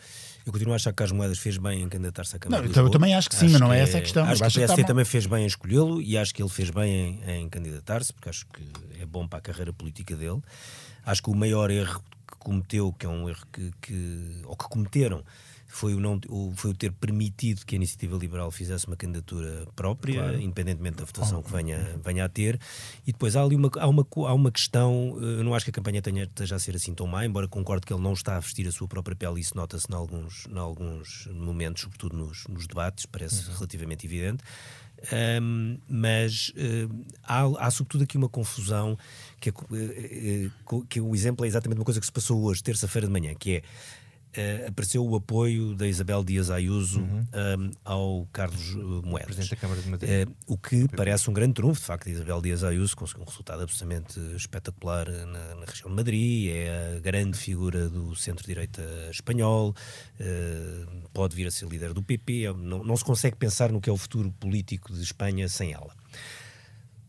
eu 0.51 0.53
continuo 0.53 0.73
a 0.73 0.75
achar 0.75 0.91
que 0.91 0.97
Carlos 0.97 1.17
Moedas 1.17 1.39
fez 1.39 1.57
bem 1.57 1.81
em 1.81 1.87
candidatar-se 1.87 2.35
à 2.35 2.39
Câmara 2.39 2.67
não. 2.67 2.83
Eu 2.83 2.89
também 2.89 3.15
acho 3.15 3.29
que 3.29 3.35
sim, 3.35 3.45
acho 3.45 3.53
mas 3.53 3.61
não 3.61 3.71
é 3.71 3.79
essa 3.79 3.97
a 3.97 4.01
questão. 4.01 4.25
Acho 4.25 4.43
eu 4.43 4.49
que 4.49 4.57
o 4.57 4.59
PSD 4.59 4.81
tá 4.81 4.87
também 4.87 5.05
fez 5.05 5.25
bem 5.25 5.43
em 5.43 5.47
escolhê-lo 5.47 6.01
e 6.01 6.17
acho 6.17 6.35
que 6.35 6.43
ele 6.43 6.49
fez 6.49 6.69
bem 6.69 7.21
em, 7.25 7.43
em 7.43 7.49
candidatar-se, 7.49 8.11
porque 8.11 8.29
acho 8.29 8.45
que 8.47 8.61
é 9.01 9.05
bom 9.05 9.25
para 9.25 9.39
a 9.39 9.41
carreira 9.41 9.71
política 9.71 10.15
dele. 10.15 10.41
Acho 11.05 11.23
que 11.23 11.29
o 11.29 11.35
maior 11.35 11.71
erro 11.71 12.03
que 12.27 12.37
cometeu, 12.37 12.91
que 12.91 13.05
é 13.05 13.09
um 13.09 13.29
erro 13.29 13.45
que, 13.51 13.71
que 13.81 14.41
ou 14.43 14.57
que 14.57 14.65
cometeram, 14.65 15.23
foi 15.71 15.95
o, 15.95 15.99
não, 16.01 16.19
o, 16.27 16.51
foi 16.53 16.71
o 16.71 16.73
ter 16.73 16.91
permitido 16.91 17.65
que 17.65 17.75
a 17.75 17.77
Iniciativa 17.77 18.17
Liberal 18.17 18.51
fizesse 18.51 18.85
uma 18.87 18.97
candidatura 18.97 19.65
própria, 19.73 20.15
claro. 20.21 20.41
independentemente 20.41 20.97
da 20.97 21.05
votação 21.05 21.41
que 21.41 21.49
venha, 21.49 21.97
venha 22.03 22.25
a 22.25 22.29
ter. 22.29 22.59
E 23.07 23.13
depois 23.13 23.37
há 23.37 23.41
ali 23.41 23.55
uma, 23.55 23.71
há 23.79 23.87
uma, 23.87 24.05
há 24.27 24.33
uma 24.33 24.51
questão, 24.51 25.17
eh, 25.21 25.39
eu 25.39 25.43
não 25.45 25.55
acho 25.55 25.63
que 25.63 25.71
a 25.71 25.73
campanha 25.73 26.01
tenha, 26.01 26.23
esteja 26.23 26.57
a 26.57 26.59
ser 26.59 26.75
assim 26.75 26.93
tão 26.93 27.07
má, 27.07 27.25
embora 27.25 27.47
concordo 27.47 27.87
que 27.87 27.93
ele 27.93 28.03
não 28.03 28.11
está 28.11 28.35
a 28.35 28.39
vestir 28.41 28.67
a 28.67 28.71
sua 28.71 28.85
própria 28.85 29.15
pele, 29.15 29.39
isso 29.39 29.55
nota-se 29.55 29.87
em 29.89 29.95
alguns, 29.95 30.45
em 30.45 30.57
alguns 30.57 31.27
momentos, 31.31 31.83
sobretudo 31.83 32.17
nos, 32.17 32.45
nos 32.47 32.67
debates, 32.67 33.05
parece 33.05 33.47
uhum. 33.47 33.55
relativamente 33.55 34.05
evidente. 34.05 34.43
Um, 35.41 35.79
mas 35.89 36.49
uh, 36.49 37.05
há, 37.23 37.65
há, 37.65 37.71
sobretudo 37.71 38.03
aqui 38.03 38.17
uma 38.17 38.29
confusão 38.29 38.95
que, 39.39 39.49
é, 39.49 39.51
uh, 39.51 40.85
que 40.85 41.01
o 41.01 41.15
exemplo 41.15 41.43
é 41.43 41.47
exatamente 41.47 41.79
uma 41.79 41.85
coisa 41.85 41.99
que 41.99 42.05
se 42.05 42.11
passou 42.11 42.43
hoje, 42.43 42.61
terça-feira 42.61 43.07
de 43.07 43.13
manhã, 43.13 43.33
que 43.33 43.55
é 43.55 43.63
Uh, 44.31 44.69
apareceu 44.69 45.05
o 45.05 45.13
apoio 45.13 45.75
da 45.75 45.85
Isabel 45.85 46.23
Dias 46.23 46.49
Ayuso 46.49 47.01
uhum. 47.01 47.25
um, 47.59 47.71
ao 47.83 48.27
Carlos 48.31 48.75
uh, 48.75 49.01
Moedas. 49.05 49.51
Uh, 49.51 50.35
o 50.47 50.57
que 50.57 50.87
parece 50.87 51.29
um 51.29 51.33
grande 51.33 51.55
trunfo, 51.55 51.81
de 51.81 51.85
facto. 51.85 52.09
Isabel 52.09 52.41
Dias 52.41 52.63
Ayuso 52.63 52.95
conseguiu 52.95 53.23
um 53.23 53.29
resultado 53.29 53.61
absolutamente 53.61 54.19
espetacular 54.33 55.09
na, 55.09 55.55
na 55.55 55.65
região 55.65 55.89
de 55.89 55.95
Madrid, 55.97 56.49
é 56.49 56.95
a 56.95 56.99
grande 57.01 57.37
figura 57.37 57.89
do 57.89 58.15
centro-direita 58.15 58.81
espanhol, 59.11 59.75
pode 61.13 61.35
vir 61.35 61.47
a 61.47 61.51
ser 61.51 61.67
líder 61.67 61.93
do 61.93 62.01
PP, 62.01 62.45
é, 62.45 62.53
não, 62.53 62.83
não 62.85 62.95
se 62.95 63.03
consegue 63.03 63.35
pensar 63.35 63.69
no 63.69 63.81
que 63.81 63.89
é 63.89 63.93
o 63.93 63.97
futuro 63.97 64.31
político 64.39 64.93
de 64.93 65.01
Espanha 65.01 65.49
sem 65.49 65.73
ela. 65.73 65.93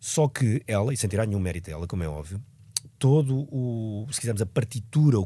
Só 0.00 0.26
que 0.26 0.60
ela, 0.66 0.92
e 0.92 0.96
sem 0.96 1.08
tirar 1.08 1.24
nenhum 1.24 1.38
mérito 1.38 1.70
dela, 1.70 1.86
como 1.86 2.02
é 2.02 2.08
óbvio, 2.08 2.42
todo 3.02 3.48
o, 3.50 4.06
se 4.12 4.20
quisermos, 4.20 4.40
a 4.40 4.46
partitura 4.46 5.16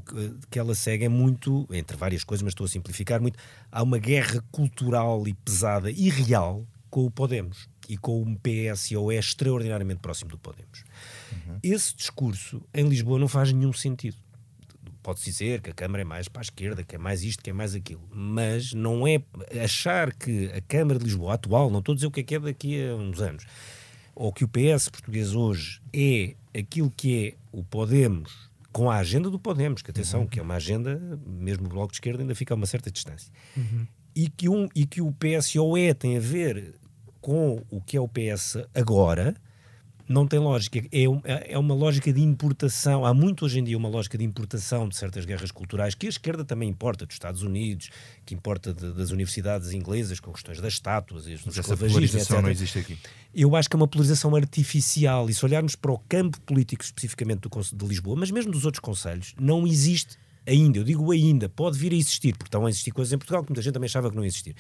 que 0.50 0.58
ela 0.58 0.74
segue 0.74 1.04
é 1.04 1.10
muito, 1.10 1.68
entre 1.70 1.94
várias 1.94 2.24
coisas, 2.24 2.42
mas 2.42 2.52
estou 2.52 2.64
a 2.64 2.68
simplificar 2.68 3.20
muito, 3.20 3.38
há 3.70 3.82
uma 3.82 3.98
guerra 3.98 4.42
cultural 4.50 5.28
e 5.28 5.34
pesada 5.34 5.90
e 5.90 6.08
real 6.08 6.66
com 6.88 7.04
o 7.04 7.10
Podemos 7.10 7.68
e 7.86 7.98
com 7.98 8.22
o 8.22 8.36
PS 8.38 8.92
ou 8.92 9.12
é 9.12 9.16
extraordinariamente 9.16 10.00
próximo 10.00 10.30
do 10.30 10.38
Podemos. 10.38 10.84
Uhum. 11.30 11.58
Esse 11.62 11.94
discurso 11.94 12.62
em 12.72 12.88
Lisboa 12.88 13.18
não 13.18 13.28
faz 13.28 13.52
nenhum 13.52 13.74
sentido. 13.74 14.16
Pode-se 15.02 15.30
dizer 15.30 15.60
que 15.60 15.68
a 15.68 15.74
Câmara 15.74 16.00
é 16.00 16.04
mais 16.06 16.28
para 16.28 16.40
a 16.40 16.44
esquerda, 16.44 16.82
que 16.82 16.94
é 16.94 16.98
mais 16.98 17.22
isto, 17.24 17.44
que 17.44 17.50
é 17.50 17.52
mais 17.52 17.74
aquilo. 17.74 18.08
Mas 18.10 18.72
não 18.72 19.06
é 19.06 19.22
achar 19.62 20.14
que 20.14 20.46
a 20.46 20.62
Câmara 20.62 20.98
de 20.98 21.04
Lisboa 21.04 21.34
atual, 21.34 21.70
não 21.70 21.80
estou 21.80 21.92
a 21.92 21.96
dizer 21.96 22.06
o 22.06 22.10
que 22.10 22.20
é 22.20 22.22
que 22.22 22.34
é 22.36 22.40
daqui 22.40 22.88
a 22.88 22.94
uns 22.94 23.20
anos, 23.20 23.44
ou 24.14 24.32
que 24.32 24.44
o 24.44 24.48
PS 24.48 24.88
português 24.88 25.34
hoje 25.34 25.82
é 25.92 26.34
aquilo 26.58 26.90
que 26.90 27.28
é 27.28 27.34
o 27.52 27.62
Podemos 27.62 28.50
com 28.76 28.90
a 28.90 28.98
agenda 28.98 29.30
do 29.30 29.38
Podemos, 29.38 29.80
que 29.80 29.90
atenção, 29.90 30.20
uhum. 30.20 30.26
que 30.26 30.38
é 30.38 30.42
uma 30.42 30.57
agenda, 30.57 31.00
mesmo 31.26 31.64
o 31.64 31.68
Bloco 31.70 31.92
de 31.92 31.96
Esquerda 31.96 32.22
ainda 32.22 32.34
fica 32.34 32.52
a 32.52 32.57
uma 32.57 32.66
certa 32.66 32.90
distância. 32.90 33.32
Uhum. 33.57 33.86
E, 34.14 34.28
que 34.28 34.50
um, 34.50 34.68
e 34.74 34.84
que 34.84 35.00
o 35.00 35.11
PSOE 35.12 35.94
tem 35.94 36.18
a 36.18 36.20
ver 36.20 36.74
com 37.22 37.64
o 37.70 37.80
que 37.80 37.96
é 37.96 38.00
o 38.00 38.07
PS 38.07 38.59
agora, 38.74 39.34
não 40.09 40.26
tem 40.26 40.38
lógica. 40.38 40.82
É, 40.92 41.09
um, 41.09 41.20
é 41.24 41.59
uma 41.59 41.74
lógica 41.74 42.12
de 42.12 42.22
importação. 42.22 43.04
Há 43.04 43.12
muito 43.12 43.44
hoje 43.44 43.59
em 43.59 43.64
dia 43.64 43.76
uma 43.76 43.88
lógica 43.88 44.16
de 44.16 44.24
importação 44.24 44.88
de 44.88 44.96
certas 44.96 45.24
guerras 45.24 45.50
culturais 45.50 45.94
que 45.94 46.07
a 46.07 46.09
esquerda 46.09 46.44
também 46.44 46.68
importa, 46.68 47.07
dos 47.07 47.14
Estados 47.14 47.42
Unidos, 47.42 47.90
que 48.24 48.34
importa 48.34 48.72
de, 48.72 48.92
das 48.92 49.11
universidades 49.11 49.72
inglesas 49.72 50.20
com 50.20 50.32
questões 50.32 50.61
das 50.61 50.74
estátuas 50.74 51.26
e 51.26 51.36
dos 51.36 51.59
essa 51.59 51.76
polarização 51.76 52.42
não 52.42 52.50
existe 52.50 52.78
aqui. 52.78 52.98
Eu 53.34 53.54
acho 53.54 53.68
que 53.68 53.76
é 53.76 53.78
uma 53.78 53.88
polarização 53.88 54.34
artificial. 54.34 55.28
E 55.28 55.34
se 55.34 55.44
olharmos 55.44 55.74
para 55.74 55.92
o 55.92 55.98
campo 55.98 56.40
político 56.42 56.82
especificamente 56.82 57.40
do 57.40 57.57
de 57.76 57.86
Lisboa, 57.86 58.16
mas 58.16 58.30
mesmo 58.30 58.52
dos 58.52 58.64
outros 58.64 58.80
conselhos, 58.80 59.34
não 59.38 59.66
existe 59.66 60.16
ainda, 60.46 60.78
eu 60.78 60.84
digo 60.84 61.11
ainda, 61.11 61.48
pode 61.48 61.76
vir 61.78 61.92
a 61.92 61.96
existir, 61.96 62.32
porque 62.32 62.48
estão 62.48 62.64
a 62.64 62.70
existir 62.70 62.92
coisas 62.92 63.12
em 63.12 63.18
Portugal 63.18 63.42
que 63.42 63.50
muita 63.50 63.61
gente 63.61 63.74
também 63.74 63.86
achava 63.86 64.09
que 64.09 64.16
não 64.16 64.24
existir. 64.24 64.54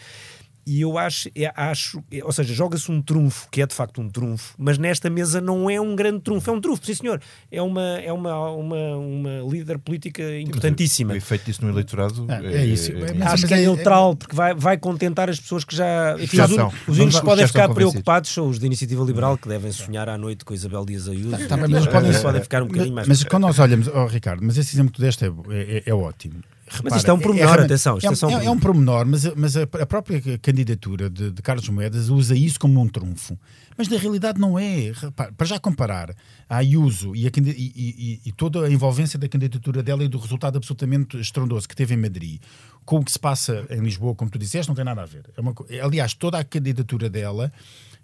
E 0.66 0.80
eu 0.80 0.98
acho, 0.98 1.28
é, 1.36 1.52
acho 1.54 2.02
é, 2.10 2.24
ou 2.24 2.32
seja, 2.32 2.52
joga-se 2.52 2.90
um 2.90 3.00
trunfo, 3.00 3.46
que 3.52 3.62
é 3.62 3.66
de 3.66 3.72
facto 3.74 4.00
um 4.00 4.08
trunfo, 4.08 4.52
mas 4.58 4.76
nesta 4.78 5.08
mesa 5.08 5.40
não 5.40 5.70
é 5.70 5.80
um 5.80 5.94
grande 5.94 6.20
trunfo, 6.20 6.50
é 6.50 6.52
um 6.52 6.60
trunfo, 6.60 6.84
sim 6.84 6.94
senhor. 6.94 7.20
É 7.52 7.62
uma, 7.62 7.98
é 8.00 8.12
uma, 8.12 8.50
uma, 8.50 8.96
uma 8.96 9.30
líder 9.48 9.78
política 9.78 10.22
importantíssima. 10.40 11.14
O 11.14 11.16
efeito 11.16 11.44
disso 11.44 11.64
no 11.64 11.70
eleitorado 11.70 12.26
Ah, 12.28 12.42
é 12.44 12.66
isso. 12.66 12.90
é- 12.92 13.22
acho 13.26 13.46
que 13.46 13.54
é, 13.54 13.58
é- 13.58 13.60
neutral, 13.62 14.16
porque 14.16 14.34
vai, 14.34 14.54
vai 14.54 14.76
contentar 14.76 15.30
as 15.30 15.38
pessoas 15.38 15.62
que 15.64 15.76
já. 15.76 16.16
Enfim, 16.18 16.36
Já 16.36 16.46
os, 16.46 16.54
são. 16.54 16.72
únicos 16.88 17.20
que 17.20 17.24
podem 17.26 17.46
ficar 17.46 17.68
preocupados 17.72 18.30
são 18.30 18.48
os 18.48 18.58
da 18.58 18.66
Iniciativa 18.66 19.04
Liberal, 19.04 19.38
que 19.38 19.48
devem 19.48 19.70
sonhar 19.70 20.08
à 20.08 20.18
noite 20.18 20.44
com 20.44 20.52
a 20.52 20.56
Isabel 20.56 20.84
Dias 20.84 21.08
Ayuso. 21.08 21.46
Tá 21.46 21.56
bem, 21.56 21.68
mas 21.68 21.86
podem, 21.86 22.22
podem 22.22 22.42
ficar 22.42 22.62
um 22.64 22.66
bocadinho 22.66 22.94
mais. 22.94 23.06
Mas 23.06 23.22
quando 23.22 23.42
nós 23.42 23.58
olhamos, 23.60 23.86
oh, 23.86 24.06
Ricardo, 24.06 24.42
mas 24.42 24.58
esse 24.58 24.74
exemplo 24.74 24.90
que 24.90 24.98
tu 24.98 25.02
deste 25.02 25.24
é, 25.24 25.28
é, 25.50 25.82
é 25.86 25.94
ótimo. 25.94 26.42
Repara, 26.68 26.96
isto 26.96 27.08
é 27.10 27.14
um 27.14 27.18
pormenor, 27.20 27.46
realmente- 27.48 27.66
atenção, 27.66 27.96
isto 27.96 28.08
é, 28.08 28.12
é 28.12 28.14
só 28.16 28.26
um 28.26 28.30
é- 28.30 28.32
é 28.32 28.36
pormenor. 28.38 28.56
um 28.56 28.60
pormenor, 28.60 29.06
mas, 29.06 29.24
mas 29.36 29.56
a, 29.56 29.62
a 29.62 29.86
própria 29.86 30.20
candidatura 30.38 31.08
de, 31.08 31.30
de 31.30 31.40
Carlos 31.42 31.68
Moedas 31.68 32.08
usa 32.08 32.34
isso 32.34 32.58
como 32.58 32.80
um 32.80 32.88
trunfo. 32.88 33.38
Mas 33.78 33.88
na 33.88 33.96
realidade 33.98 34.40
não 34.40 34.58
é. 34.58 34.90
Repara, 34.94 35.32
para 35.32 35.46
já 35.46 35.58
comparar 35.60 36.14
a 36.48 36.56
Ayuso 36.56 37.14
e, 37.14 37.26
a 37.26 37.30
e- 37.30 37.72
e- 37.76 38.20
e 38.26 38.32
toda 38.32 38.64
a 38.66 38.70
envolvência 38.72 39.18
da 39.18 39.28
candidatura 39.28 39.82
dela 39.82 40.02
e 40.02 40.08
do 40.08 40.18
resultado 40.18 40.56
absolutamente 40.56 41.16
estrondoso 41.20 41.68
que 41.68 41.76
teve 41.76 41.94
em 41.94 41.98
Madrid 41.98 42.40
com 42.84 42.98
o 42.98 43.04
que 43.04 43.12
se 43.12 43.18
passa 43.18 43.66
em 43.70 43.80
Lisboa, 43.80 44.14
como 44.14 44.30
tu 44.30 44.38
disseste, 44.38 44.68
não 44.68 44.74
tem 44.76 44.84
nada 44.84 45.02
a 45.02 45.06
ver. 45.06 45.24
É 45.36 45.40
uma 45.40 45.54
aliás, 45.82 46.14
toda 46.14 46.38
a 46.38 46.44
candidatura 46.44 47.08
dela 47.10 47.52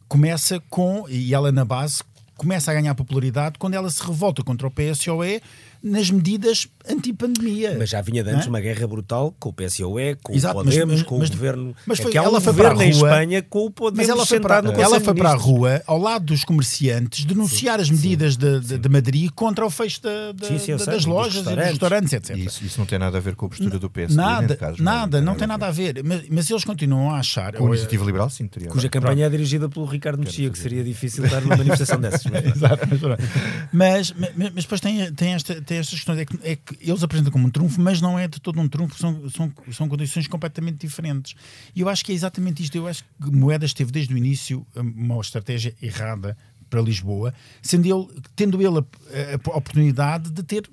começa 0.09 0.61
com, 0.69 1.05
e 1.09 1.33
ela 1.35 1.51
na 1.51 1.65
base, 1.65 2.03
começa 2.37 2.71
a 2.71 2.75
ganhar 2.75 2.95
popularidade 2.95 3.59
quando 3.59 3.75
ela 3.75 3.89
se 3.91 4.05
revolta 4.05 4.43
contra 4.43 4.67
o 4.67 4.71
PSOE 4.71 5.41
nas 5.83 6.11
medidas 6.11 6.69
anti-pandemia. 6.89 7.77
Mas 7.79 7.91
já 7.91 8.01
vinha 8.01 8.23
de 8.23 8.31
antes 8.31 8.47
Hã? 8.47 8.51
uma 8.51 8.61
guerra 8.61 8.87
brutal 8.87 9.35
com 9.39 9.49
o 9.49 9.53
PSOE, 9.53 10.17
com 10.23 10.33
Exato, 10.35 10.61
o 10.61 10.65
mas- 10.65 10.75
Podemos, 10.75 10.95
mas- 10.95 11.03
com 11.03 11.19
mas- 11.19 11.29
o 11.29 11.33
governo. 11.33 11.77
mas 11.87 11.99
foi- 11.99 12.13
é 12.13 12.17
ela 12.17 12.39
um 12.39 12.41
foi 12.41 12.53
para 12.55 12.69
a 12.69 12.73
governo 12.73 12.83
em 12.93 12.97
rua, 12.99 13.09
Espanha 13.09 13.43
com 13.43 13.67
o 13.67 13.71
Podemos 13.71 13.99
Mas 13.99 14.09
ela 14.09 14.27
foi, 14.27 14.41
para, 14.41 14.63
no 14.63 14.73
ela 14.73 15.01
foi 15.01 15.15
para 15.15 15.31
a 15.31 15.35
rua, 15.35 15.83
ao 15.87 15.99
lado 15.99 16.25
dos 16.27 16.45
comerciantes, 16.45 17.25
denunciar 17.25 17.81
as 17.81 17.91
medidas 17.91 18.37
de, 18.37 18.61
de- 18.61 18.79
de 18.79 18.89
Madrid 18.89 19.31
contra 19.35 19.65
o 19.67 19.71
fecho 19.71 20.03
da- 20.03 20.33
da- 20.33 20.47
Sim, 20.47 20.59
sim, 20.59 20.73
eu 20.73 20.79
da- 20.79 20.85
sei, 20.85 20.95
das 20.95 21.05
dos 21.05 21.13
lojas 21.13 21.43
e 21.43 21.45
dos 21.45 21.55
restaurantes. 21.65 22.13
etc. 22.13 22.37
Isso, 22.37 22.65
isso 22.65 22.79
não 22.79 22.87
tem 22.87 22.99
nada 22.99 23.19
a 23.19 23.21
ver 23.21 23.35
com 23.35 23.47
a 23.47 23.49
postura 23.49 23.79
do 23.79 23.91
PSD. 23.91 24.21
nem 24.21 24.31
Nada, 24.31 24.57
caso, 24.57 24.83
nada, 24.83 25.21
não 25.21 25.35
tem 25.35 25.47
nada 25.49 25.67
a 25.67 25.71
ver. 25.71 26.03
Mas, 26.05 26.23
mas 26.31 26.49
eles 26.51 26.65
continuam 26.65 27.11
a 27.11 27.19
achar. 27.19 27.55
Com 27.55 27.65
a 27.67 27.69
iniciativa 27.69 28.05
liberal, 28.05 28.31
sim, 28.31 28.47
teria. 28.47 28.69
Cuja 28.69 28.89
campanha 28.89 29.27
é 29.27 29.31
dirigida 29.31 29.69
pelo 29.69 29.85
Ricardo 29.87 30.21
Mexia, 30.21 30.49
que 30.51 30.59
seria 30.59 30.83
difícil 30.85 31.25
estar 31.25 31.41
numa 31.41 31.57
manifestação 31.57 32.01
dessas. 32.01 32.23
mas- 33.73 34.13
mas, 34.37 34.53
depois 34.65 34.81
tem, 34.81 35.13
tem, 35.13 35.35
esta, 35.35 35.61
tem 35.73 35.79
estas 35.79 35.95
questões. 35.95 36.19
É 36.19 36.25
que, 36.27 36.39
é 36.43 36.57
que 36.57 36.77
eles 36.81 37.03
apresentam 37.03 37.33
como 37.33 37.47
um 37.47 37.51
trunfo, 37.51 37.81
mas 37.81 38.01
não 38.01 38.19
é 38.19 38.29
de 38.29 38.41
todo 38.41 38.61
um 38.61 38.69
trunfo, 38.69 38.99
são, 38.99 39.29
são, 39.31 39.53
são 39.73 39.89
condições 39.89 40.29
completamente 40.29 40.79
diferentes. 40.87 41.35
E 41.75 41.81
eu 41.81 41.89
acho 41.89 42.05
que 42.05 42.13
é 42.13 42.15
exatamente 42.15 42.63
isto. 42.63 42.77
Eu 42.77 42.87
acho 42.87 43.03
que 43.03 43.31
Moedas 43.31 43.73
teve 43.73 43.91
desde 43.91 44.13
o 44.13 44.19
início 44.19 44.67
uma 44.75 45.19
estratégia 45.21 45.75
errada 45.81 46.37
para 46.69 46.81
Lisboa, 46.81 47.35
sendo 47.63 47.87
ele, 47.87 48.23
tendo 48.37 48.61
ele 48.61 48.79
a, 48.79 49.51
a 49.51 49.57
oportunidade 49.57 50.31
de 50.31 50.43
ter. 50.43 50.71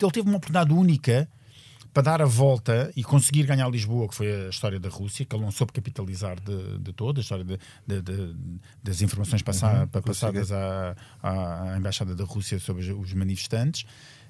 Ele 0.00 0.10
teve 0.10 0.28
uma 0.28 0.38
oportunidade 0.38 0.72
única 0.72 1.28
para 1.92 2.02
dar 2.04 2.22
a 2.22 2.24
volta 2.24 2.92
e 2.94 3.02
conseguir 3.02 3.44
ganhar 3.46 3.68
Lisboa, 3.68 4.08
que 4.08 4.14
foi 4.14 4.46
a 4.46 4.48
história 4.48 4.78
da 4.78 4.88
Rússia, 4.88 5.24
que 5.26 5.34
ele 5.34 5.42
não 5.44 5.50
soube 5.50 5.72
capitalizar 5.72 6.38
de, 6.40 6.78
de 6.78 6.92
toda, 6.92 7.20
a 7.20 7.22
história 7.22 7.44
de- 7.44 7.58
de- 8.02 8.34
das 8.82 9.02
informações 9.02 9.42
passa- 9.42 9.86
pa- 9.88 10.00
passadas 10.00 10.52
à, 10.52 10.94
à- 11.22 11.76
Embaixada 11.76 12.14
da 12.14 12.24
Rússia 12.24 12.58
sobre 12.60 12.92
os- 12.92 13.12
manifestantes. 13.14 13.84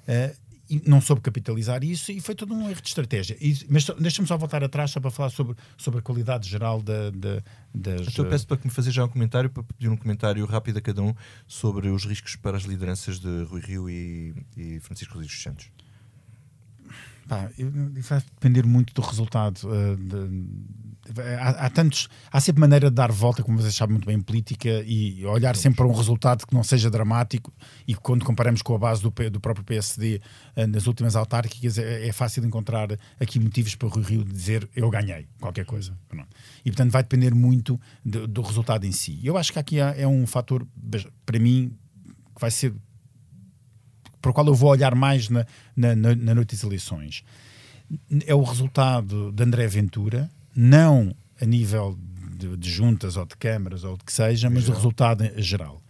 eh, 0.07 0.35
e 0.69 0.81
não 0.87 1.01
soube 1.01 1.21
capitalizar 1.21 1.83
isso 1.83 2.13
e 2.13 2.21
foi 2.21 2.33
todo 2.33 2.53
um 2.53 2.69
erro 2.69 2.81
de 2.81 2.87
estratégia. 2.87 3.35
E- 3.41 3.65
mas 3.69 3.85
deixa-me 3.99 4.25
só 4.27 4.37
voltar 4.37 4.63
atrás 4.63 4.89
só 4.91 5.01
para 5.01 5.11
falar 5.11 5.29
sobre, 5.29 5.53
sobre 5.77 5.99
a 5.99 6.01
qualidade 6.01 6.47
geral 6.49 6.81
da, 6.81 7.09
da- 7.11 7.43
das. 7.75 8.07
Então 8.07 8.23
eu 8.25 8.31
peço 8.31 8.47
para 8.47 8.55
que 8.55 8.65
me 8.67 8.71
fazer 8.73 8.89
já 8.89 9.03
um 9.03 9.09
comentário, 9.09 9.49
para 9.49 9.63
pedir 9.63 9.89
um 9.89 9.97
comentário 9.97 10.45
rápido 10.45 10.77
a 10.77 10.81
cada 10.81 11.01
um 11.03 11.13
sobre 11.45 11.89
os 11.89 12.05
riscos 12.05 12.37
para 12.37 12.55
as 12.55 12.63
lideranças 12.63 13.19
de 13.19 13.43
Rui 13.43 13.59
Rio 13.59 13.89
e, 13.89 14.33
e 14.55 14.79
Francisco 14.79 15.13
Rodrigues 15.15 15.41
Santos. 15.43 15.69
Pá, 17.27 17.49
isso 17.57 18.09
vai 18.09 18.19
depender 18.19 18.65
muito 18.65 18.93
do 18.93 19.01
resultado. 19.01 19.59
eh, 19.73 19.95
de- 19.95 21.21
há, 21.39 21.49
há 21.65 21.69
tantos, 21.69 22.07
há 22.31 22.39
sempre 22.39 22.59
maneira 22.59 22.89
de 22.89 22.95
dar 22.95 23.11
volta, 23.11 23.41
como 23.43 23.59
vocês 23.61 23.73
sabem 23.75 23.93
muito 23.93 24.05
bem, 24.05 24.17
em 24.17 24.21
política 24.21 24.69
e 24.85 25.25
olhar 25.25 25.55
sempre 25.55 25.77
para 25.77 25.87
um 25.87 25.93
resultado 25.93 26.45
que 26.45 26.53
não 26.53 26.63
seja 26.63 26.89
dramático. 26.89 27.53
E 27.87 27.95
quando 27.95 28.23
comparamos 28.25 28.61
com 28.61 28.75
a 28.75 28.77
base 28.77 29.01
do, 29.01 29.11
do 29.29 29.39
próprio 29.39 29.63
PSD 29.65 30.21
eh, 30.55 30.67
nas 30.67 30.87
últimas 30.87 31.15
autárquicas, 31.15 31.77
é, 31.77 32.07
é 32.07 32.11
fácil 32.11 32.45
encontrar 32.45 32.89
aqui 33.19 33.39
motivos 33.39 33.75
para 33.75 33.87
o 33.87 33.91
Rui 33.91 34.03
Rio 34.03 34.23
dizer 34.25 34.69
eu 34.75 34.89
ganhei 34.89 35.27
qualquer 35.39 35.65
coisa. 35.65 35.97
E 36.65 36.69
portanto 36.71 36.91
vai 36.91 37.03
depender 37.03 37.33
muito 37.33 37.79
do, 38.05 38.27
do 38.27 38.41
resultado 38.41 38.85
em 38.85 38.91
si. 38.91 39.19
Eu 39.23 39.37
acho 39.37 39.51
que 39.53 39.59
aqui 39.59 39.79
há- 39.81 39.95
é 39.97 40.07
um 40.07 40.25
fator, 40.27 40.65
para 41.25 41.39
mim, 41.39 41.73
que 42.35 42.41
vai 42.41 42.51
ser 42.51 42.73
para 44.21 44.31
o 44.31 44.33
qual 44.33 44.47
eu 44.47 44.55
vou 44.55 44.69
olhar 44.69 44.95
mais 44.95 45.29
na, 45.29 45.45
na, 45.75 45.95
na, 45.95 46.35
noite 46.35 46.55
das 46.55 46.63
eleições 46.63 47.23
é 48.25 48.33
o 48.33 48.43
resultado 48.43 49.31
de 49.31 49.43
André 49.43 49.67
Ventura, 49.67 50.29
não 50.55 51.15
a 51.39 51.45
nível 51.45 51.97
de, 52.37 52.55
de 52.57 52.69
juntas 52.69 53.17
ou 53.17 53.25
de 53.25 53.35
câmaras 53.35 53.83
ou 53.83 53.97
de 53.97 54.03
que 54.03 54.13
seja, 54.13 54.49
mas 54.49 54.69
o 54.69 54.73
resultado 54.73 55.29
geral. 55.37 55.81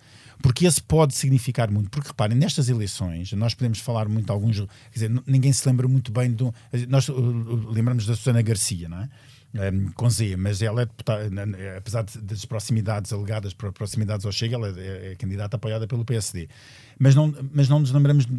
Porque 0.42 0.66
esse 0.66 0.82
pode 0.82 1.14
significar 1.14 1.70
muito. 1.70 1.90
Porque 1.90 2.08
reparem, 2.08 2.36
nestas 2.36 2.68
eleições, 2.68 3.32
nós 3.34 3.54
podemos 3.54 3.80
falar 3.80 4.10
muito 4.10 4.32
alguns. 4.34 4.60
Quer 4.60 4.68
dizer, 4.94 5.12
ninguém 5.28 5.54
se 5.54 5.68
lembra 5.68 5.88
muito 5.88 6.12
bem 6.12 6.32
do. 6.32 6.54
Nós 6.90 7.08
uh, 7.10 7.70
lembramos 7.70 8.08
da 8.08 8.16
Susana 8.16 8.42
Garcia, 8.42 8.90
não 8.90 9.02
é? 9.02 9.10
Um, 9.54 9.92
com 9.92 10.10
Z, 10.10 10.38
mas 10.38 10.62
ela 10.62 10.84
é 10.84 10.86
deputada, 10.86 11.30
apesar 11.78 12.06
das 12.22 12.46
proximidades 12.46 13.12
alegadas 13.12 13.54
por 13.54 13.72
proximidades 13.74 14.26
ao 14.26 14.32
Chega, 14.32 14.56
ela 14.56 14.70
é, 14.80 15.12
é 15.12 15.16
candidata 15.16 15.58
apoiada 15.58 15.86
pelo 15.88 16.06
PSD. 16.06 16.48
Mas 16.98 17.16
não, 17.16 17.34
mas 17.52 17.68
não 17.68 17.80
nos 17.80 17.92
lembramos 17.92 18.26
de, 18.26 18.34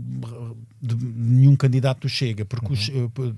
de 0.81 1.05
nenhum 1.05 1.55
candidato 1.57 2.03
do 2.03 2.09
Chega, 2.09 2.45
porque 2.47 2.73
o 2.73 2.77
Che- 2.77 2.93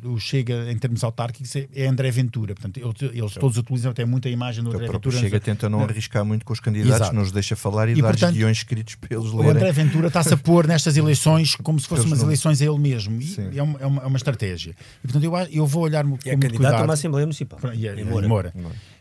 o, 0.04 0.20
Chega, 0.20 0.70
em 0.70 0.78
termos 0.78 1.02
autárquicos, 1.02 1.56
é, 1.56 1.66
é 1.74 1.86
André 1.86 2.10
Ventura. 2.10 2.54
Portanto, 2.54 2.78
eles, 2.78 3.34
todos 3.34 3.56
utilizam 3.58 3.90
até 3.90 4.04
muito 4.04 4.28
a 4.28 4.30
imagem 4.30 4.62
do 4.62 4.68
Então, 4.70 4.78
André 4.80 4.90
o 4.90 4.92
Ventura. 4.92 5.18
Chega 5.18 5.40
tenta 5.40 5.68
não 5.68 5.78
Na- 5.80 5.86
arriscar 5.86 6.24
muito 6.24 6.44
com 6.44 6.52
os 6.52 6.60
candidatos, 6.60 6.96
Exato. 7.00 7.14
não 7.16 7.22
os 7.22 7.32
deixa 7.32 7.56
falar 7.56 7.88
e, 7.88 7.92
E, 7.92 8.02
dar-lhes 8.02 8.20
portanto, 8.20 8.36
guiões 8.36 8.58
escritos 8.58 8.94
para 8.96 9.16
eles 9.16 9.30
O 9.32 9.36
lerem. 9.38 9.50
André 9.52 9.72
Ventura 9.72 10.08
está-se 10.08 10.32
a 10.34 10.36
pôr 10.36 10.66
nestas 10.68 10.96
eleições 10.96 11.56
como 11.56 11.80
se 11.80 11.88
fossem 11.88 12.06
umas 12.06 12.18
não- 12.20 12.26
eleições 12.26 12.60
a 12.62 12.64
ele 12.66 12.78
mesmo. 12.78 13.20
E 13.20 13.58
é 13.58 13.62
uma, 13.62 13.78
é 13.80 13.86
uma, 13.86 14.02
é 14.02 14.06
uma 14.06 14.16
estratégia. 14.16 14.76
E, 15.02 15.08
portanto, 15.08 15.24
eu, 15.24 15.32
eu 15.50 15.66
vou 15.66 15.82
olhar 15.84 16.04
com 16.04 16.18
E 16.24 16.30
é 16.30 16.36
candidato 16.36 16.74
a 16.80 16.84
uma 16.84 16.92
Assembleia 16.94 17.24
Municipal. 17.26 17.58
E, 17.72 17.88
é- 17.88 17.94
Em 17.94 18.00
em 18.00 18.04
Moura. 18.04 18.28
Moura. 18.28 18.52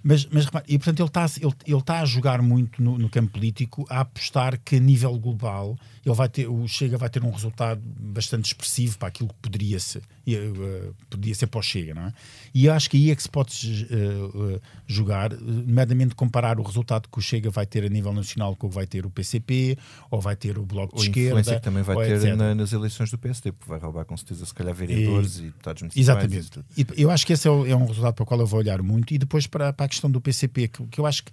Mas, 0.03 0.25
mas 0.31 0.45
repare, 0.45 0.65
e 0.67 0.77
portanto 0.77 0.99
ele 0.99 1.07
está, 1.07 1.25
ele, 1.41 1.53
ele 1.65 1.77
está 1.77 2.01
a 2.01 2.05
jogar 2.05 2.41
muito 2.41 2.83
no, 2.83 2.97
no 2.97 3.09
campo 3.09 3.31
político, 3.31 3.85
a 3.89 4.01
apostar 4.01 4.59
que 4.59 4.75
a 4.75 4.79
nível 4.79 5.17
global 5.17 5.77
ele 6.05 6.13
vai 6.15 6.27
ter, 6.27 6.47
o 6.49 6.67
Chega 6.67 6.97
vai 6.97 7.09
ter 7.09 7.23
um 7.23 7.31
resultado 7.31 7.81
bastante 7.99 8.47
expressivo 8.47 8.97
para 8.97 9.07
aquilo 9.07 9.29
que 9.29 9.35
poderia 9.41 9.79
ser, 9.79 10.01
e, 10.27 10.35
eh, 10.35 10.91
poderia 11.09 11.33
ser 11.33 11.47
para 11.47 11.59
o 11.59 11.63
Chega, 11.63 11.93
não 11.93 12.07
é? 12.07 12.13
E 12.53 12.65
eu 12.65 12.73
acho 12.73 12.89
que 12.89 12.97
aí 12.97 13.11
é 13.11 13.15
que 13.15 13.23
se 13.23 13.29
pode 13.29 13.87
eh, 13.89 14.55
eh, 14.55 14.59
jogar, 14.85 15.31
nomeadamente 15.39 16.13
comparar 16.15 16.59
o 16.59 16.63
resultado 16.63 17.07
que 17.09 17.17
o 17.17 17.21
Chega 17.21 17.49
vai 17.49 17.65
ter 17.65 17.85
a 17.85 17.89
nível 17.89 18.11
nacional 18.11 18.55
com 18.57 18.67
o 18.67 18.69
que 18.69 18.75
vai 18.75 18.85
ter 18.85 19.05
o 19.05 19.09
PCP, 19.09 19.77
ou 20.11 20.19
vai 20.19 20.35
ter 20.35 20.57
o 20.57 20.65
Bloco 20.65 20.95
de 20.97 21.01
Ou 21.01 21.07
Esquerda. 21.07 21.29
influência 21.29 21.55
que 21.55 21.61
também 21.61 21.81
vai 21.83 21.95
ter 22.05 22.35
na- 22.35 22.53
nas 22.53 22.73
eleições 22.73 23.09
do 23.09 23.17
PSD, 23.17 23.53
porque 23.53 23.69
vai 23.69 23.79
roubar 23.79 24.03
com 24.03 24.17
certeza 24.17 24.45
se 24.45 24.53
calhar 24.53 24.73
vereadores 24.75 25.37
e, 25.39 25.43
deputados 25.43 25.81
municipais. 25.83 26.09
Exatamente. 26.25 26.59
e. 26.77 26.85
E 26.97 27.01
eu 27.03 27.09
acho 27.09 27.25
que 27.25 27.31
esse 27.31 27.47
é, 27.47 27.51
o- 27.51 27.65
é 27.65 27.73
um 27.75 27.85
resultado 27.87 28.13
para 28.15 28.23
o 28.23 28.25
qual 28.25 28.39
eu 28.41 28.45
vou 28.47 28.59
olhar 28.59 28.81
muito. 28.83 29.13
E 29.13 29.17
depois 29.17 29.47
para, 29.47 29.71
para 29.71 29.85
a 29.85 29.87
questão 29.93 30.11
do 30.11 30.19
PCP, 30.21 30.67
que, 30.67 30.83
que 30.87 30.99
eu 30.99 31.05
acho 31.05 31.23
que 31.23 31.31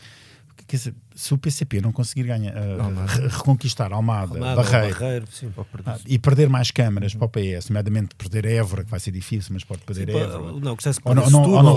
quer 0.66 0.76
dizer, 0.76 0.94
se 1.16 1.34
o 1.34 1.38
PCP 1.38 1.80
não 1.80 1.90
conseguir 1.90 2.22
ganhar, 2.24 2.52
uh, 2.54 3.06
re- 3.06 3.26
reconquistar 3.28 3.92
Almada, 3.92 4.34
Almada, 4.34 4.62
Barreiro, 4.62 4.94
Barreiro, 5.00 5.26
sim. 5.32 5.50
ah, 5.84 5.98
e 6.06 6.16
perder 6.16 6.48
mais 6.48 6.70
câmaras 6.70 7.12
para 7.12 7.24
o 7.24 7.28
PS, 7.28 7.70
nomeadamente 7.70 8.14
perder 8.14 8.44
Évora, 8.44 8.84
que 8.84 8.90
vai 8.90 9.00
ser 9.00 9.11
difícil, 9.11 9.52
mas 9.52 9.64
pode 9.64 9.80
perder 9.82 10.06
Sim, 10.12 10.18
Évora. 10.18 10.52
não, 10.61 10.76
que 10.76 10.82
se 10.84 10.90
Ou 11.04 11.14
não, 11.14 11.28
não, 11.28 11.42
ou 11.42 11.62
não 11.62 11.74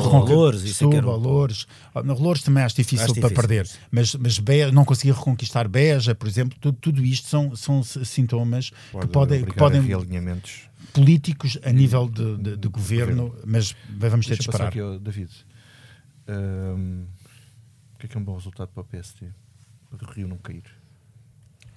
isso 0.63 0.83
é 0.83 1.01
Loures. 1.17 1.65
Ah, 1.95 2.03
no 2.03 2.13
Loures 2.13 2.43
também 2.43 2.63
acho 2.63 2.75
difícil 2.75 3.05
Acho 3.05 3.13
para 3.15 3.29
difícil. 3.29 3.47
perder, 3.47 3.69
mas, 3.89 4.13
mas 4.15 4.37
Be- 4.37 4.71
não 4.71 4.85
conseguir 4.85 5.13
reconquistar 5.13 5.67
Beja, 5.67 6.13
por 6.13 6.27
exemplo, 6.27 6.55
tudo, 6.61 6.77
tudo 6.79 7.03
isto 7.03 7.27
são, 7.27 7.55
são 7.55 7.81
sintomas 7.81 8.69
Pode 8.91 9.07
que 9.07 9.11
podem, 9.13 9.43
que 9.45 9.53
podem 9.55 9.81
realinhamentos. 9.81 10.69
políticos 10.93 11.57
a 11.63 11.71
nível 11.71 12.07
de, 12.07 12.37
de- 12.37 12.57
de 12.57 12.67
governo, 12.67 13.33
mas 13.43 13.75
vamos 13.89 14.27
ter 14.27 14.33
de 14.33 14.37
Deixa 14.39 14.51
passar 14.51 14.67
esperar. 14.67 14.89
aqui 14.93 14.99
David. 15.03 15.31
Ahm, 16.27 17.05
o 17.93 17.97
que 17.97 18.05
é 18.05 18.09
que 18.09 18.17
é 18.17 18.19
um 18.19 18.23
bom 18.23 18.35
resultado 18.35 18.69
para 18.69 18.81
o 18.81 18.85
PSD? 18.85 19.27
Para 19.89 20.09
o 20.09 20.11
Rio 20.11 20.27
não 20.27 20.37
cair. 20.37 20.63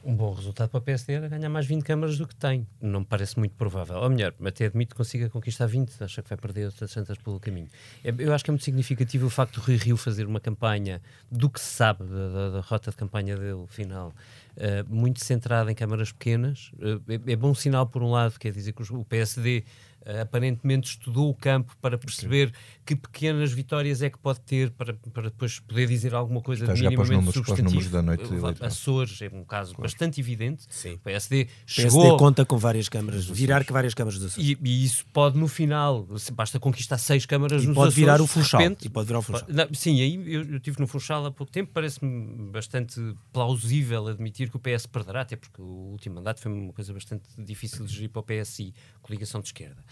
Um 0.07 0.15
bom 0.15 0.33
resultado 0.33 0.69
para 0.71 0.79
o 0.79 0.81
PSD 0.81 1.15
era 1.15 1.29
ganhar 1.29 1.49
mais 1.49 1.67
20 1.67 1.83
câmaras 1.83 2.17
do 2.17 2.29
que 2.29 2.35
tem. 2.37 2.65
Não 2.81 3.01
me 3.01 3.07
parece 3.07 3.37
muito 3.37 3.57
provável. 3.57 3.97
Ou 3.97 4.09
melhor, 4.09 4.33
até 4.45 4.67
admito 4.67 4.95
que 4.95 4.97
consiga 4.97 5.29
conquistar 5.29 5.67
20, 5.67 6.01
acho 6.01 6.23
que 6.23 6.29
vai 6.29 6.39
perder 6.39 6.67
outras 6.67 6.95
tantas 6.95 7.19
pelo 7.19 7.41
caminho. 7.41 7.69
É, 8.05 8.15
eu 8.17 8.33
acho 8.33 8.45
que 8.45 8.51
é 8.51 8.53
muito 8.53 8.63
significativo 8.63 9.27
o 9.27 9.31
facto 9.31 9.61
de 9.61 9.67
Rui 9.67 9.77
Rio 9.77 9.97
fazer 9.97 10.25
uma 10.25 10.39
campanha 10.39 11.03
do 11.29 11.51
que 11.51 11.59
se 11.59 11.67
sabe 11.67 12.05
da, 12.05 12.29
da, 12.29 12.51
da 12.51 12.61
rota 12.61 12.93
de 12.93 12.97
campanha 12.97 13.37
dele 13.37 13.67
final, 13.67 14.15
uh, 14.57 14.95
muito 14.95 15.25
centrada 15.25 15.71
em 15.71 15.75
câmaras 15.75 16.13
pequenas. 16.13 16.71
Uh, 16.75 17.01
é, 17.29 17.33
é, 17.33 17.37
bom 17.37 17.55
sinal, 17.55 17.87
por 17.87 18.03
um 18.03 18.11
lado, 18.11 18.39
quer 18.39 18.53
dizer 18.53 18.73
que 18.73 18.83
o 18.93 19.05
PSD 19.05 19.65
uh, 20.07 20.21
aparentemente 20.23 20.91
estudou 20.91 21.31
o 21.31 21.35
campo 21.35 21.77
para 21.81 21.97
perceber 21.99 22.53
que 22.85 22.95
pequenas 22.95 23.53
vitórias 23.53 24.01
é 24.03 24.09
que 24.11 24.17
pode 24.19 24.41
ter 24.41 24.71
para, 24.71 24.95
para 25.13 25.25
depois 25.25 25.59
poder 25.59 25.89
dizer 25.89 26.15
alguma 26.15 26.41
coisa 26.41 26.63
Está 26.65 26.75
de 26.75 26.83
minimamente 26.83 27.13
números- 27.15 27.35
substantivo. 27.35 27.91
da 27.91 28.01
noite. 28.03 28.25
Açores 28.61 29.21
é 29.23 29.29
um 29.33 29.43
caso 29.45 29.75
bastante 29.77 30.21
evidente. 30.21 30.65
Sim. 30.71 30.93
O 30.95 30.99
PSD 30.99 31.43
O 31.43 31.47
PSD 31.47 31.47
chegou 31.67 32.17
conta 32.17 32.45
com 32.47 32.57
várias 32.57 32.89
câmaras, 32.89 33.27
virar 33.29 33.65
que 33.65 33.73
várias 33.73 33.93
câmaras 33.93 34.21
do 34.21 34.27
Açores. 34.27 34.49
e, 34.51 34.59
e 34.63 34.85
isso 34.85 35.05
pode 35.13 35.37
no 35.37 35.49
final, 35.49 36.07
basta 36.33 36.61
conquistar 36.61 36.97
seis 36.99 37.27
câmaras 37.27 37.65
E 37.65 37.67
nos 37.67 37.75
pode 37.75 37.89
Açores, 37.89 37.95
virar 37.97 38.21
o 38.21 38.25
de 38.25 38.31
Funchal. 38.31 38.61
repente- 38.61 38.87
E 38.87 38.89
pode 38.89 39.07
virar 39.09 39.19
o 39.19 39.23
Funchal. 39.23 39.49
Não, 39.49 39.67
sim, 39.75 40.01
aí 40.01 40.15
eu, 40.33 40.45
eu 40.45 40.57
estive 40.59 40.79
no 40.79 40.87
Funchal 40.87 41.27
há 41.27 41.33
pouco 41.33 41.53
tempo, 41.53 41.73
parece-me 41.75 42.49
bastante 42.53 43.01
plausível 43.33 44.07
admitir 44.07 44.46
que 44.51 44.57
o 44.57 44.61
PS 44.61 44.87
perderá, 44.87 45.23
até 45.23 45.37
porque 45.37 45.61
o 45.61 45.65
último 45.65 46.17
mandato 46.17 46.41
foi 46.41 46.53
uma 46.53 46.73
coisa 46.73 46.93
bastante 46.93 47.29
difícil 47.39 47.85
de 47.87 47.93
gerir 47.93 48.11
para 48.11 48.21
o 48.21 48.23
PSI, 48.23 48.75
coligação 49.03 49.41
de 49.41 49.49
esquerda. 49.49 49.83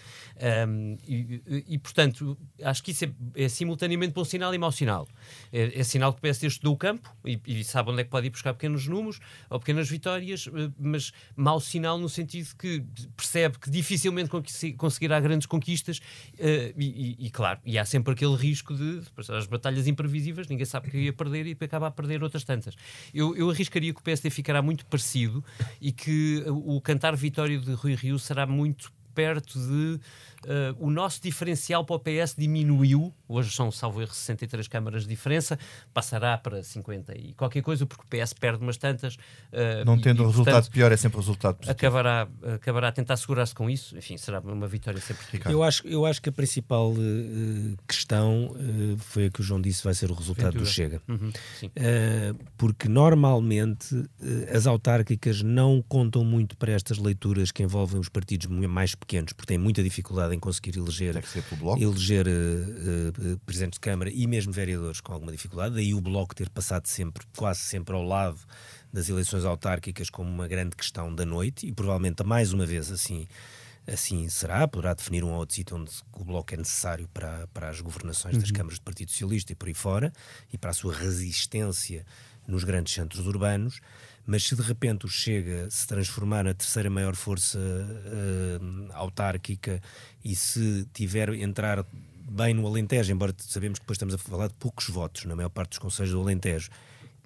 Ahm, 0.40 0.96
e, 1.07 1.42
e- 1.68 1.78
portanto, 1.78 2.36
acho 2.62 2.82
que 2.82 2.90
isso 2.90 3.05
é, 3.05 3.12
é 3.34 3.48
simultaneamente 3.48 4.12
bom 4.12 4.24
sinal 4.24 4.55
e 4.55 4.59
mau 4.59 4.72
sinal. 4.72 5.09
É, 5.52 5.80
é 5.80 5.84
sinal 5.84 6.12
que 6.12 6.18
o 6.18 6.22
PSD 6.22 6.46
estudou 6.46 6.74
o 6.74 6.76
campo 6.76 7.14
e, 7.24 7.40
e 7.46 7.64
sabe 7.64 7.90
onde 7.90 8.00
é 8.00 8.05
que 8.05 8.11
pode 8.11 8.26
ir 8.26 8.30
buscar 8.30 8.55
pequenos 8.55 8.86
números 8.86 9.20
ou 9.50 9.59
pequenas 9.59 9.88
vitórias, 9.88 10.48
eh, 10.48 10.70
mas 10.78 11.12
mau 11.36 11.61
sinal 11.61 11.98
no 11.98 12.09
sentido 12.09 12.55
que 12.57 12.84
percebe 13.16 13.59
que 13.59 13.70
dificilmente 13.70 14.30
conseguirá 14.76 15.20
grandes 15.20 15.46
conquistas 15.46 16.00
eh, 16.38 16.72
e, 16.76 17.30
claro, 17.30 17.61
e 17.64 17.78
há 17.78 17.84
sempre 17.84 18.12
aquele 18.12 18.36
risco 18.36 18.74
de 18.74 19.02
as 19.30 19.46
batalhas 19.46 19.86
imprevisíveis, 19.86 20.48
ninguém 20.48 20.66
sabe 20.66 20.90
que 20.90 20.98
ia 20.98 21.12
perder 21.12 21.46
e 21.46 21.57
acaba 21.64 21.86
a 21.86 21.90
perder 21.90 22.22
outras 22.22 22.44
tantas. 22.44 22.74
Eu, 23.12 23.36
eu 23.36 23.50
arriscaria 23.50 23.92
que 23.92 24.00
o 24.00 24.02
PSD 24.02 24.30
ficará 24.45 24.61
muito 24.61 24.84
parecido 24.84 25.42
e 25.80 25.90
que 25.90 26.45
o 26.47 26.78
cantar 26.78 27.16
vitória 27.16 27.59
de 27.59 27.72
Rui 27.72 27.95
Rio 27.95 28.18
será 28.18 28.47
muito 28.47 28.92
perto 29.14 29.59
de 29.59 29.99
eh, 30.47 30.74
o 30.78 30.90
nosso 30.90 31.20
diferencial 31.22 31.84
para 31.84 31.97
o 31.97 31.99
PS 31.99 32.34
diminuiu, 32.36 33.12
hoje 33.28 33.51
são, 33.55 33.70
salvo 33.70 34.01
erro, 34.03 34.12
63 34.12 34.68
câmaras 34.68 35.03
de 35.03 35.09
diferença, 35.09 35.59
passará 35.92 36.36
para 36.38 36.62
50 36.62 37.16
e 37.16 37.34
qualquer 37.34 37.62
coisa, 37.62 37.86
porque 37.86 38.05
o 38.05 38.07
PS 38.07 38.32
perde 38.32 38.62
umas 38.62 38.76
tantas. 38.76 39.16
eh, 39.53 39.84
Não 39.84 39.99
tendo 40.01 40.22
e, 40.22 40.26
um 40.26 40.28
resultado 40.28 40.55
portanto, 40.55 40.72
pior, 40.72 40.92
é 40.92 40.97
sempre 40.97 41.18
um 41.18 41.20
resultado 41.20 41.57
positivo. 41.57 41.72
acabará, 41.72 42.28
acabará 42.55 42.88
a 42.88 42.92
tentar 42.92 43.16
segurar-se 43.16 43.55
com 43.55 43.68
isso. 43.70 43.97
Enfim, 43.97 44.16
será 44.16 44.40
uma 44.40 44.66
vitória 44.66 45.01
sempre. 45.01 45.24
Eu 45.51 45.62
acho, 45.62 45.86
eu 45.86 46.05
acho 46.07 46.20
que 46.20 46.28
a 46.28 46.32
principal 46.32 46.92
eh, 46.92 47.74
questão 47.88 48.55
foi 48.99 49.26
a 49.26 49.30
que 49.30 49.40
o 49.40 49.42
João 49.45 49.61
disse, 49.61 49.82
vai 49.84 49.95
ser 49.95 50.11
o 50.11 50.14
resultado 50.14 50.53
do 50.53 50.64
Ventura. 50.64 50.70
Chega. 50.70 51.03
Uhum, 51.09 51.32
sim. 51.59 51.70
Porque 52.57 52.88
normalmente 52.88 54.05
as 54.53 54.66
autárquicas 54.66 55.42
não 55.42 55.82
contam 55.88 56.24
muito 56.24 56.57
para 56.57 56.72
estas 56.72 56.99
leituras 56.99 57.51
que 57.51 57.62
envolvem 57.62 58.01
os 58.01 58.09
partidos 58.09 58.47
mais 58.47 58.95
pequenos, 58.95 59.32
porque 59.32 59.49
têm 59.49 59.59
muita 59.59 59.82
dificuldade 59.82 60.34
em 60.35 60.39
conseguir 60.39 60.76
eleger, 60.78 61.14
eleger 61.78 62.26
eh, 62.26 62.30
eh, 62.30 63.37
presidentes 63.47 63.76
de 63.76 63.80
Câmara 63.80 64.11
e 64.11 64.26
mesmo 64.26 64.53
vereadores 64.53 65.01
com 65.01 65.12
alguma 65.12 65.32
dificuldade. 65.32 65.74
Daí 65.74 65.95
o 65.95 66.01
Bloco 66.01 66.35
ter 66.35 66.51
passado 66.51 66.87
sempre, 66.87 67.24
quase 67.37 67.61
sempre 67.61 67.95
ao 67.95 68.03
lado 68.03 68.39
das 68.93 69.09
eleições 69.09 69.45
autárquicas 69.45 70.11
como 70.11 70.30
uma 70.30 70.47
grande 70.47 70.76
questão 70.76 71.14
da 71.14 71.24
noite 71.24 71.66
e 71.66 71.72
provavelmente 71.72 72.22
mais 72.22 72.53
uma 72.53 72.66
vez 72.66 72.91
assim 72.91 73.26
assim 73.87 74.28
será, 74.28 74.66
poderá 74.66 74.95
definir 74.95 75.24
um 75.24 75.32
outro 75.32 75.55
sítio 75.55 75.76
onde 75.76 75.91
o 76.12 76.24
Bloco 76.24 76.55
é 76.55 76.57
necessário 76.57 77.09
para, 77.12 77.47
para 77.49 77.68
as 77.68 77.80
governações 77.80 78.39
das 78.39 78.51
câmaras 78.51 78.78
do 78.78 78.82
Partido 78.82 79.11
Socialista 79.11 79.53
e 79.53 79.55
por 79.55 79.68
aí 79.68 79.74
fora, 79.74 80.12
e 80.53 80.57
para 80.57 80.70
a 80.70 80.74
sua 80.74 80.95
resistência 80.95 82.05
nos 82.47 82.64
grandes 82.64 82.95
centros 82.95 83.26
urbanos, 83.26 83.80
mas 84.27 84.45
se 84.45 84.55
de 84.57 84.62
repente 84.62 85.05
o 85.07 85.09
Chega 85.09 85.68
se 85.70 85.87
transformar 85.87 86.45
na 86.45 86.55
terceira 86.55 86.89
maior 86.91 87.14
força 87.14 87.59
eh, 87.59 88.59
autárquica 88.95 89.81
e 90.25 90.35
se 90.35 90.87
tiver 90.95 91.29
entrar 91.35 91.85
bem 92.31 92.55
no 92.55 92.66
Alentejo, 92.66 93.12
embora 93.12 93.35
sabemos 93.39 93.79
que 93.79 93.85
depois 93.85 93.97
estamos 93.97 94.14
a 94.14 94.18
falar 94.18 94.49
de 94.49 94.55
poucos 94.55 94.89
votos 94.89 95.25
na 95.27 95.37
maior 95.37 95.51
parte 95.51 95.70
dos 95.70 95.79
conselhos 95.79 96.12
do 96.12 96.20
Alentejo, 96.20 96.70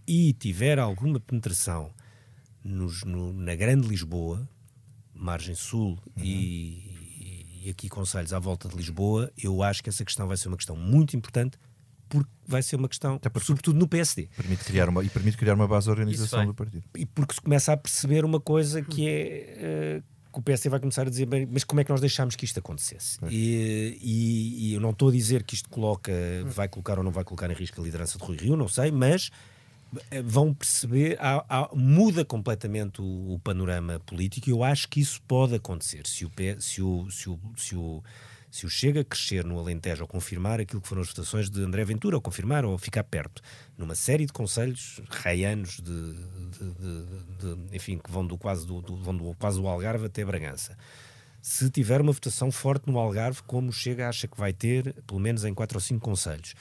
e 0.07 0.33
tiver 0.33 0.79
alguma 0.79 1.21
penetração 1.21 1.93
nos- 2.65 3.05
no- 3.05 3.33
na 3.33 3.55
Grande 3.55 3.87
Lisboa, 3.87 4.49
margem 5.15 5.55
sul 5.55 5.99
e, 6.17 7.63
e 7.65 7.71
aqui 7.71 7.89
conselhos 7.89 8.33
à 8.33 8.39
volta 8.39 8.69
de 8.69 8.77
Lisboa, 8.77 9.31
eu 9.37 9.63
acho 9.63 9.83
que 9.83 9.89
essa 9.89 10.05
questão 10.05 10.27
vai 10.27 10.37
ser 10.37 10.49
uma 10.49 10.57
questão 10.57 10.75
muito 10.77 11.17
importante 11.17 11.59
porque 12.09 12.31
vai 12.47 12.63
ser 12.63 12.77
uma 12.77 12.89
questão, 12.89 13.19
sobretudo 13.45 13.79
no 13.79 13.87
PSD. 13.89 14.29
Permite 14.37 14.65
criar 14.65 14.89
uma, 14.89 15.05
e 15.05 15.09
permite 15.09 15.37
criar 15.37 15.55
uma 15.55 15.69
base 15.69 15.85
de 15.85 15.91
organização 15.91 16.41
do 16.47 16.55
partido. 16.55 16.85
E 16.97 17.05
porque 17.07 17.35
se 17.35 17.41
começa 17.41 17.73
a 17.73 17.77
perceber 17.77 18.25
uma 18.25 18.41
coisa 18.41 18.81
que 18.83 19.07
é 19.09 19.55
eh, 19.59 20.03
que 20.33 20.39
o 20.39 20.43
PSD 20.43 20.69
vai 20.69 20.79
começar 20.81 21.03
a 21.07 21.11
dizer, 21.11 21.27
bem, 21.27 21.49
mas 21.51 21.65
como 21.65 21.81
é 21.81 21.85
que 21.85 21.91
nós 21.91 22.01
deixámos 22.01 22.37
que 22.37 22.45
isto 22.45 22.59
acontecesse? 22.59 23.19
E, 23.31 23.99
e- 24.01 24.69
e 24.71 24.75
eu 24.75 24.81
não 24.81 24.91
estou 24.91 25.09
a 25.09 25.13
dizer 25.13 25.43
que 25.43 25.55
isto 25.55 25.69
coloca, 25.69 26.13
vai 26.47 26.69
colocar 26.69 26.99
ou 26.99 27.05
não 27.05 27.11
vai 27.11 27.25
colocar 27.25 27.51
em 27.51 27.55
risco 27.55 27.81
a 27.81 27.85
liderança 27.85 28.19
de 28.19 28.25
Rui 28.25 28.37
Rio, 28.37 28.57
não 28.57 28.69
sei, 28.69 28.91
mas 28.91 29.31
eh, 30.11 30.21
vão 30.23 30.53
perceber, 30.53 31.17
há- 31.19 31.45
há- 31.49 31.71
muda 31.75 32.23
completamente 32.25 33.01
o, 33.01 33.35
o 33.35 33.41
panorama 33.43 33.99
político 34.01 34.49
e 34.51 34.53
eu 34.53 34.63
acho 34.63 34.87
que 34.89 35.01
isso 35.01 35.21
pode 35.27 35.55
acontecer 35.55 36.07
se 36.07 36.27
o, 36.27 36.31
se 36.61 36.83
o, 36.83 37.11
se 37.11 37.29
o, 37.31 37.39
se 37.57 37.75
o, 37.75 38.03
se 38.51 38.65
o 38.65 38.71
Chega 38.71 39.05
crescer 39.05 39.45
no 39.45 39.59
Alentejo 39.59 40.03
ou 40.03 40.09
confirmar 40.09 40.61
aquilo 40.61 40.81
que 40.81 40.89
foram 40.89 41.03
as 41.03 41.09
votações 41.09 41.51
de 41.51 41.61
André 41.63 41.85
Ventura, 41.85 42.17
ou 42.17 42.23
confirmar 42.23 42.65
ou 42.65 42.79
ficar 42.79 43.05
perto, 43.05 43.43
numa 43.77 43.95
série 43.95 44.25
de 44.27 44.33
conselhos 44.33 45.01
raianos 45.11 45.77
de, 45.77 45.83
de- 45.83 46.75
de- 46.75 47.67
de- 47.67 47.77
enfim, 47.77 47.99
que 47.99 48.11
vão 48.11 48.27
do 48.27 48.39
quase 48.39 48.67
do, 48.67 48.81
do- 48.81 48.97
vão 48.97 49.17
do 49.17 49.35
quase 49.39 49.61
do 49.61 49.67
Algarve 49.69 50.07
até 50.07 50.25
Bragança. 50.25 50.77
Se 51.41 51.71
tiver 51.71 52.01
uma 52.01 52.13
votação 52.13 52.51
forte 52.51 52.91
no 52.91 52.99
Algarve, 52.99 53.43
como 53.47 53.69
o 53.69 53.73
Chega 53.73 54.09
acha 54.09 54.27
que 54.27 54.37
vai 54.39 54.53
ter, 54.53 54.95
pelo 55.07 55.21
menos 55.21 55.45
em 55.45 55.55
quatro 55.55 55.77
ou 55.77 55.81
cinco 55.81 56.05
conselhos, 56.05 56.55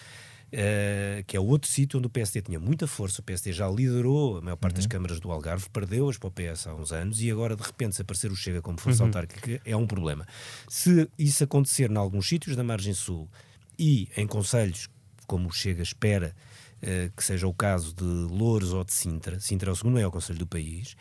eh, 0.52 1.24
que 1.28 1.36
é 1.36 1.40
outro 1.40 1.70
sítio 1.70 1.98
onde 2.00 2.08
o 2.08 2.10
PSD 2.10 2.42
tinha 2.42 2.60
muita 2.60 2.88
força. 2.88 3.22
O 3.22 3.24
PSD 3.24 3.52
já 3.52 3.68
liderou 3.68 4.38
a 4.38 4.42
maior 4.42 4.56
parte 4.56 4.76
das 4.76 4.88
câmaras 4.88 5.20
do 5.20 5.32
Algarve, 5.32 5.70
perdeu-as 5.70 6.18
para 6.18 6.28
o 6.28 6.32
PS 6.32 6.68
há 6.68 6.74
uns 6.74 6.92
anos 6.92 7.22
e 7.22 7.30
agora 7.30 7.56
de 7.56 7.64
repente 7.64 7.96
se 7.96 8.02
aparecer 8.02 8.32
o 8.32 8.36
Chega 8.36 8.62
como 8.62 8.80
força 8.80 9.04
autárquica 9.04 9.62
é 9.66 9.76
um 9.76 9.86
problema. 9.86 10.26
Se 10.70 11.10
isso 11.18 11.44
acontecer 11.44 11.92
em 11.92 11.98
alguns 11.98 12.28
sítios 12.28 12.56
da 12.56 12.64
margem 12.64 12.94
sul 12.94 13.30
e 13.78 14.08
em 14.16 14.26
conselhos 14.26 14.90
como 15.26 15.50
o 15.50 15.52
Chega 15.52 15.84
espera 15.84 16.34
eh, 16.82 17.10
que 17.16 17.24
seja 17.24 17.48
o 17.48 17.54
caso 17.54 17.94
de 17.94 18.04
Louros 18.04 18.72
ou 18.72 18.84
de 18.84 18.94
Sintra, 18.94 19.40
Sintra 19.40 19.72
é 19.72 19.74
o 19.74 19.76
segundo 19.76 19.96
maior 19.96 20.12
conselho 20.12 20.40
do 20.40 20.48
país, 20.48 20.96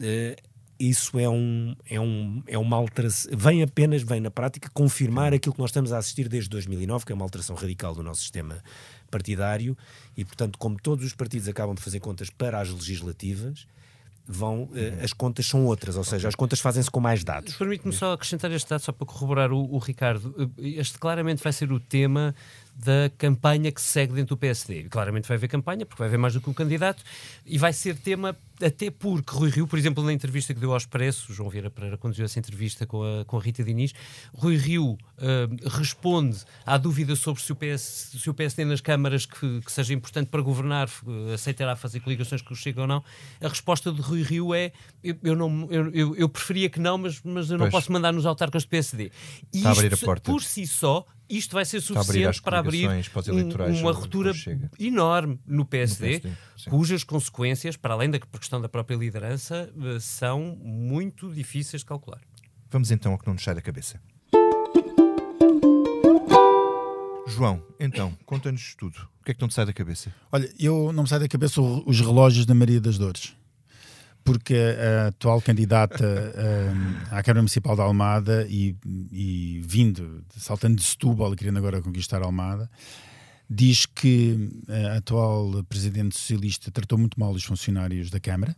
eh, 0.00 0.36
isso 0.80 1.18
é, 1.18 1.28
um, 1.28 1.76
é, 1.88 2.00
um, 2.00 2.42
é 2.46 2.56
uma 2.56 2.76
alteração, 2.76 3.30
vem 3.36 3.62
apenas, 3.62 4.02
vem 4.02 4.18
na 4.18 4.30
prática, 4.30 4.70
confirmar 4.72 5.34
aquilo 5.34 5.54
que 5.54 5.60
nós 5.60 5.68
estamos 5.68 5.92
a 5.92 5.98
assistir 5.98 6.26
desde 6.26 6.48
2009, 6.48 7.04
que 7.04 7.12
é 7.12 7.14
uma 7.14 7.24
alteração 7.24 7.54
radical 7.54 7.94
do 7.94 8.02
nosso 8.02 8.22
sistema 8.22 8.62
partidário, 9.10 9.76
e 10.16 10.24
portanto, 10.24 10.58
como 10.58 10.80
todos 10.80 11.04
os 11.04 11.14
partidos 11.14 11.46
acabam 11.48 11.74
por 11.74 11.82
fazer 11.82 12.00
contas 12.00 12.30
para 12.30 12.58
as 12.58 12.70
legislativas, 12.70 13.66
vão, 14.26 14.70
eh, 14.74 15.00
as 15.02 15.12
contas 15.12 15.46
são 15.46 15.66
outras, 15.66 15.96
ou 15.96 16.04
seja, 16.04 16.28
as 16.28 16.34
contas 16.34 16.60
fazem-se 16.60 16.90
com 16.90 17.00
mais 17.00 17.24
dados. 17.24 17.56
Permite-me 17.56 17.92
só 17.92 18.12
acrescentar 18.12 18.50
este 18.52 18.70
dado, 18.70 18.80
só 18.80 18.92
para 18.92 19.06
corroborar 19.06 19.52
o, 19.52 19.74
o 19.74 19.78
Ricardo. 19.78 20.50
Este 20.56 20.98
claramente 20.98 21.42
vai 21.42 21.52
ser 21.52 21.70
o 21.72 21.80
tema 21.80 22.34
da 22.74 23.10
campanha 23.18 23.72
que 23.72 23.80
se 23.80 23.88
segue 23.88 24.14
dentro 24.14 24.36
do 24.36 24.38
PSD. 24.38 24.84
Claramente 24.84 25.26
vai 25.26 25.36
haver 25.36 25.48
campanha, 25.48 25.84
porque 25.84 25.98
vai 25.98 26.08
haver 26.08 26.18
mais 26.18 26.32
do 26.32 26.40
que 26.40 26.48
um 26.48 26.54
candidato, 26.54 27.02
e 27.44 27.58
vai 27.58 27.72
ser 27.72 27.96
tema 27.96 28.36
até 28.62 28.90
porque 28.90 29.32
Rui 29.34 29.50
Rio, 29.50 29.66
por 29.66 29.78
exemplo, 29.78 30.02
na 30.04 30.12
entrevista 30.12 30.52
que 30.54 30.60
deu 30.60 30.70
ao 30.72 30.76
Expresso, 30.76 31.32
João 31.32 31.48
Vieira 31.48 31.70
Pereira 31.70 31.96
conduziu 31.96 32.24
essa 32.24 32.38
entrevista 32.38 32.86
com 32.86 33.02
a, 33.02 33.24
com 33.24 33.36
a 33.38 33.40
Rita 33.40 33.62
Diniz, 33.64 33.92
Rui 34.34 34.56
Rio 34.56 34.98
ah, 35.18 35.48
responde 35.78 36.38
à 36.66 36.76
dúvida 36.76 37.14
sobre 37.16 37.42
se 37.42 37.52
o, 37.52 37.56
PS, 37.56 38.12
se 38.20 38.30
o 38.30 38.34
PSD 38.34 38.64
nas 38.64 38.80
câmaras 38.80 39.26
que, 39.26 39.60
que 39.60 39.72
seja 39.72 39.94
importante 39.94 40.28
para 40.28 40.42
governar 40.42 40.88
aceitará 41.34 41.74
fazer 41.76 42.00
coligações 42.00 42.42
que 42.42 42.52
o 42.52 42.56
Chega 42.56 42.82
ou 42.82 42.86
não. 42.86 43.02
A 43.40 43.48
resposta 43.48 43.92
de 43.92 44.00
Rui 44.00 44.22
Rio 44.22 44.54
é 44.54 44.72
eu, 45.02 45.16
eu 45.22 45.36
não, 45.36 45.66
eu, 45.70 45.90
eu, 45.90 46.16
eu 46.16 46.28
preferia 46.28 46.68
que 46.68 46.78
não, 46.80 46.98
mas, 46.98 47.20
mas 47.22 47.50
eu 47.50 47.56
não 47.58 47.64
Pois. 47.64 47.72
posso 47.72 47.92
mandar 47.92 48.12
nos 48.12 48.26
autarcas 48.26 48.64
do 48.64 48.68
PSD. 48.68 49.10
E 49.52 49.56
Está 49.58 49.70
a 49.70 49.72
abrir 49.72 49.92
isto, 49.92 50.04
porta. 50.04 50.30
por 50.30 50.42
si 50.42 50.66
só, 50.66 51.04
isto 51.28 51.52
vai 51.54 51.64
ser 51.64 51.76
abrir 51.78 51.86
suficiente 51.86 52.42
para 52.42 52.58
abrir 52.58 52.78
coligações 52.86 53.08
pós-eleitorais 53.08 53.78
um- 53.78 53.82
uma 53.82 53.92
ruptura 53.92 54.32
enorme 54.78 55.38
no 55.46 55.64
PSD, 55.64 56.20
PSD, 56.20 56.36
sim. 56.56 56.70
cujas 56.70 57.04
consequências, 57.04 57.76
para 57.76 57.94
além 57.94 58.10
da 58.10 58.18
questão 58.50 58.60
da 58.60 58.68
própria 58.68 58.96
liderança, 58.96 59.72
eh, 59.80 60.00
são 60.00 60.58
muito 60.60 61.32
difíceis 61.32 61.82
de 61.82 61.86
calcular. 61.86 62.20
Vamos 62.68 62.90
então 62.90 63.12
ao 63.12 63.18
que 63.18 63.24
não 63.24 63.34
nos 63.34 63.44
sai 63.44 63.54
da 63.54 63.62
cabeça. 63.62 64.00
João, 67.28 67.62
então, 67.78 68.12
conta-nos 68.26 68.74
tudo. 68.74 68.96
O 69.20 69.24
que 69.24 69.30
é 69.30 69.34
que 69.34 69.40
não 69.40 69.46
te 69.46 69.54
sai 69.54 69.66
da 69.66 69.72
cabeça? 69.72 70.12
Olha, 70.32 70.52
eu 70.58 70.92
não 70.92 71.04
me 71.04 71.08
sai 71.08 71.20
da 71.20 71.28
cabeça 71.28 71.60
os 71.60 72.00
relógios 72.00 72.44
da 72.44 72.52
Maria 72.52 72.80
das 72.80 72.98
Dores. 72.98 73.36
porque 74.24 74.56
a, 74.56 75.04
a 75.04 75.06
atual 75.08 75.40
candidata 75.40 76.04
um, 76.04 76.96
à 77.16 77.22
Câmara 77.22 77.42
Municipal 77.42 77.76
de 77.76 77.82
Almada 77.82 78.48
e, 78.50 78.74
e 79.12 79.62
vindo, 79.64 80.24
saltando 80.36 80.74
de 80.74 80.82
Setúbal 80.82 81.32
e 81.34 81.36
querendo 81.36 81.58
agora 81.58 81.80
conquistar 81.80 82.20
Almada, 82.20 82.68
diz 83.50 83.84
que 83.84 84.48
a 84.68 84.98
atual 84.98 85.64
presidente 85.64 86.16
socialista 86.16 86.70
tratou 86.70 86.96
muito 86.96 87.18
mal 87.18 87.32
os 87.32 87.42
funcionários 87.42 88.08
da 88.08 88.20
Câmara 88.20 88.54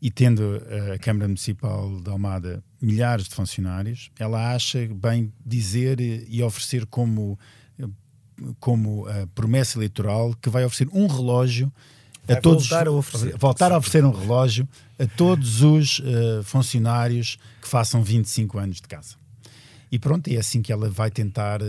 e 0.00 0.10
tendo 0.10 0.62
a 0.94 0.98
Câmara 0.98 1.28
Municipal 1.28 2.00
de 2.00 2.08
Almada 2.08 2.64
milhares 2.80 3.28
de 3.28 3.34
funcionários, 3.34 4.10
ela 4.18 4.54
acha 4.54 4.88
bem 4.94 5.30
dizer 5.44 6.00
e 6.00 6.42
oferecer 6.42 6.86
como, 6.86 7.38
como 8.58 9.04
promessa 9.34 9.76
eleitoral 9.76 10.34
que 10.40 10.48
vai 10.48 10.64
oferecer 10.64 10.88
um 10.96 11.06
relógio 11.06 11.70
Vai 12.26 12.36
a 12.36 12.40
todos 12.40 12.68
voltar 12.68 12.86
a 12.86 12.90
oferecer. 12.92 13.38
voltar 13.38 13.72
a 13.72 13.78
oferecer 13.78 14.04
um 14.04 14.12
relógio 14.12 14.68
a 14.98 15.06
todos 15.06 15.62
os 15.62 15.98
uh, 15.98 16.42
funcionários 16.44 17.38
que 17.60 17.68
façam 17.68 18.02
25 18.02 18.58
anos 18.58 18.76
de 18.76 18.88
casa. 18.88 19.16
E 19.90 19.98
pronto, 19.98 20.28
é 20.28 20.36
assim 20.36 20.62
que 20.62 20.72
ela 20.72 20.88
vai 20.88 21.10
tentar 21.10 21.60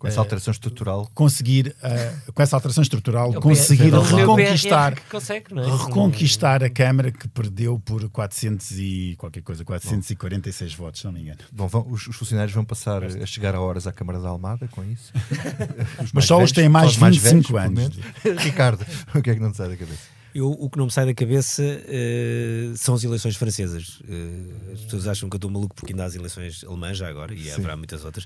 com 0.00 0.08
essa 0.08 0.18
alteração 0.18 0.50
estrutural 0.50 1.10
conseguir 1.14 1.76
uh, 1.84 2.32
com 2.32 2.42
essa 2.42 2.56
alteração 2.56 2.80
estrutural 2.82 3.32
É 3.32 3.34
conseguir 3.34 3.92
reconquistar 3.92 4.98
consegue, 5.10 5.44
é? 5.58 5.84
reconquistar 5.84 6.64
a 6.64 6.70
Câmara 6.70 7.12
que 7.12 7.28
perdeu 7.28 7.78
por 7.78 8.08
400 8.08 8.78
e 8.78 9.14
qualquer 9.18 9.42
coisa 9.42 9.62
446 9.62 10.74
votos, 10.74 11.00
se 11.02 11.06
não 11.06 11.12
me 11.12 11.20
engano. 11.20 11.40
Bom, 11.52 11.68
vão- 11.68 11.86
os, 11.90 12.06
os 12.06 12.16
funcionários 12.16 12.54
vão 12.54 12.64
passar 12.64 13.04
a 13.04 13.26
chegar 13.26 13.54
a 13.54 13.60
horas 13.60 13.86
à 13.86 13.92
Câmara 13.92 14.18
da 14.18 14.30
Almada 14.30 14.66
com 14.68 14.82
isso. 14.84 15.12
Os 16.00 16.12
Mas 16.12 16.12
mais 16.12 16.24
só 16.24 16.42
os 16.42 16.50
têm 16.52 16.68
mais 16.68 16.92
os 16.92 16.96
25 16.96 17.46
pelo 17.48 17.58
anos. 17.58 17.90
Ricardo, 18.42 18.86
o 19.14 19.20
que 19.20 19.30
é 19.30 19.34
que 19.34 19.40
não 19.40 19.50
te 19.50 19.58
sai 19.58 19.68
da 19.68 19.76
cabeça? 19.76 20.00
Eu, 20.34 20.50
o 20.50 20.70
que 20.70 20.78
não 20.78 20.86
me 20.86 20.90
sai 20.92 21.04
da 21.04 21.12
cabeça 21.12 21.62
eh, 21.62 22.72
são 22.76 22.94
as 22.94 23.04
eleições 23.04 23.36
francesas. 23.36 24.00
Eh, 24.08 24.72
as 24.72 24.80
pessoas 24.82 25.08
acham 25.08 25.28
que 25.28 25.34
eu 25.34 25.38
estou 25.38 25.50
maluco 25.50 25.74
porque 25.74 25.92
ainda 25.92 26.04
há 26.04 26.06
as 26.06 26.14
eleições 26.14 26.64
alemãs 26.64 26.96
já 26.96 27.08
agora, 27.08 27.34
e 27.34 27.50
haverá 27.50 27.76
muitas 27.76 28.04
outras. 28.04 28.24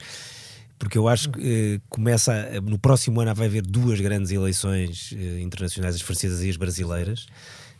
Porque 0.79 0.99
eu 0.99 1.09
acho 1.09 1.31
que 1.31 1.41
eh, 1.77 1.81
começa 1.89 2.61
no 2.63 2.79
próximo 2.79 3.21
ano 3.21 3.35
vai 3.35 3.47
haver 3.47 3.63
duas 3.63 4.01
grandes 4.01 4.31
eleições 4.33 5.15
eh, 5.17 5.41
internacionais, 5.41 5.95
as 5.95 6.03
francesas 6.03 6.43
e 6.43 6.51
as 6.51 6.57
brasileiras. 6.57 7.27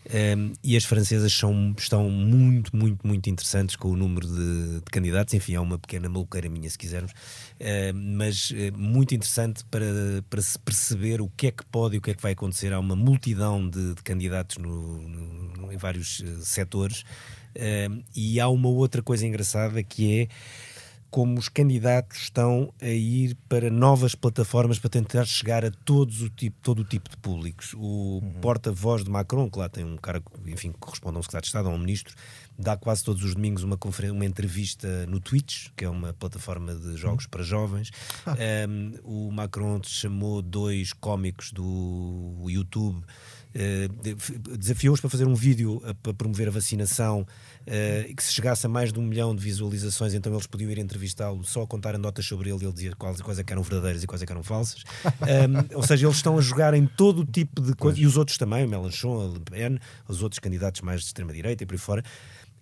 Um, 0.07 0.53
e 0.63 0.77
as 0.77 0.85
francesas 0.85 1.33
são, 1.33 1.75
estão 1.79 2.11
muito, 2.11 2.77
muito, 2.77 3.07
muito 3.07 3.31
interessantes 3.31 3.75
com 3.75 3.89
o 3.89 3.97
número 3.97 4.27
de, 4.27 4.75
de 4.81 4.91
candidatos. 4.93 5.33
Enfim, 5.33 5.55
é 5.55 5.61
uma 5.61 5.79
pequena 5.79 6.11
maluqueira 6.11 6.47
minha, 6.49 6.69
se 6.69 6.77
quisermos, 6.79 7.13
Uh, 7.55 7.95
mas 7.95 8.51
uh, 8.51 8.77
muito 8.77 9.15
interessante 9.15 9.65
para, 9.71 9.87
para 10.29 10.43
se 10.43 10.59
perceber 10.59 11.23
o 11.23 11.31
que 11.35 11.47
é 11.47 11.51
que 11.53 11.65
pode 11.65 11.95
e 11.95 11.99
o 11.99 12.03
que 12.03 12.11
é 12.11 12.15
que 12.15 12.21
vai 12.23 12.33
acontecer. 12.33 12.73
Há 12.73 12.79
uma 12.81 12.97
multidão 12.97 13.67
de, 13.67 13.95
de 13.95 14.03
candidatos 14.03 14.59
no- 14.59 14.99
no- 15.09 15.73
em 15.73 15.77
vários 15.79 16.21
uh, 16.21 16.45
setores. 16.45 17.01
Uh, 17.57 18.03
e 18.15 18.39
há 18.41 18.49
uma 18.49 18.69
outra 18.69 19.01
coisa 19.03 19.25
engraçada 19.27 19.83
que 19.83 20.21
é 20.21 20.29
como 21.15 21.39
os 21.39 21.49
candidatos 21.49 22.23
estão 22.23 22.75
a 22.83 22.89
ir 22.89 23.37
para 23.49 23.71
novas 23.71 24.17
plataformas 24.17 24.81
para 24.81 24.91
tentar 24.91 25.25
chegar 25.25 25.65
a 25.65 25.71
todos 25.71 26.21
o 26.23 26.29
tipo, 26.29 26.57
todo 26.61 26.81
o 26.81 26.85
tipo 26.85 27.09
de 27.09 27.17
públicos. 27.19 27.73
O 27.77 28.21
porta-voz 28.43 29.05
de 29.05 29.11
Macron, 29.11 29.49
que 29.49 29.57
lá 29.57 29.69
tem 29.69 29.85
um 29.85 29.97
cara 29.97 30.21
que, 30.21 30.51
enfim, 30.51 30.73
que 30.73 30.79
corresponde 30.79 31.15
a 31.15 31.21
um 31.21 31.23
secretário 31.23 31.45
de 31.45 31.47
Estado, 31.47 31.69
a 31.69 31.71
um 31.71 31.79
ministro, 31.79 32.17
dá 32.59 32.77
quase 32.77 33.05
todos 33.05 33.23
os 33.23 33.33
domingos 33.37 33.63
uma, 33.63 33.79
uma 34.11 34.27
entrevista 34.27 35.07
no 35.07 35.21
Twitch, 35.21 35.69
que 35.77 35.85
é 35.85 35.89
uma 35.89 36.13
plataforma 36.13 36.75
de 36.75 36.97
jogos 36.97 37.29
para 37.29 37.45
jovens. 37.45 37.93
Um, 38.69 38.95
o 39.05 39.31
Macron 39.31 39.81
chamou 39.85 40.43
dois 40.43 40.93
cómicos 40.93 41.53
do 41.53 42.45
YouTube 42.49 43.05
desafiou-os 44.59 45.01
para 45.01 45.09
fazer 45.09 45.27
um 45.27 45.35
vídeo 45.35 45.81
a- 45.85 45.95
para 45.95 46.13
promover 46.13 46.49
a 46.49 46.51
vacinação 46.51 47.27
eh, 47.67 48.07
e 48.11 48.15
que 48.15 48.23
se 48.23 48.33
chegasse 48.33 48.67
a 48.67 48.69
mais 48.69 48.93
de 48.93 48.99
um 48.99 49.03
milhão 49.03 49.35
de 49.35 49.43
visualizações, 49.43 50.13
então 50.13 50.33
eles 50.33 50.47
podiam 50.47 50.71
ir 50.71 50.79
entrevistá-lo 50.79 51.43
só 51.45 51.63
a 51.63 51.67
contar 51.67 51.97
notas 51.97 52.27
sobre 52.27 52.51
ele 52.51 52.59
e 52.63 52.65
ele 52.67 52.73
dizia 52.73 52.93
quais, 52.97 53.21
quais 53.21 53.39
é 53.39 53.45
que 53.45 53.53
eram 53.53 53.63
verdadeiras 53.63 54.03
e 54.03 54.07
quais 54.07 54.23
é 54.23 54.27
que 54.27 54.33
eram 54.33 54.43
falsas. 54.43 54.83
Um, 55.25 55.77
ou 55.77 55.83
seja, 55.83 56.07
eles 56.07 56.17
estão 56.17 56.37
a 56.37 56.41
jogar 56.41 56.75
em 56.75 56.87
todo 56.87 57.21
o 57.21 57.25
tipo 57.25 57.61
de 57.63 57.75
coisa, 57.75 57.99
e 57.99 58.07
os 58.07 58.17
outros 58.17 58.37
também, 58.37 58.65
o 58.65 58.69
Melanchon, 58.69 59.21
a 59.23 59.33
Le 59.33 59.41
Pen, 59.41 59.79
os 60.09 60.23
outros 60.23 60.39
candidatos 60.39 60.81
mais 60.83 61.01
de 61.01 61.07
extrema-direita 61.07 61.63
e 61.63 61.67
por 61.67 61.75
aí 61.75 61.79
fora. 61.79 62.03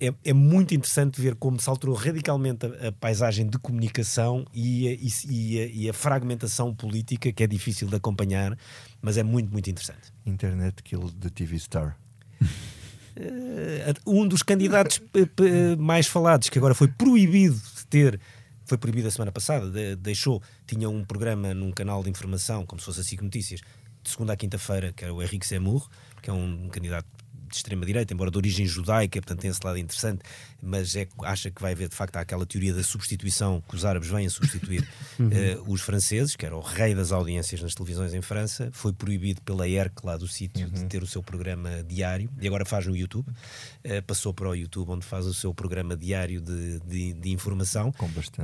É, 0.04 0.12
é 0.24 0.32
muito 0.32 0.74
interessante 0.74 1.20
ver 1.20 1.36
como 1.36 1.60
se 1.60 1.68
alterou 1.70 1.94
radicalmente 1.94 2.66
a, 2.66 2.88
a 2.88 2.92
paisagem 2.92 3.46
de 3.46 3.56
comunicação 3.58 4.44
e 4.52 4.88
a, 4.88 4.92
e 5.30 5.60
a- 5.60 5.66
e 5.66 5.88
a 5.88 5.92
fragmentação 5.92 6.74
política, 6.74 7.30
que 7.32 7.42
é 7.42 7.46
difícil 7.46 7.86
de 7.86 7.94
acompanhar, 7.94 8.58
mas 9.00 9.16
é 9.16 9.22
muito, 9.22 9.52
muito 9.52 9.70
interessante. 9.70 10.12
Internet 10.26 10.82
Kill 10.82 11.08
the 11.20 11.28
TV 11.30 11.56
Star. 11.58 11.96
Eh, 13.14 13.92
um 14.06 14.26
dos 14.26 14.42
candidatos 14.42 14.98
p- 14.98 15.26
p- 15.26 15.76
mais 15.76 16.06
falados, 16.06 16.48
que 16.48 16.58
agora 16.58 16.74
foi 16.74 16.88
proibido 16.88 17.54
de 17.54 17.86
ter, 17.86 18.18
foi 18.64 18.78
proibido 18.78 19.08
a 19.08 19.10
semana 19.10 19.30
passada, 19.30 19.70
de- 19.70 19.96
deixou, 19.96 20.42
tinha 20.66 20.88
um 20.88 21.04
programa 21.04 21.52
num 21.52 21.70
canal 21.70 22.02
de 22.02 22.08
informação, 22.10 22.64
como 22.64 22.80
se 22.80 22.86
fosse 22.86 23.00
a 23.00 23.04
SIC 23.04 23.20
Notícias, 23.22 23.60
de 24.02 24.10
segunda 24.10 24.32
à 24.32 24.36
quinta-feira, 24.36 24.92
que 24.92 25.04
era 25.04 25.12
o 25.14 25.22
Henrique 25.22 25.46
Seymour, 25.46 25.88
que 26.22 26.30
é 26.30 26.32
um 26.32 26.68
candidato 26.70 27.06
de 27.52 27.56
extrema-direita, 27.58 28.12
embora 28.12 28.30
de 28.30 28.36
origem 28.36 28.66
judaica, 28.66 29.20
portanto 29.20 29.40
tem 29.40 29.50
esse 29.50 29.60
lado 29.64 29.78
interessante, 29.78 30.22
mas 30.62 30.94
é, 30.96 31.06
acha 31.24 31.50
que 31.50 31.60
vai 31.60 31.72
haver, 31.72 31.88
de 31.88 31.94
facto, 31.94 32.16
aquela 32.16 32.46
teoria 32.46 32.72
da 32.74 32.82
substituição, 32.82 33.62
que 33.68 33.74
os 33.74 33.84
árabes 33.84 34.08
vêm 34.08 34.26
a 34.26 34.30
substituir 34.30 34.86
eh, 35.30 35.58
os 35.66 35.80
franceses, 35.80 36.36
que 36.36 36.46
era 36.46 36.56
o 36.56 36.60
rei 36.60 36.94
das 36.94 37.12
audiências 37.12 37.60
nas 37.62 37.74
televisões 37.74 38.14
em 38.14 38.22
França, 38.22 38.68
foi 38.72 38.92
proibido 38.92 39.40
pela 39.42 39.68
ERC, 39.68 40.04
lá 40.04 40.16
do 40.16 40.26
sítio, 40.28 40.68
de 40.70 40.84
ter 40.86 41.02
o 41.02 41.06
seu 41.06 41.22
programa 41.22 41.82
diário, 41.82 42.30
e 42.40 42.46
agora 42.46 42.64
faz 42.64 42.86
no 42.86 42.96
YouTube, 42.96 43.26
Eh, 43.84 44.00
passou 44.00 44.32
para 44.32 44.48
o 44.48 44.54
YouTube, 44.54 44.90
onde 44.90 45.04
faz 45.04 45.26
o 45.26 45.34
seu 45.34 45.52
programa 45.52 45.96
diário 45.96 46.40
de, 46.40 46.78
de, 46.80 47.12
de 47.14 47.30
informação, 47.32 47.92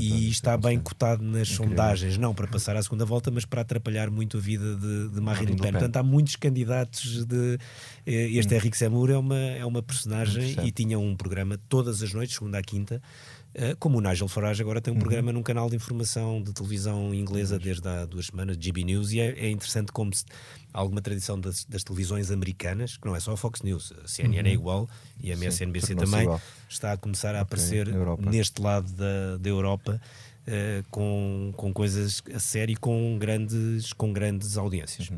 e 0.03 0.29
está 0.29 0.57
bem 0.57 0.79
bastante. 0.79 0.83
cotado 0.83 1.23
nas 1.23 1.49
sondagens, 1.49 2.19
não 2.19 2.35
para 2.35 2.49
passar 2.49 2.75
à 2.77 2.83
segunda 2.83 3.05
volta, 3.05 3.31
mas 3.31 3.45
para 3.45 3.61
atrapalhar 3.61 4.11
muito 4.11 4.37
a 4.37 4.41
vida 4.41 4.75
de, 4.75 5.09
de 5.11 5.21
Marine 5.21 5.23
Marine 5.23 5.47
Le 5.47 5.53
Le 5.53 5.63
Pen. 5.63 5.73
Portanto, 5.73 5.97
há 5.97 6.03
muitos 6.03 6.35
candidatos 6.37 7.25
de. 7.25 7.59
eh, 8.07 8.31
Este 8.33 8.55
Henrique 8.55 8.77
É 9.09 9.17
uma, 9.19 9.37
é 9.39 9.65
uma 9.65 9.83
personagem 9.83 10.57
e 10.67 10.73
tinha 10.73 10.99
um 10.99 11.15
programa 11.17 11.59
todas 11.69 12.03
as 12.03 12.13
noites, 12.13 12.35
segunda 12.37 12.59
à 12.59 12.63
quinta. 12.63 13.01
eh, 13.55 13.75
Como 13.79 13.99
o 13.99 14.01
Nigel 14.01 14.29
Farage 14.29 14.61
agora 14.63 14.81
tem 14.81 14.93
um 14.93 14.97
programa 14.99 15.33
num 15.33 15.43
canal 15.43 15.69
de 15.71 15.77
informação 15.77 16.43
de 16.43 16.53
televisão 16.53 17.15
inglesa 17.15 17.59
desde 17.59 17.87
há 17.89 18.05
duas 18.05 18.27
semanas, 18.27 18.57
GB 18.59 18.85
News, 18.85 19.13
e 19.13 19.21
é, 19.21 19.27
é 19.47 19.51
interessante 19.51 19.91
como 19.93 20.15
se, 20.15 20.25
alguma 20.73 21.01
tradição 21.01 21.39
das, 21.41 21.65
das 21.65 21.83
televisões 21.85 22.31
americanas, 22.31 22.97
que 22.97 23.07
não 23.07 23.15
é 23.17 23.21
só 23.21 23.33
a 23.33 23.37
Fox 23.37 23.63
News, 23.63 23.93
a 24.05 24.09
CNN 24.09 24.49
é 24.49 24.53
igual 24.53 24.89
e 25.21 25.31
a 25.33 25.35
MSNBC 25.37 25.95
também, 25.95 26.27
está 26.69 26.93
a 26.93 26.97
começar 26.97 27.35
a 27.35 27.41
aparecer 27.41 27.89
Europa. 27.89 28.31
neste 28.31 28.61
lado 28.61 28.93
da, 28.93 29.37
da 29.39 29.49
Europa 29.49 30.01
eh, 30.47 30.83
com, 30.91 31.53
com 31.57 31.73
coisas 31.73 32.23
a 32.35 32.39
sério 32.39 32.73
e 32.73 32.77
com 32.77 33.19
grandes, 33.19 33.93
com 33.93 34.13
grandes 34.13 34.57
audiências. 34.57 35.11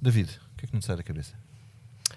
David, 0.00 0.30
o 0.52 0.56
que 0.58 0.64
é 0.64 0.68
que 0.68 0.72
não 0.74 0.80
te 0.80 0.86
sai 0.86 0.96
da 0.96 1.02
cabeça? 1.02 1.34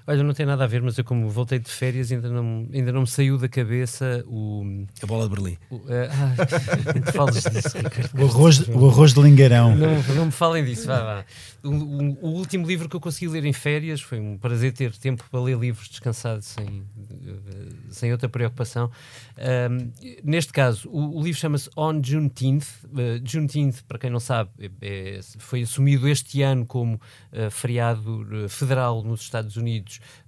Olha, 0.07 0.23
não 0.23 0.33
tem 0.33 0.45
nada 0.45 0.63
a 0.63 0.67
ver, 0.67 0.81
mas 0.81 0.97
eu 0.97 1.03
como 1.03 1.29
voltei 1.29 1.59
de 1.59 1.69
férias 1.69 2.11
ainda 2.11 2.29
não, 2.29 2.67
ainda 2.73 2.91
não 2.91 3.01
me 3.01 3.07
saiu 3.07 3.37
da 3.37 3.47
cabeça 3.47 4.23
o... 4.27 4.85
A 5.01 5.05
bola 5.05 5.27
de 5.29 5.35
Berlim. 5.35 5.57
o 5.69 5.81
eh, 5.87 6.09
ah, 6.11 6.35
não 6.95 7.01
te 7.01 7.11
fales 7.11 7.43
disso, 7.43 7.77
Ricardo. 7.77 8.21
O 8.21 8.25
arroz, 8.27 8.67
o 8.67 8.87
arroz 8.89 9.13
de 9.13 9.21
lingueirão. 9.21 9.75
Não, 9.75 10.01
não 10.15 10.25
me 10.27 10.31
falem 10.31 10.63
disso, 10.65 10.87
vá, 10.87 10.99
vá. 10.99 11.25
O, 11.63 11.69
o- 11.69 12.17
o 12.21 12.29
último 12.37 12.65
livro 12.65 12.89
que 12.89 12.95
eu 12.95 12.99
consegui 12.99 13.27
ler 13.27 13.45
em 13.45 13.53
férias 13.53 14.01
foi 14.01 14.19
um 14.19 14.37
prazer 14.37 14.73
ter 14.73 14.95
tempo 14.95 15.23
para 15.29 15.39
ler 15.41 15.57
livros 15.57 15.87
descansado 15.89 16.41
sem, 16.41 16.83
eh, 17.25 17.69
sem 17.91 18.11
outra 18.11 18.27
preocupação. 18.29 18.89
Ahm, 19.37 19.89
neste 20.23 20.51
caso, 20.51 20.89
o, 20.89 21.19
o 21.19 21.23
livro 21.23 21.39
chama-se 21.39 21.69
On 21.77 22.01
Juneteenth. 22.03 22.65
Uh, 22.85 23.21
Juneteenth, 23.23 23.83
para 23.87 23.99
quem 23.99 24.09
não 24.09 24.19
sabe, 24.19 24.49
é- 24.59 24.69
é- 24.81 25.19
foi 25.37 25.61
assumido 25.61 26.07
este 26.07 26.41
ano 26.41 26.65
como 26.65 26.99
eh, 27.31 27.49
feriado 27.49 28.25
federal 28.49 29.03
nos 29.03 29.21
Estados 29.21 29.55
Unidos 29.55 29.78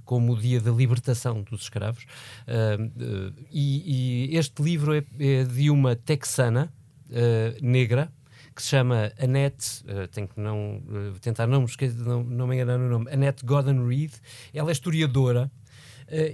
como 0.06 0.34
o 0.34 0.38
dia 0.38 0.60
da 0.60 0.72
libertação 0.72 1.42
dos 1.44 1.64
escravos. 1.64 2.06
Ahm, 2.48 2.92
eh, 3.00 3.44
e, 3.52 4.30
e 4.32 4.38
este 4.38 4.62
livro 4.62 4.94
é, 4.94 5.04
é 5.20 5.44
de 5.44 5.70
uma 5.70 5.96
texana 5.96 6.74
eh, 7.10 7.58
negra 7.62 8.12
que 8.56 8.62
se 8.62 8.70
chama 8.70 9.12
Annette, 9.18 9.84
eh, 9.88 10.08
tenho 10.08 10.28
que 10.28 10.40
não, 10.40 10.82
tentar 11.22 11.48
não 11.48 11.62
me, 11.62 11.66
esquecer, 11.66 11.98
não, 11.98 12.24
não 12.24 12.48
me 12.48 12.56
enganar 12.56 12.78
no 12.78 12.90
nome, 12.90 13.12
Annette 13.12 13.46
Gordon 13.46 13.88
Reed. 13.88 14.12
Ela 14.54 14.72
é 14.72 14.74
historiadora 14.74 15.52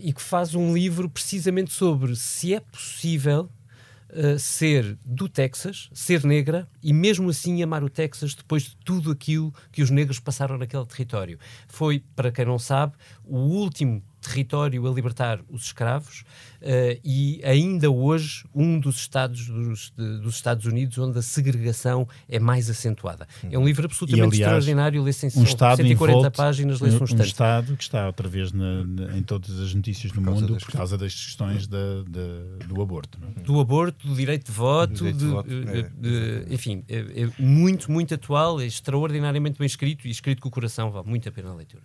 e 0.01 0.11
que 0.11 0.21
faz 0.23 0.55
um 0.55 0.73
livro 0.73 1.07
precisamente 1.07 1.71
sobre 1.71 2.15
se 2.15 2.55
é 2.55 2.59
possível 2.59 3.47
eh, 4.09 4.37
ser 4.37 4.97
do 5.05 5.27
Texas, 5.27 5.89
ser 5.93 6.23
negra 6.23 6.67
e 6.81 6.93
mesmo 6.93 7.29
assim 7.29 7.61
amar 7.61 7.83
o 7.83 7.89
Texas 7.89 8.33
depois 8.33 8.63
de 8.63 8.75
tudo 8.77 9.11
aquilo 9.11 9.53
que 9.71 9.81
os 9.81 9.89
negros 9.89 10.19
passaram 10.19 10.57
naquele 10.57 10.85
território. 10.85 11.37
Foi, 11.67 12.03
para 12.15 12.31
quem 12.31 12.45
não 12.45 12.57
sabe, 12.57 12.93
o 13.25 13.37
último 13.37 14.01
território 14.27 14.87
a 14.87 14.93
libertar 14.93 15.39
os 15.49 15.65
escravos 15.65 16.23
uh, 16.61 16.99
e 17.03 17.41
ainda 17.43 17.89
hoje 17.89 18.45
um 18.53 18.79
dos 18.79 18.97
estados 18.97 19.47
dos, 19.47 19.93
de, 19.97 20.19
dos, 20.19 20.35
Estados 20.35 20.65
Unidos 20.65 20.97
onde 20.97 21.17
a 21.17 21.21
segregação 21.21 22.07
é 22.29 22.39
mais 22.39 22.69
acentuada. 22.69 23.27
É 23.49 23.57
um 23.57 23.65
livro 23.65 23.85
absolutamente 23.85 24.37
e, 24.37 24.43
aliás, 24.43 24.63
extraordinário, 24.63 25.03
lê 25.03 25.11
um 25.35 25.43
estado 25.43 25.77
140 25.77 26.31
páginas, 26.31 26.79
lê-se 26.79 26.97
um, 26.97 27.17
um 27.17 27.23
estado 27.23 27.75
que 27.75 27.83
está 27.83 28.07
outra 28.07 28.27
vez 28.27 28.51
na, 28.51 28.83
na, 28.83 29.17
em 29.17 29.23
todas 29.23 29.59
as 29.59 29.73
notícias 29.73 30.11
do 30.11 30.21
mundo 30.21 30.57
por 30.57 30.71
causa 30.71 30.97
das 30.97 31.13
questões 31.13 31.67
da, 31.67 32.03
da, 32.07 32.65
do 32.67 32.81
aborto. 32.81 33.17
É? 33.37 33.41
Do 33.41 33.59
aborto, 33.59 34.07
do 34.07 34.15
direito 34.15 34.45
de 34.45 34.51
voto, 34.51 34.93
direito 34.93 35.17
de, 35.17 35.25
de 35.25 35.31
voto 35.31 35.49
é, 35.49 36.53
enfim, 36.53 36.83
é, 36.87 37.23
é 37.23 37.29
muito, 37.39 37.91
muito 37.91 38.13
atual, 38.13 38.59
é 38.59 38.65
extraordinariamente 38.65 39.57
bem 39.57 39.65
escrito 39.65 40.07
e 40.07 40.11
escrito 40.11 40.41
com 40.41 40.49
o 40.49 40.51
coração, 40.51 40.91
vale 40.91 41.07
muito 41.07 41.27
a 41.27 41.31
pena 41.31 41.51
a 41.51 41.55
leitura. 41.55 41.83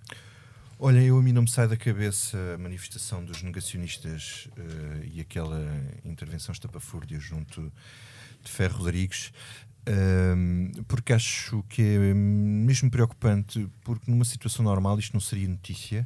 Olha, 0.84 0.98
eu 0.98 1.16
a 1.16 1.22
mim 1.22 1.30
não 1.30 1.42
me 1.42 1.48
sai 1.48 1.68
da 1.68 1.76
cabeça 1.76 2.36
a 2.56 2.58
manifestação 2.58 3.24
dos 3.24 3.40
negacionistas 3.40 4.48
uh, 4.58 5.04
e 5.04 5.20
aquela 5.20 5.64
intervenção 6.04 6.52
estapafúrdia 6.52 7.20
junto 7.20 7.72
de 8.42 8.50
Ferro 8.50 8.78
Rodrigues, 8.78 9.32
uh, 9.88 10.84
porque 10.88 11.12
acho 11.12 11.62
que 11.68 11.82
é 11.82 12.12
mesmo 12.12 12.90
preocupante, 12.90 13.70
porque 13.82 14.10
numa 14.10 14.24
situação 14.24 14.64
normal 14.64 14.98
isto 14.98 15.12
não 15.12 15.20
seria 15.20 15.46
notícia, 15.46 16.04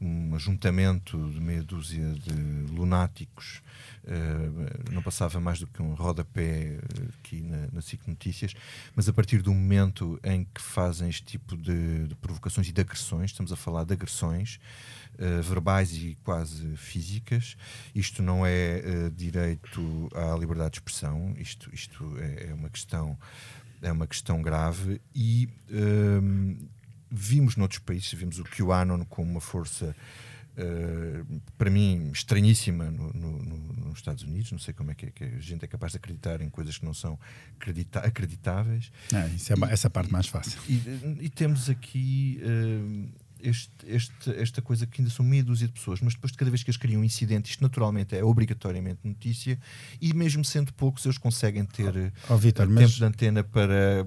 um 0.00 0.34
ajuntamento 0.34 1.18
de 1.30 1.38
meia 1.38 1.62
dúzia 1.62 2.14
de 2.14 2.72
lunáticos 2.72 3.60
Uh, 4.06 4.92
não 4.92 5.02
passava 5.02 5.40
mais 5.40 5.58
do 5.58 5.66
que 5.66 5.82
um 5.82 5.94
rodapé 5.94 6.78
aqui 7.18 7.40
na, 7.40 7.68
na 7.72 7.82
SIC 7.82 8.06
Notícias, 8.06 8.54
mas 8.94 9.08
a 9.08 9.12
partir 9.12 9.42
do 9.42 9.52
momento 9.52 10.18
em 10.22 10.44
que 10.44 10.60
fazem 10.60 11.08
este 11.08 11.24
tipo 11.24 11.56
de, 11.56 12.06
de 12.06 12.14
provocações 12.14 12.68
e 12.68 12.72
de 12.72 12.80
agressões, 12.80 13.32
estamos 13.32 13.52
a 13.52 13.56
falar 13.56 13.82
de 13.82 13.92
agressões 13.94 14.60
uh, 15.14 15.42
verbais 15.42 15.92
e 15.92 16.16
quase 16.22 16.76
físicas, 16.76 17.56
isto 17.94 18.22
não 18.22 18.46
é 18.46 18.80
uh, 18.84 19.10
direito 19.10 20.08
à 20.14 20.36
liberdade 20.38 20.70
de 20.70 20.76
expressão, 20.76 21.34
isto, 21.36 21.68
isto 21.74 22.16
é, 22.18 22.50
é 22.50 22.54
uma 22.54 22.70
questão 22.70 23.18
é 23.82 23.92
uma 23.92 24.06
questão 24.06 24.40
grave 24.40 25.00
e 25.14 25.48
vimos 27.10 27.56
noutros 27.56 27.80
países, 27.80 28.12
vimos 28.12 28.38
o 28.38 28.44
QAnon 28.44 29.04
como 29.04 29.30
uma 29.30 29.40
força 29.40 29.94
uh, 30.56 31.40
para 31.56 31.70
mim, 31.70 32.10
estranhíssima 32.12 32.90
no, 32.90 33.12
no, 33.12 33.42
no, 33.42 33.56
nos 33.88 33.98
Estados 33.98 34.22
Unidos. 34.22 34.52
Não 34.52 34.58
sei 34.58 34.74
como 34.74 34.90
é 34.90 34.94
que, 34.94 35.06
é 35.06 35.10
que, 35.10 35.24
a 35.24 35.40
gente 35.40 35.64
é 35.64 35.68
capaz 35.68 35.92
de 35.92 35.98
acreditar 35.98 36.40
em 36.40 36.48
coisas 36.48 36.78
que 36.78 36.84
não 36.84 36.94
são 36.94 37.18
acreditáveis. 38.02 38.90
É, 39.12 39.26
isso 39.28 39.52
é 39.52 39.56
e, 39.56 39.72
essa 39.72 39.90
parte 39.90 40.10
mais 40.12 40.26
fácil. 40.26 40.60
E, 40.68 40.80
e 41.20 41.28
temos 41.28 41.68
aqui. 41.68 42.40
Uh, 42.42 43.26
este, 43.38 43.70
este, 43.86 44.30
esta 44.30 44.62
coisa 44.62 44.86
que 44.86 45.00
ainda 45.00 45.10
são 45.10 45.24
meia 45.24 45.44
dúzia 45.44 45.66
de 45.66 45.72
pessoas, 45.74 46.00
mas 46.00 46.14
depois 46.14 46.32
de 46.32 46.38
cada 46.38 46.50
vez 46.50 46.62
que 46.62 46.70
eles 46.70 46.78
criam 46.78 47.02
um 47.02 47.04
incidente, 47.04 47.50
isto 47.50 47.62
naturalmente 47.62 48.16
é 48.16 48.24
obrigatoriamente 48.24 49.00
notícia, 49.04 49.58
e 50.00 50.14
mesmo 50.14 50.44
sendo 50.44 50.72
poucos, 50.72 51.04
eles 51.04 51.18
conseguem 51.18 51.64
ter 51.64 52.12
oh, 52.28 52.36
Victor, 52.36 52.66
tempo 52.66 52.80
mas... 52.80 52.92
de 52.92 53.04
antena 53.04 53.44
para 53.44 54.06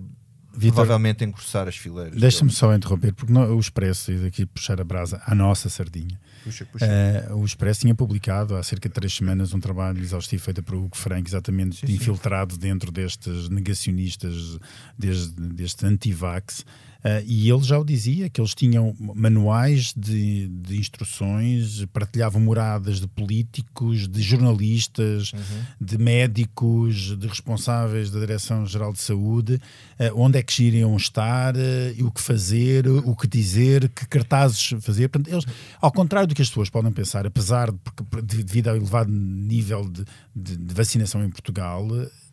Vitor, 0.54 0.76
provavelmente 0.76 1.24
engrossar 1.24 1.68
as 1.68 1.78
fileiras. 1.78 2.20
Deixa-me 2.20 2.52
só 2.52 2.74
interromper, 2.74 3.14
porque 3.14 3.32
não, 3.32 3.56
o 3.56 3.60
Expresso, 3.60 4.12
e 4.12 4.18
daqui 4.18 4.45
puxar 4.45 4.82
a 4.82 4.84
brasa 4.84 5.22
à 5.26 5.36
nossa 5.36 5.70
sardinha. 5.70 6.20
Puxa, 6.43 6.66
puxa. 6.66 6.86
Uh, 6.86 7.38
o 7.38 7.45
Expresso 7.45 7.82
tinha 7.82 7.93
publicado 7.93 8.56
há 8.56 8.64
cerca 8.64 8.89
de 8.89 8.95
três 8.95 9.14
semanas 9.14 9.54
um 9.54 9.60
trabalho 9.60 10.02
exaustivo 10.02 10.43
feito 10.43 10.64
por 10.64 10.76
Hugo 10.76 10.97
Frank, 10.97 11.30
exatamente 11.30 11.86
sim, 11.86 11.93
infiltrado 11.93 12.56
sim. 12.56 12.60
dentro 12.60 12.91
destes 12.91 13.47
negacionistas, 13.50 14.60
desde, 14.97 15.34
deste 15.34 15.86
anti-vax, 15.86 16.66
Uh, 17.00 17.24
e 17.26 17.50
ele 17.50 17.64
já 17.64 17.80
o 17.80 17.86
dizia, 17.86 18.30
que 18.30 18.41
eles 18.41 18.54
tinham 18.54 18.93
manuais 19.00 19.93
de, 19.95 20.50
de 20.50 20.78
instruções, 20.78 21.86
partilhavam 21.93 22.41
moradas 22.41 23.00
de 23.00 23.08
políticos, 23.08 24.06
de 24.06 24.22
jornalistas, 24.22 25.32
uhum. 25.32 25.64
de 25.80 25.97
médicos, 25.97 27.18
de 27.18 27.26
responsáveis 27.26 28.12
da 28.12 28.20
Direção-Geral 28.20 28.91
de 28.91 29.00
Saúde, 29.00 29.62
uh, 29.97 30.22
onde 30.22 30.38
é 30.38 30.43
que 30.43 30.62
iriam 30.62 30.95
estar, 30.97 31.56
uh, 31.56 32.06
o 32.06 32.12
que 32.12 32.22
fazer, 32.22 32.86
o 32.88 33.16
que 33.16 33.28
dizer, 33.28 33.88
que 33.89 34.06
cartazes 34.06 34.74
fazer. 34.82 35.08
Portanto, 35.08 35.34
eles, 35.34 35.45
ao 35.80 35.91
contrário 35.93 36.28
do 36.28 36.36
que 36.36 36.41
as 36.41 36.50
pessoas 36.50 36.70
podem 36.70 36.91
pensar, 36.91 37.26
apesar 37.26 37.72
de, 37.72 37.78
porque, 37.78 38.04
devido 38.22 38.68
ao 38.68 38.76
elevado 38.76 39.10
nível 39.10 39.89
de, 39.89 40.04
de, 40.36 40.58
de 40.58 40.74
vacinação 40.74 41.24
em 41.24 41.30
Portugal, 41.30 41.88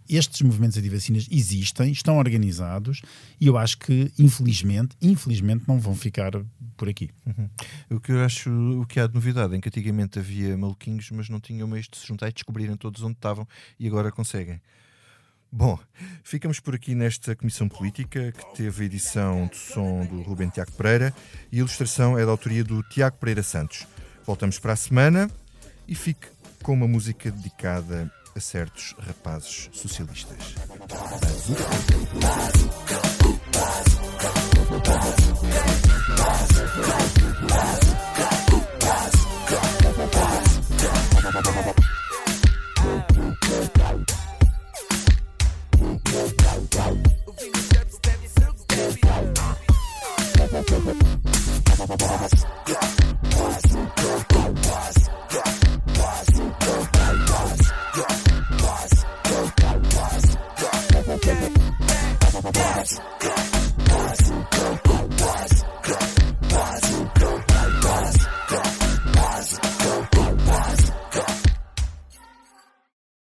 estes 0.08 0.42
movimentos 0.42 0.76
anti-vacinas 0.76 1.26
existem, 1.30 1.90
estão 1.90 2.18
organizados 2.18 3.02
e 3.40 3.46
eu 3.46 3.56
acho 3.56 3.78
que, 3.78 4.12
infelizmente, 4.18 4.96
infelizmente 5.00 5.64
não 5.66 5.78
vão 5.78 5.94
ficar 5.94 6.32
por 6.76 6.88
aqui. 6.88 7.10
Uhum. 7.26 7.48
O 7.90 8.00
que 8.00 8.12
eu 8.12 8.24
acho, 8.24 8.50
o 8.80 8.86
que 8.86 9.00
há 9.00 9.06
de 9.06 9.14
novidade 9.14 9.54
é 9.54 9.60
que 9.60 9.68
antigamente 9.68 10.18
havia 10.18 10.56
maluquinhos, 10.56 11.10
mas 11.10 11.28
não 11.28 11.40
tinham 11.40 11.66
meios 11.66 11.88
de 11.88 11.96
se 11.96 12.06
juntar 12.06 12.28
e 12.28 12.32
descobrirem 12.32 12.76
todos 12.76 13.02
onde 13.02 13.14
estavam 13.14 13.46
e 13.78 13.86
agora 13.86 14.12
conseguem. 14.12 14.60
Bom, 15.50 15.78
ficamos 16.22 16.60
por 16.60 16.74
aqui 16.74 16.94
nesta 16.94 17.34
Comissão 17.34 17.68
Política, 17.68 18.32
que 18.32 18.54
teve 18.54 18.82
a 18.82 18.86
edição 18.86 19.46
de 19.46 19.56
som 19.56 20.04
do 20.04 20.20
Rubem 20.22 20.50
Tiago 20.50 20.72
Pereira 20.72 21.14
e 21.50 21.56
a 21.56 21.58
ilustração 21.60 22.18
é 22.18 22.24
da 22.24 22.30
autoria 22.30 22.62
do 22.62 22.82
Tiago 22.82 23.16
Pereira 23.16 23.42
Santos. 23.42 23.86
Voltamos 24.26 24.58
para 24.58 24.72
a 24.72 24.76
semana 24.76 25.30
e 25.88 25.94
fique 25.94 26.26
com 26.62 26.74
uma 26.74 26.88
música 26.88 27.30
dedicada 27.30 28.12
a 28.36 28.40
certos 28.40 28.94
rapazes 28.98 29.70
socialistas. 29.72 30.54
Yeah. 55.36 55.55
Podcast. 62.86 63.55